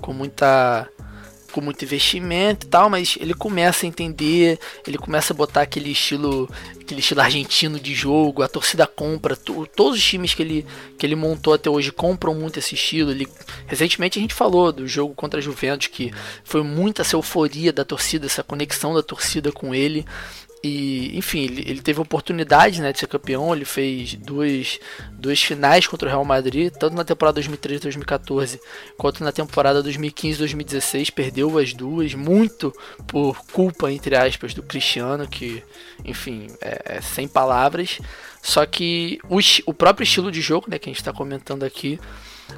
[0.00, 0.88] com muita
[1.54, 5.92] com muito investimento e tal, mas ele começa a entender, ele começa a botar aquele
[5.92, 6.50] estilo,
[6.80, 10.66] aquele estilo argentino de jogo, a torcida compra, todos os times que ele,
[10.98, 13.12] que ele montou até hoje compram muito esse estilo.
[13.12, 13.28] Ele,
[13.68, 16.12] recentemente a gente falou do jogo contra a Juventus que
[16.42, 20.04] foi muita essa euforia da torcida, essa conexão da torcida com ele.
[20.66, 23.54] E, enfim, ele, ele, teve oportunidade né, de ser campeão.
[23.54, 24.80] Ele fez duas,
[25.12, 28.58] duas finais contra o Real Madrid, tanto na temporada 2013-2014
[28.96, 31.12] quanto na temporada 2015-2016.
[31.12, 32.72] Perdeu as duas, muito
[33.06, 35.62] por culpa, entre aspas, do Cristiano, que,
[36.02, 38.00] enfim, é, é sem palavras.
[38.40, 42.00] Só que o, o próprio estilo de jogo, né, que a gente está comentando aqui,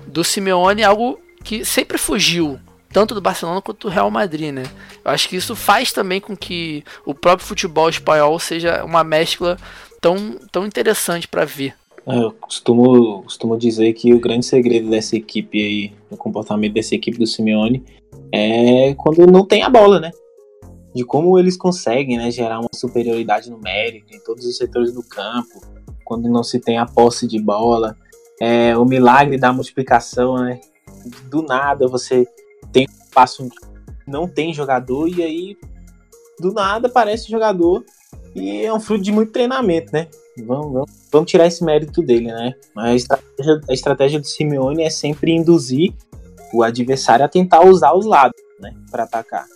[0.06, 2.60] do Simeone é algo que sempre fugiu
[2.96, 4.62] tanto do Barcelona quanto do Real Madrid, né?
[5.04, 9.58] Eu acho que isso faz também com que o próprio futebol espanhol seja uma mescla
[10.00, 11.74] tão, tão interessante para ver.
[12.06, 16.94] É, eu costumo, costumo dizer que o grande segredo dessa equipe aí, o comportamento dessa
[16.94, 17.84] equipe do Simeone,
[18.32, 20.10] é quando não tem a bola, né?
[20.94, 25.60] De como eles conseguem né, gerar uma superioridade numérica em todos os setores do campo,
[26.02, 27.94] quando não se tem a posse de bola,
[28.40, 30.58] é, o milagre da multiplicação, né?
[31.28, 32.26] Do nada você
[32.76, 33.48] tem espaço
[34.06, 35.56] não tem jogador e aí
[36.38, 37.82] do nada aparece jogador
[38.34, 40.08] e é um fruto de muito treinamento, né?
[40.44, 42.52] Vamos, vamos, vamos tirar esse mérito dele, né?
[42.74, 45.94] Mas a estratégia, a estratégia do Simeone é sempre induzir
[46.52, 49.46] o adversário a tentar usar os lados, né, para atacar.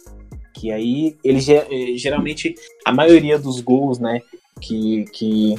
[0.55, 2.55] Que aí ele eh, geralmente
[2.87, 4.23] a maioria dos gols, né,
[4.59, 5.57] que, que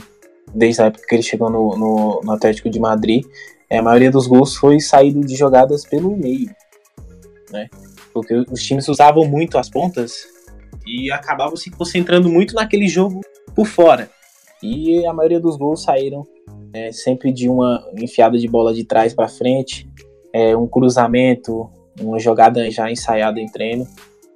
[0.54, 3.24] desde a época que ele chegou no, no, no Atlético de Madrid,
[3.70, 6.50] é, a maioria dos gols foi saído de jogadas pelo meio
[7.52, 7.69] né?
[8.14, 10.26] Porque os times usavam muito as pontas
[10.86, 13.22] e acabavam se concentrando muito naquele jogo
[13.56, 14.10] por fora.
[14.61, 16.28] E a maioria dos gols saíram
[16.73, 19.90] é, sempre de uma enfiada de bola de trás para frente,
[20.34, 21.69] é, um cruzamento,
[21.99, 23.88] uma jogada já ensaiada em treino.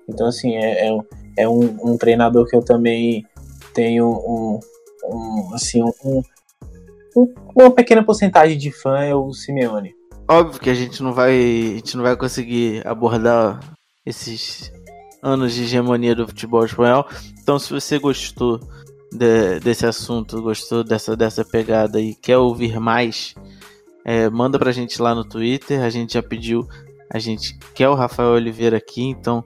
[0.07, 0.97] Então, assim, é, é,
[1.37, 3.25] é um, um, treinador que eu também
[3.73, 4.59] tenho um,
[5.05, 6.21] um assim, um,
[7.55, 9.93] uma pequena porcentagem de fã, é o Simeone.
[10.27, 11.33] Óbvio que a gente não vai.
[11.33, 13.59] A gente não vai conseguir abordar
[14.05, 14.71] esses
[15.21, 17.07] anos de hegemonia do futebol espanhol.
[17.41, 18.59] Então, se você gostou
[19.11, 23.35] de, desse assunto, gostou dessa, dessa pegada e quer ouvir mais,
[24.03, 25.81] é, manda pra gente lá no Twitter.
[25.81, 26.67] A gente já pediu,
[27.11, 29.43] a gente quer o Rafael Oliveira aqui, então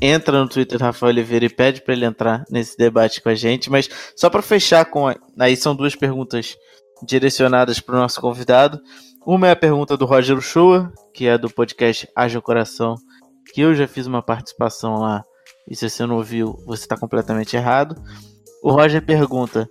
[0.00, 3.34] entra no Twitter do Rafael Oliveira e pede para ele entrar nesse debate com a
[3.34, 3.70] gente.
[3.70, 5.06] Mas só para fechar com.
[5.38, 6.56] Aí são duas perguntas
[7.02, 8.80] direcionadas para o nosso convidado.
[9.26, 12.94] Uma é a pergunta do Roger Uchoa, que é do podcast Haja o Coração,
[13.52, 15.22] que eu já fiz uma participação lá.
[15.68, 17.94] E se você não ouviu, você está completamente errado.
[18.62, 19.68] O Roger pergunta: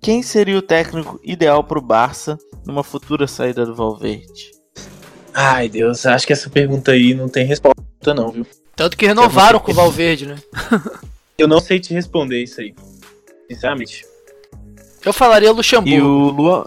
[0.00, 4.52] quem seria o técnico ideal para o Barça numa futura saída do Valverde?
[5.32, 8.46] Ai, Deus, acho que essa pergunta aí não tem resposta, não, viu?
[8.74, 10.36] Tanto que renovaram com o Valverde, né?
[11.38, 12.74] Eu não sei te responder isso aí.
[13.50, 14.04] Sinceramente.
[15.04, 15.96] Eu falaria Luxemburgo.
[15.96, 16.66] E o Luan.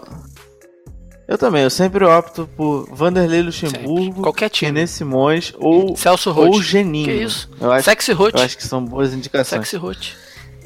[1.30, 4.20] Eu também, eu sempre opto por Vanderlei Luxemburgo, Sempre.
[4.20, 4.72] Qualquer time.
[4.72, 6.48] René Simões ou, Celso Roth.
[6.48, 7.06] ou Geninho.
[7.06, 7.48] Que isso?
[7.60, 8.34] Eu acho, Sexy Roth.
[8.34, 9.68] eu acho que são boas indicações.
[9.68, 10.08] Sexy Roth.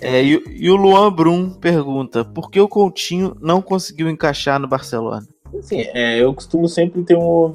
[0.00, 4.66] É, e, e o Luan Brum pergunta: por que o Coutinho não conseguiu encaixar no
[4.66, 5.28] Barcelona?
[5.58, 7.54] Assim, é, eu costumo sempre ter um.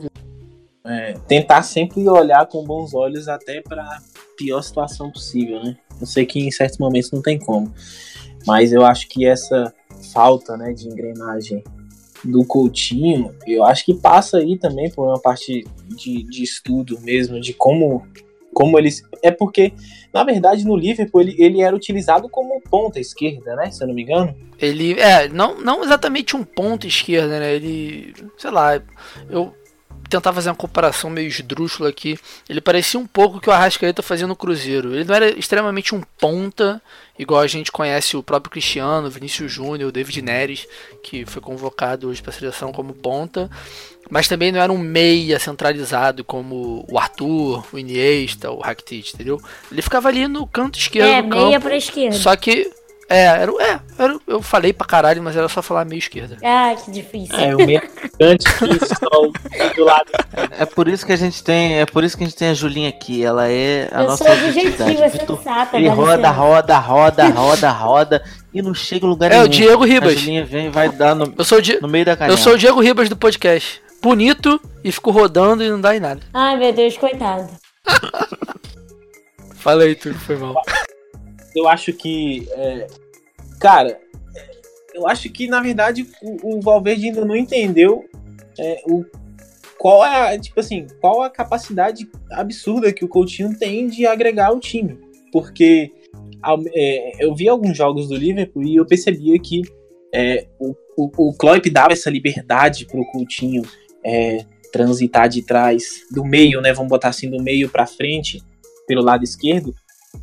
[0.86, 4.04] é, tentar sempre olhar com bons olhos até para
[4.38, 5.76] pior situação possível, né?
[6.00, 7.74] Eu sei que em certos momentos não tem como,
[8.46, 9.74] mas eu acho que essa
[10.14, 11.64] falta, né, de engrenagem
[12.24, 17.40] do Coutinho, eu acho que passa aí também por uma parte de, de estudo mesmo,
[17.40, 18.06] de como
[18.54, 19.04] como eles.
[19.22, 19.74] É porque,
[20.14, 23.72] na verdade, no Liverpool ele, ele era utilizado como ponta esquerda, né?
[23.72, 24.36] Se eu não me engano.
[24.60, 27.56] Ele, é, não, não exatamente um ponto esquerda, né?
[27.56, 28.82] Ele, sei lá,
[29.30, 29.54] eu
[30.10, 32.18] tentar fazer uma comparação meio esdrúxula aqui.
[32.50, 34.94] Ele parecia um pouco o que o Arrascaeta fazia no Cruzeiro.
[34.94, 36.82] Ele não era extremamente um ponta,
[37.18, 40.68] igual a gente conhece o próprio Cristiano, Vinícius Júnior, David Neres,
[41.04, 43.50] que foi convocado hoje para a seleção como ponta.
[44.10, 49.40] Mas também não era um meia centralizado como o Arthur, o Iniesta, o Rakitic, entendeu?
[49.72, 52.18] Ele ficava ali no canto esquerdo É, meia pra esquerda.
[52.18, 52.72] Só que
[53.10, 56.38] é, era, é, era, eu falei pra caralho, mas era só falar meio esquerda.
[56.44, 57.36] Ah, que difícil.
[57.38, 59.32] É, o meio gigante que sol
[59.76, 60.12] do lado.
[60.58, 62.54] É por isso que a gente tem, é por isso que a gente tem a
[62.54, 63.24] Julinha aqui.
[63.26, 65.26] Ela é a Eu nossa sou objetiva, objetividade.
[65.26, 65.78] sensata.
[65.78, 68.24] Ele roda, roda, roda, roda, roda
[68.54, 69.46] e não chega em lugar É, nenhum.
[69.46, 70.14] o Diego A Ribas.
[70.20, 72.34] Julinha vem e vai dar no, Eu sou Di- no meio da canela.
[72.34, 73.82] eu sou o Diego Ribas do podcast.
[74.02, 76.22] Bonito e fico rodando e não dá em nada.
[76.34, 77.50] Ai, meu Deus, coitado.
[79.56, 80.56] Fala aí, tu, foi mal.
[81.56, 82.48] Eu acho que.
[82.52, 82.88] é,
[83.60, 84.00] cara,
[84.94, 88.06] eu acho que na verdade o, o Valverde ainda não entendeu
[88.58, 89.06] é, o,
[89.78, 94.48] qual é a, tipo assim, qual a capacidade absurda que o Coutinho tem de agregar
[94.48, 95.00] ao time.
[95.32, 95.92] Porque
[96.74, 99.62] é, eu vi alguns jogos do Liverpool e eu percebia que
[100.14, 103.62] é, o, o, o Klopp dava essa liberdade pro Coutinho
[104.04, 106.74] é, transitar de trás, do meio, né?
[106.74, 108.42] Vamos botar assim, do meio pra frente,
[108.88, 109.74] pelo lado esquerdo.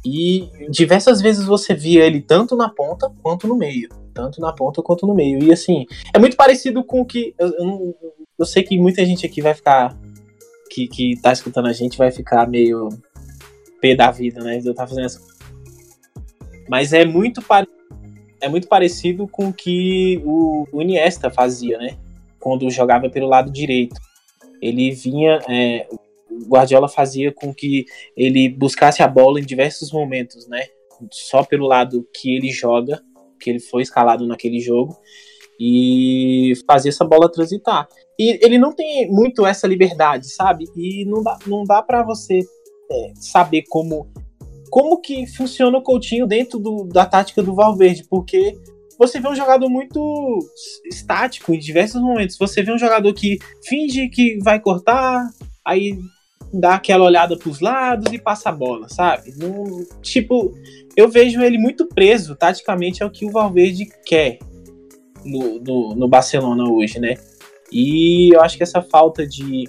[0.05, 3.89] E diversas vezes você via ele tanto na ponta quanto no meio.
[4.15, 5.43] Tanto na ponta quanto no meio.
[5.43, 7.35] E assim, é muito parecido com o que.
[7.39, 7.97] Eu, eu,
[8.39, 9.97] eu sei que muita gente aqui vai ficar.
[10.71, 12.89] Que, que tá escutando a gente vai ficar meio
[13.81, 14.61] pé da vida, né?
[14.65, 15.21] Eu tava fazendo essa.
[16.69, 17.69] Mas é muito, pare-
[18.41, 21.97] é muito parecido com o que o, o Iniesta fazia, né?
[22.41, 24.01] Quando jogava pelo lado direito.
[24.61, 25.39] Ele vinha.
[25.49, 25.87] é,
[26.47, 27.85] Guardiola fazia com que
[28.17, 30.67] ele buscasse a bola em diversos momentos, né?
[31.11, 33.03] Só pelo lado que ele joga,
[33.41, 34.97] que ele foi escalado naquele jogo,
[35.59, 37.89] e fazia essa bola transitar.
[38.19, 40.65] E ele não tem muito essa liberdade, sabe?
[40.77, 42.41] E não dá, não dá para você
[42.91, 44.09] é, saber como
[44.71, 48.59] como que funciona o Coutinho dentro do- da tática do Valverde, porque
[48.99, 50.39] você vê um jogador muito
[50.91, 52.37] estático em diversos momentos.
[52.37, 55.25] Você vê um jogador que finge que vai cortar,
[55.65, 55.97] aí
[56.61, 59.33] dá aquela olhada pros lados e passa a bola, sabe?
[60.03, 60.55] Tipo,
[60.97, 64.39] eu vejo ele muito preso taticamente ao que o Valverde quer
[65.25, 67.15] no, no, no Barcelona hoje, né?
[67.71, 69.65] E eu acho que essa falta de,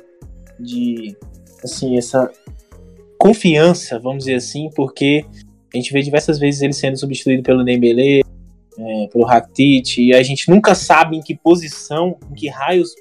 [0.60, 1.16] de
[1.64, 2.32] assim, essa
[3.18, 5.26] confiança, vamos dizer assim, porque
[5.74, 8.22] a gente vê diversas vezes ele sendo substituído pelo Dembélé,
[8.80, 12.92] é, pelo Rakitic, e a gente nunca sabe em que posição, em que raios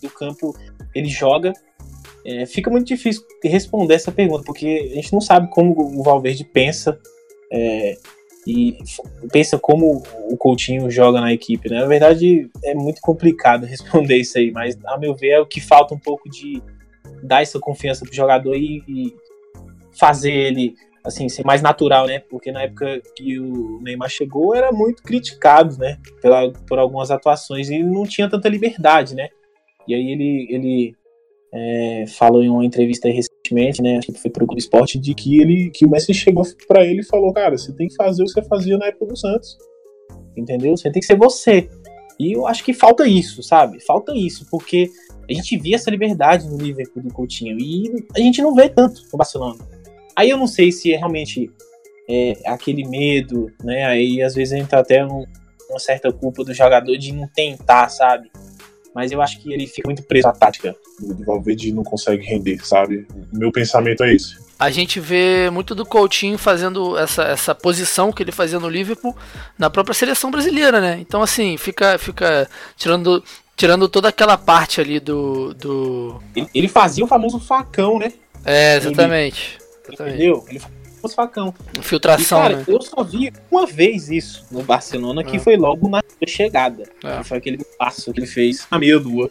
[0.00, 0.56] do campo
[0.94, 1.52] ele joga.
[2.30, 6.44] É, fica muito difícil responder essa pergunta, porque a gente não sabe como o Valverde
[6.44, 6.96] pensa
[7.52, 7.96] é,
[8.46, 8.78] e
[9.32, 11.80] pensa como o Coutinho joga na equipe, né?
[11.80, 15.60] Na verdade, é muito complicado responder isso aí, mas a meu ver é o que
[15.60, 16.62] falta um pouco de
[17.22, 19.14] dar essa confiança pro jogador e, e
[19.92, 22.20] fazer ele assim ser mais natural, né?
[22.20, 25.98] Porque na época que o Neymar chegou era muito criticado, né?
[26.22, 29.30] Pela, por algumas atuações e ele não tinha tanta liberdade, né?
[29.88, 30.96] E aí ele, ele
[31.52, 33.40] é, falou em uma entrevista recentemente
[33.82, 33.98] né?
[33.98, 37.00] Acho que foi pro Clube Esporte, de que ele que o Messi chegou para ele
[37.00, 39.58] e falou, cara, você tem que fazer o que você fazia na época do Santos.
[40.36, 40.76] Entendeu?
[40.76, 41.68] Você tem que ser você.
[42.18, 43.80] E eu acho que falta isso, sabe?
[43.80, 44.90] Falta isso, porque
[45.28, 49.02] a gente via essa liberdade no Liverpool do Coutinho e a gente não vê tanto
[49.10, 49.58] no Barcelona.
[50.14, 51.50] Aí eu não sei se é realmente
[52.08, 53.86] é, aquele medo, né?
[53.86, 55.24] Aí às vezes entra até um,
[55.70, 58.30] uma certa culpa do jogador de não tentar, sabe?
[58.94, 60.74] Mas eu acho que ele fica muito preso à tática.
[61.00, 63.06] O Valverde não consegue render, sabe?
[63.32, 64.36] O meu pensamento é esse.
[64.58, 69.16] A gente vê muito do Coutinho fazendo essa, essa posição que ele fazia no Liverpool
[69.58, 70.98] na própria seleção brasileira, né?
[71.00, 73.24] Então, assim, fica, fica tirando,
[73.56, 75.54] tirando toda aquela parte ali do.
[75.54, 76.20] do...
[76.36, 78.12] Ele, ele fazia o famoso facão, né?
[78.44, 79.56] É, exatamente.
[79.56, 80.14] Ele, exatamente.
[80.16, 80.44] Entendeu?
[80.48, 80.60] Ele
[81.00, 81.54] fazia o famoso facão.
[81.78, 82.38] Infiltração.
[82.38, 82.64] E, cara, né?
[82.68, 85.38] eu só vi uma vez isso no Barcelona, que é.
[85.38, 86.84] foi logo na chegada.
[87.02, 87.22] É.
[87.22, 89.30] foi aquele passo que ele fez na meia lua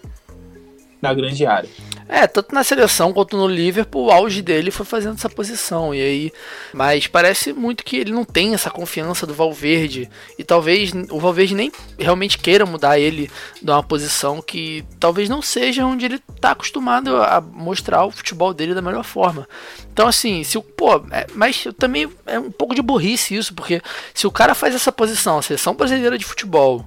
[1.01, 1.69] na grande área.
[2.11, 5.93] É, tanto na seleção quanto no Liverpool, o auge dele foi fazendo essa posição.
[5.93, 6.33] E aí,
[6.73, 10.09] mas parece muito que ele não tem essa confiança do Valverde.
[10.37, 13.29] E talvez o Valverde nem realmente queira mudar ele
[13.61, 18.55] de uma posição que talvez não seja onde ele está acostumado a mostrar o futebol
[18.55, 19.47] dele da melhor forma.
[19.93, 20.63] Então, assim, se o.
[20.63, 23.81] Pô, é, mas também é um pouco de burrice isso, porque
[24.15, 26.83] se o cara faz essa posição, a seleção brasileira de futebol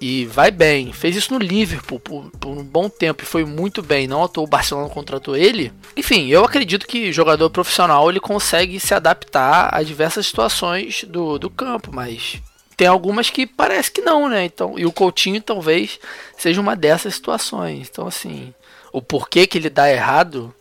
[0.00, 0.92] e vai bem.
[0.92, 4.06] Fez isso no Liverpool por, por, um bom tempo e foi muito bem.
[4.06, 5.72] Não atuou o Barcelona contratou ele.
[5.96, 11.48] Enfim, eu acredito que jogador profissional ele consegue se adaptar a diversas situações do, do
[11.48, 12.40] campo, mas
[12.76, 14.44] tem algumas que parece que não, né?
[14.44, 15.98] Então, e o Coutinho talvez
[16.36, 17.88] seja uma dessas situações.
[17.90, 18.52] Então, assim,
[18.92, 20.54] o porquê que ele dá errado,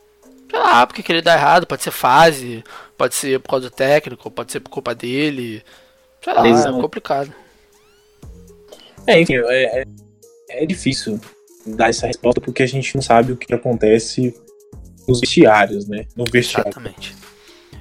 [0.49, 2.63] sei lá, porque que ele dá errado, pode ser fase,
[2.97, 5.63] pode ser por causa do técnico, pode ser por culpa dele.
[6.23, 7.33] Sei lá, é complicado.
[9.05, 9.83] É, enfim, é, é,
[10.49, 11.19] é, difícil
[11.65, 14.33] dar essa resposta porque a gente não sabe o que acontece
[15.07, 16.05] nos vestiários, né?
[16.15, 16.69] No vestiário.
[16.69, 17.15] Exatamente.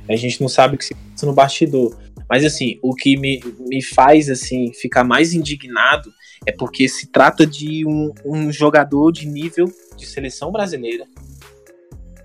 [0.09, 1.97] A gente não sabe o que se passa no bastidor.
[2.28, 6.12] Mas assim, o que me, me faz assim ficar mais indignado
[6.47, 9.66] é porque se trata de um, um jogador de nível
[9.97, 11.07] de seleção brasileira,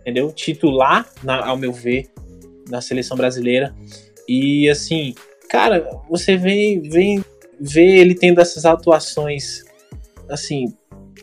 [0.01, 0.31] entendeu?
[0.31, 2.09] Titular, na, ao meu ver,
[2.69, 3.75] na seleção brasileira.
[4.27, 5.13] E assim,
[5.49, 7.23] cara, você vem, vem
[7.59, 9.63] ver ele tendo essas atuações
[10.29, 10.73] assim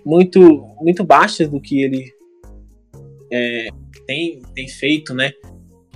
[0.04, 2.12] muito muito baixas do que ele
[3.30, 3.68] é,
[4.06, 5.32] tem, tem feito, né,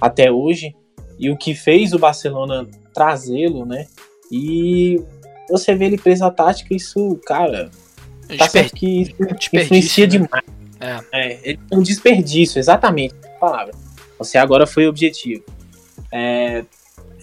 [0.01, 0.75] até hoje
[1.19, 3.87] e o que fez o Barcelona trazê-lo, né?
[4.31, 5.03] E
[5.51, 7.71] você vê ele preso à tática, isso, cara,
[8.37, 9.15] tá certo que isso
[9.53, 10.11] influencia né?
[10.11, 10.45] demais.
[10.81, 11.01] É.
[11.13, 13.75] é, é um desperdício, exatamente a palavra.
[14.19, 15.45] Você agora foi objetivo.
[16.13, 16.65] É,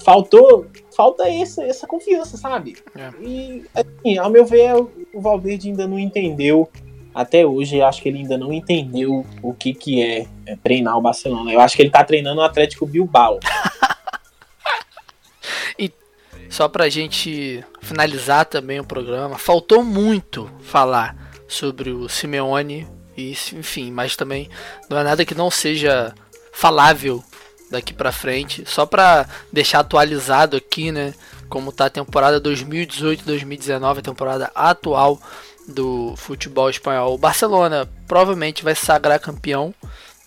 [0.03, 2.77] faltou falta essa, essa confiança, sabe?
[2.95, 3.11] É.
[3.21, 4.73] E, assim, ao meu ver,
[5.13, 6.69] o Valverde ainda não entendeu.
[7.13, 11.01] Até hoje, acho que ele ainda não entendeu o que, que é, é treinar o
[11.01, 11.51] Barcelona.
[11.51, 13.39] Eu acho que ele tá treinando o Atlético Bilbao.
[15.79, 15.91] e
[16.49, 21.15] só pra gente finalizar também o programa, faltou muito falar
[21.47, 24.49] sobre o Simeone e enfim, mas também
[24.89, 26.13] não é nada que não seja
[26.51, 27.23] falável
[27.69, 31.13] daqui para frente, só para deixar atualizado aqui, né,
[31.49, 35.19] como tá a temporada 2018-2019, a temporada atual
[35.67, 37.13] do futebol espanhol.
[37.13, 39.73] O Barcelona provavelmente vai se sagrar campeão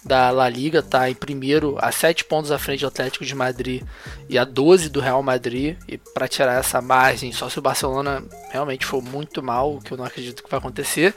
[0.05, 3.83] da La Liga, tá em primeiro, a 7 pontos à frente do Atlético de Madrid
[4.29, 5.77] e a 12 do Real Madrid.
[5.87, 9.99] E para tirar essa margem, só se o Barcelona realmente for muito mal, que eu
[9.99, 11.15] não acredito que vai acontecer.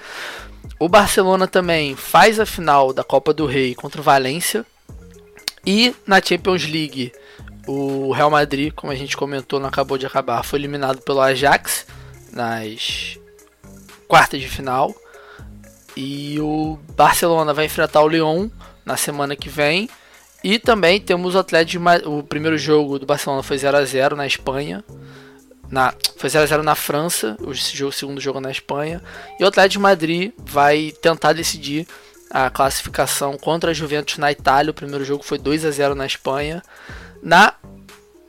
[0.80, 4.65] O Barcelona também faz a final da Copa do Rei contra o Valência
[5.65, 7.11] e na Champions League,
[7.67, 11.85] o Real Madrid, como a gente comentou, não acabou de acabar, foi eliminado pelo Ajax
[12.33, 13.19] nas
[14.07, 14.93] quartas de final.
[15.95, 18.49] E o Barcelona vai enfrentar o Lyon
[18.85, 19.89] na semana que vem.
[20.43, 24.25] E também temos o Atlético o primeiro jogo do Barcelona foi 0 a 0 na
[24.25, 24.83] Espanha.
[25.69, 29.01] Na, foi 0 a 0 na França, o, o segundo jogo na Espanha.
[29.39, 31.88] E o Atlético de Madrid vai tentar decidir
[32.31, 34.71] a classificação contra a Juventus na Itália.
[34.71, 36.63] O primeiro jogo foi 2 a 0 na Espanha.
[37.21, 37.53] Na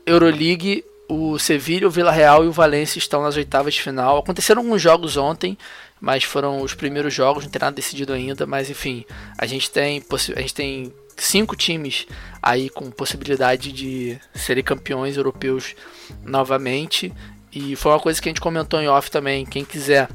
[0.04, 4.18] Euroleague, o Sevilla, o Vila Real e o Valência estão nas oitavas de final.
[4.18, 5.56] Aconteceram alguns jogos ontem,
[6.00, 8.44] mas foram os primeiros jogos, não tem nada decidido ainda.
[8.44, 9.04] Mas enfim,
[9.38, 10.02] a gente tem,
[10.34, 12.06] a gente tem cinco times
[12.42, 15.76] aí com possibilidade de serem campeões europeus
[16.24, 17.12] novamente.
[17.52, 19.46] E foi uma coisa que a gente comentou em off também.
[19.46, 20.08] Quem quiser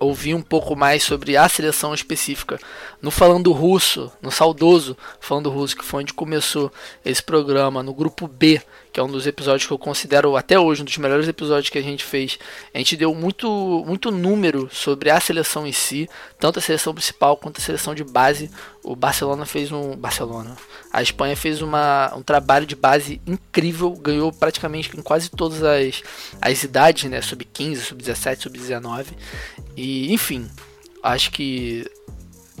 [0.00, 2.58] ouvir um pouco mais sobre a seleção específica.
[3.02, 6.72] No Falando Russo, no saudoso Falando Russo, que foi onde começou
[7.04, 8.60] esse programa, no grupo B,
[8.92, 11.78] que é um dos episódios que eu considero até hoje um dos melhores episódios que
[11.78, 12.38] a gente fez.
[12.74, 16.08] A gente deu muito, muito número sobre a seleção em si,
[16.38, 18.50] tanto a seleção principal quanto a seleção de base.
[18.82, 19.96] O Barcelona fez um.
[19.96, 20.56] Barcelona.
[20.92, 26.02] A Espanha fez uma, um trabalho de base incrível, ganhou praticamente em quase todas as,
[26.40, 27.20] as idades, né?
[27.20, 29.12] Sub 15, sub 17, sub 19.
[29.76, 30.48] E enfim,
[31.02, 31.84] acho que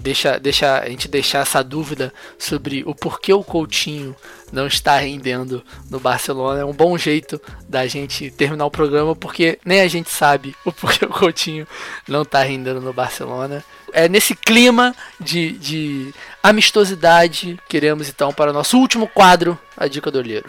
[0.00, 4.16] deixa, deixa a gente deixar essa dúvida sobre o porquê o Coutinho
[4.52, 6.60] não está rendendo no Barcelona.
[6.60, 10.72] É um bom jeito da gente terminar o programa, porque nem a gente sabe o
[10.72, 11.66] porquê o Coutinho
[12.08, 13.64] não está rendendo no Barcelona.
[13.92, 20.10] É nesse clima de, de amistosidade, queremos então para o nosso último quadro, a dica
[20.10, 20.48] do olheiro.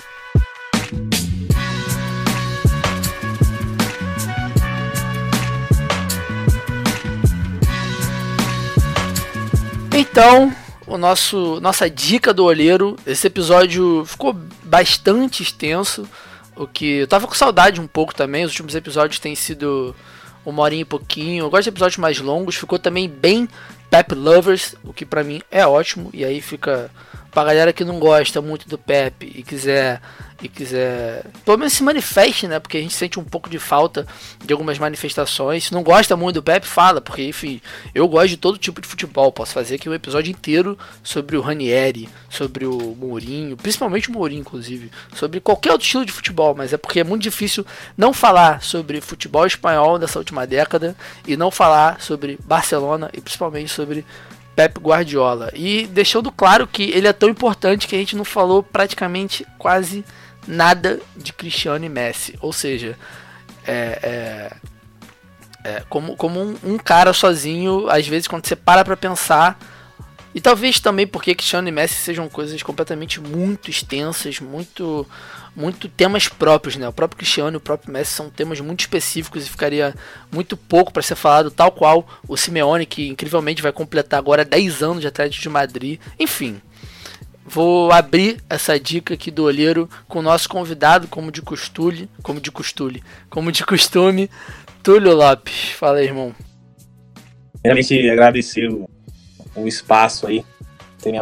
[9.94, 10.52] Então,
[10.92, 12.98] o nosso nossa dica do olheiro.
[13.06, 16.06] Esse episódio ficou bastante extenso,
[16.56, 18.44] o que eu tava com saudade um pouco também.
[18.44, 19.96] Os últimos episódios têm sido
[20.46, 21.46] uma horinha e pouquinho.
[21.46, 22.56] Eu gosto de episódios mais longos.
[22.56, 23.48] Ficou também bem
[23.90, 26.10] Pep Lovers, o que para mim é ótimo.
[26.14, 26.92] E aí fica
[27.32, 30.02] pra galera que não gosta muito do Pep e quiser
[30.44, 32.60] e quiser, pelo menos se manifeste, né?
[32.60, 34.08] Porque a gente sente um pouco de falta
[34.44, 35.66] de algumas manifestações.
[35.66, 37.62] Se não gosta muito do Pep, fala, porque enfim,
[37.94, 39.32] eu gosto de todo tipo de futebol.
[39.32, 44.42] Posso fazer aqui um episódio inteiro sobre o Ranieri, sobre o Mourinho, principalmente o Mourinho,
[44.42, 48.64] inclusive, sobre qualquer outro estilo de futebol, mas é porque é muito difícil não falar
[48.64, 50.96] sobre futebol espanhol dessa última década
[51.28, 54.04] e não falar sobre Barcelona e principalmente sobre
[54.56, 55.52] Pep Guardiola.
[55.54, 60.04] E deixando claro que ele é tão importante que a gente não falou praticamente quase
[60.48, 62.38] nada de Cristiano e Messi.
[62.42, 62.98] Ou seja,
[63.66, 64.00] é,
[65.64, 69.58] é, é como, como um, um, cara sozinho, às vezes quando você para pra pensar.
[70.34, 75.06] E talvez também porque Cristiano e Messi sejam coisas completamente muito extensas, muito
[75.56, 76.88] muito temas próprios, né?
[76.88, 79.94] O próprio Cristiano e o próprio Messi são temas muito específicos e ficaria
[80.32, 84.82] muito pouco para ser falado, tal qual o Simeone, que incrivelmente vai completar agora 10
[84.82, 86.00] anos de Atlético de Madrid.
[86.20, 86.62] Enfim,
[87.44, 92.40] Vou abrir essa dica aqui do olheiro com o nosso convidado, como de costume, como
[92.40, 94.30] de costume, como de costume,
[94.82, 95.72] Túlio Lopes.
[95.72, 96.34] Fala aí, irmão.
[97.62, 98.90] Primeiramente, agradecer o,
[99.56, 100.46] o espaço aí,
[101.02, 101.20] terem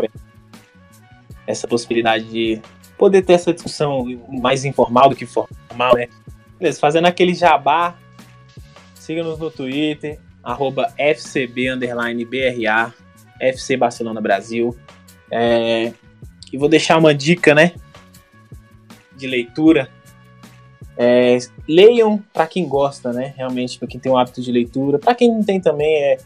[1.48, 2.62] essa possibilidade de
[3.00, 6.08] poder ter essa discussão mais informal do que formal, né?
[6.60, 7.96] Beleza, fazendo aquele jabá,
[8.94, 11.48] siga-nos no Twitter, arroba FC
[13.78, 14.78] Barcelona Brasil.
[15.32, 15.94] É,
[16.52, 17.72] e vou deixar uma dica, né?
[19.16, 19.90] De leitura.
[20.98, 23.34] É, leiam para quem gosta, né?
[23.38, 25.00] Realmente, para quem tem o hábito de leitura.
[25.00, 26.18] Para quem não tem também, é,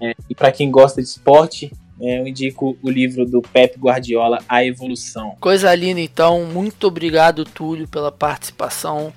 [0.00, 4.64] é e para quem gosta de esporte, eu indico o livro do Pep Guardiola, A
[4.64, 5.36] Evolução.
[5.40, 6.44] Coisa linda, então.
[6.46, 9.12] Muito obrigado, Túlio, pela participação.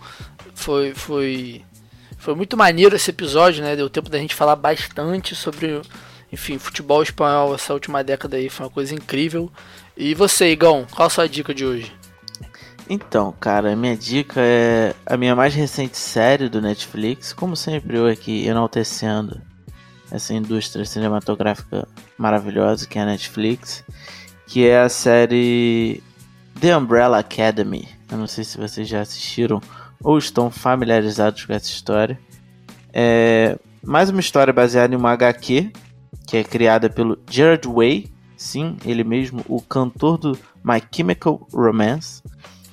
[0.53, 1.63] Foi, foi,
[2.17, 3.75] foi muito maneiro esse episódio, né?
[3.75, 5.81] Deu tempo da gente falar bastante sobre,
[6.31, 8.49] enfim, futebol espanhol essa última década aí.
[8.49, 9.51] Foi uma coisa incrível.
[9.95, 11.91] E você, Igão, qual a sua dica de hoje?
[12.89, 17.97] Então, cara, a minha dica é a minha mais recente série do Netflix, como sempre
[17.97, 19.41] eu aqui enaltecendo
[20.11, 23.83] essa indústria cinematográfica maravilhosa que é a Netflix,
[24.47, 26.01] que é a série
[26.59, 27.87] The Umbrella Academy.
[28.11, 29.61] Eu não sei se vocês já assistiram
[30.01, 32.19] ou estão familiarizados com essa história.
[32.93, 35.71] É mais uma história baseada em uma HQ
[36.27, 42.21] que é criada pelo Gerard Way, Sim, ele mesmo, o cantor do My Chemical Romance,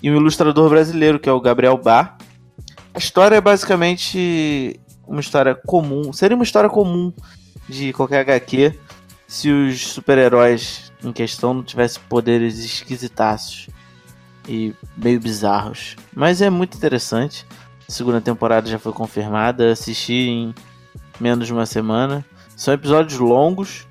[0.02, 2.18] e um ilustrador brasileiro, que é o Gabriel Bar.
[2.92, 7.12] A história é basicamente uma história comum, seria uma história comum
[7.68, 8.78] de qualquer HQ
[9.26, 13.68] se os super-heróis em questão não tivessem poderes esquisitaços
[14.48, 15.96] e meio bizarros.
[16.14, 17.46] Mas é muito interessante.
[17.88, 20.54] A segunda temporada já foi confirmada, assisti em
[21.20, 22.24] menos de uma semana.
[22.56, 23.86] São episódios longos,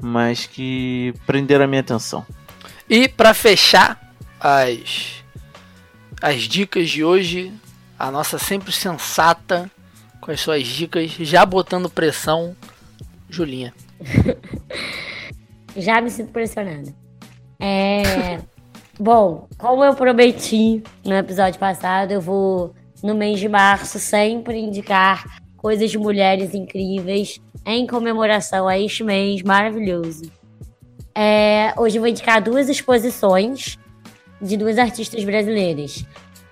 [0.00, 2.24] mas que prenderam a minha atenção.
[2.88, 4.00] E para fechar
[4.40, 5.16] as
[6.22, 7.52] as dicas de hoje,
[7.98, 9.70] a nossa sempre sensata
[10.26, 12.56] com as suas dicas, já botando pressão,
[13.30, 13.72] Julinha.
[15.76, 16.92] já me sinto pressionada.
[17.60, 18.40] É,
[18.98, 22.74] bom, como eu prometi no episódio passado, eu vou
[23.04, 29.42] no mês de março sempre indicar coisas de mulheres incríveis em comemoração a este mês
[29.42, 30.24] maravilhoso.
[31.14, 33.78] É, hoje eu vou indicar duas exposições
[34.42, 36.04] de duas artistas brasileiras.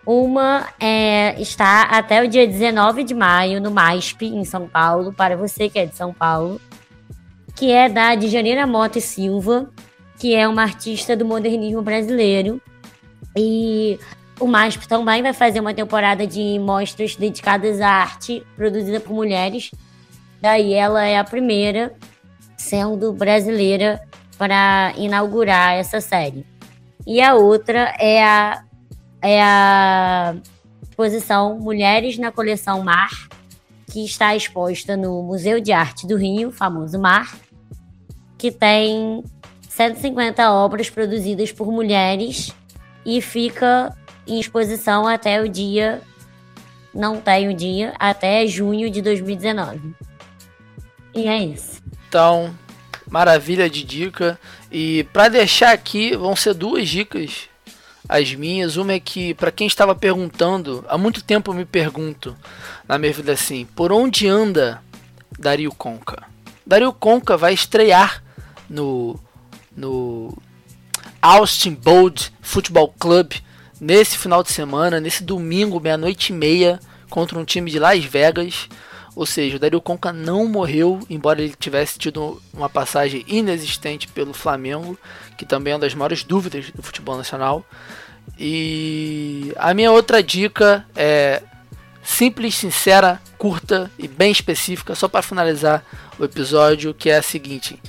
[0.06, 5.36] Uma é, está até o dia 19 de maio no MASP, em São Paulo, para
[5.36, 6.60] você que é de São Paulo,
[7.54, 9.70] que é da Djanira Mota e Silva,
[10.18, 12.60] que é uma artista do modernismo brasileiro.
[13.34, 13.98] E
[14.38, 19.70] o MASP também vai fazer uma temporada de mostras dedicadas à arte produzida por mulheres.
[20.40, 21.94] Daí ela é a primeira,
[22.58, 24.00] sendo brasileira,
[24.36, 26.44] para inaugurar essa série.
[27.06, 28.64] E a outra é a
[29.24, 30.36] é a
[30.82, 33.10] exposição Mulheres na Coleção Mar,
[33.90, 37.34] que está exposta no Museu de Arte do Rio, famoso Mar,
[38.36, 39.24] que tem
[39.66, 42.52] 150 obras produzidas por mulheres
[43.04, 43.96] e fica
[44.26, 46.02] em exposição até o dia.
[46.92, 49.94] Não tem o dia, até junho de 2019.
[51.14, 51.82] E é isso.
[52.08, 52.54] Então,
[53.10, 54.38] maravilha de dica.
[54.70, 57.48] E para deixar aqui, vão ser duas dicas
[58.08, 58.76] as minhas.
[58.76, 62.36] Uma é que, para quem estava perguntando, há muito tempo eu me pergunto
[62.86, 64.82] na minha vida assim: por onde anda
[65.38, 66.22] Dario Conca?
[66.66, 68.22] Dario Conca vai estrear
[68.68, 69.18] no,
[69.76, 70.36] no
[71.20, 73.32] Austin Bold Football Club
[73.80, 78.68] nesse final de semana, nesse domingo, meia-noite e meia, contra um time de Las Vegas.
[79.16, 84.34] Ou seja, o Dario Conca não morreu, embora ele tivesse tido uma passagem inexistente pelo
[84.34, 84.98] Flamengo,
[85.36, 87.64] que também é uma das maiores dúvidas do futebol nacional.
[88.38, 91.42] E a minha outra dica é
[92.02, 95.84] simples, sincera, curta e bem específica, só para finalizar
[96.18, 97.80] o episódio, que é a seguinte: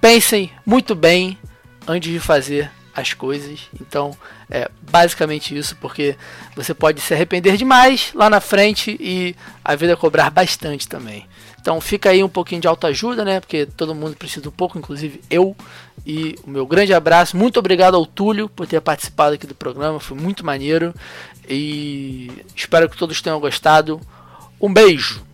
[0.00, 1.38] pensem muito bem
[1.86, 3.60] antes de fazer as coisas.
[3.80, 4.16] Então,
[4.50, 6.16] é basicamente isso, porque
[6.54, 9.34] você pode se arrepender demais lá na frente e
[9.64, 11.26] a vida cobrar bastante também.
[11.62, 13.38] Então, fica aí um pouquinho de autoajuda, né?
[13.38, 15.56] Porque todo mundo precisa um pouco, inclusive eu.
[16.04, 17.36] E o meu grande abraço.
[17.36, 20.92] Muito obrigado ao Túlio por ter participado aqui do programa, foi muito maneiro.
[21.48, 24.00] E espero que todos tenham gostado.
[24.60, 25.31] Um beijo!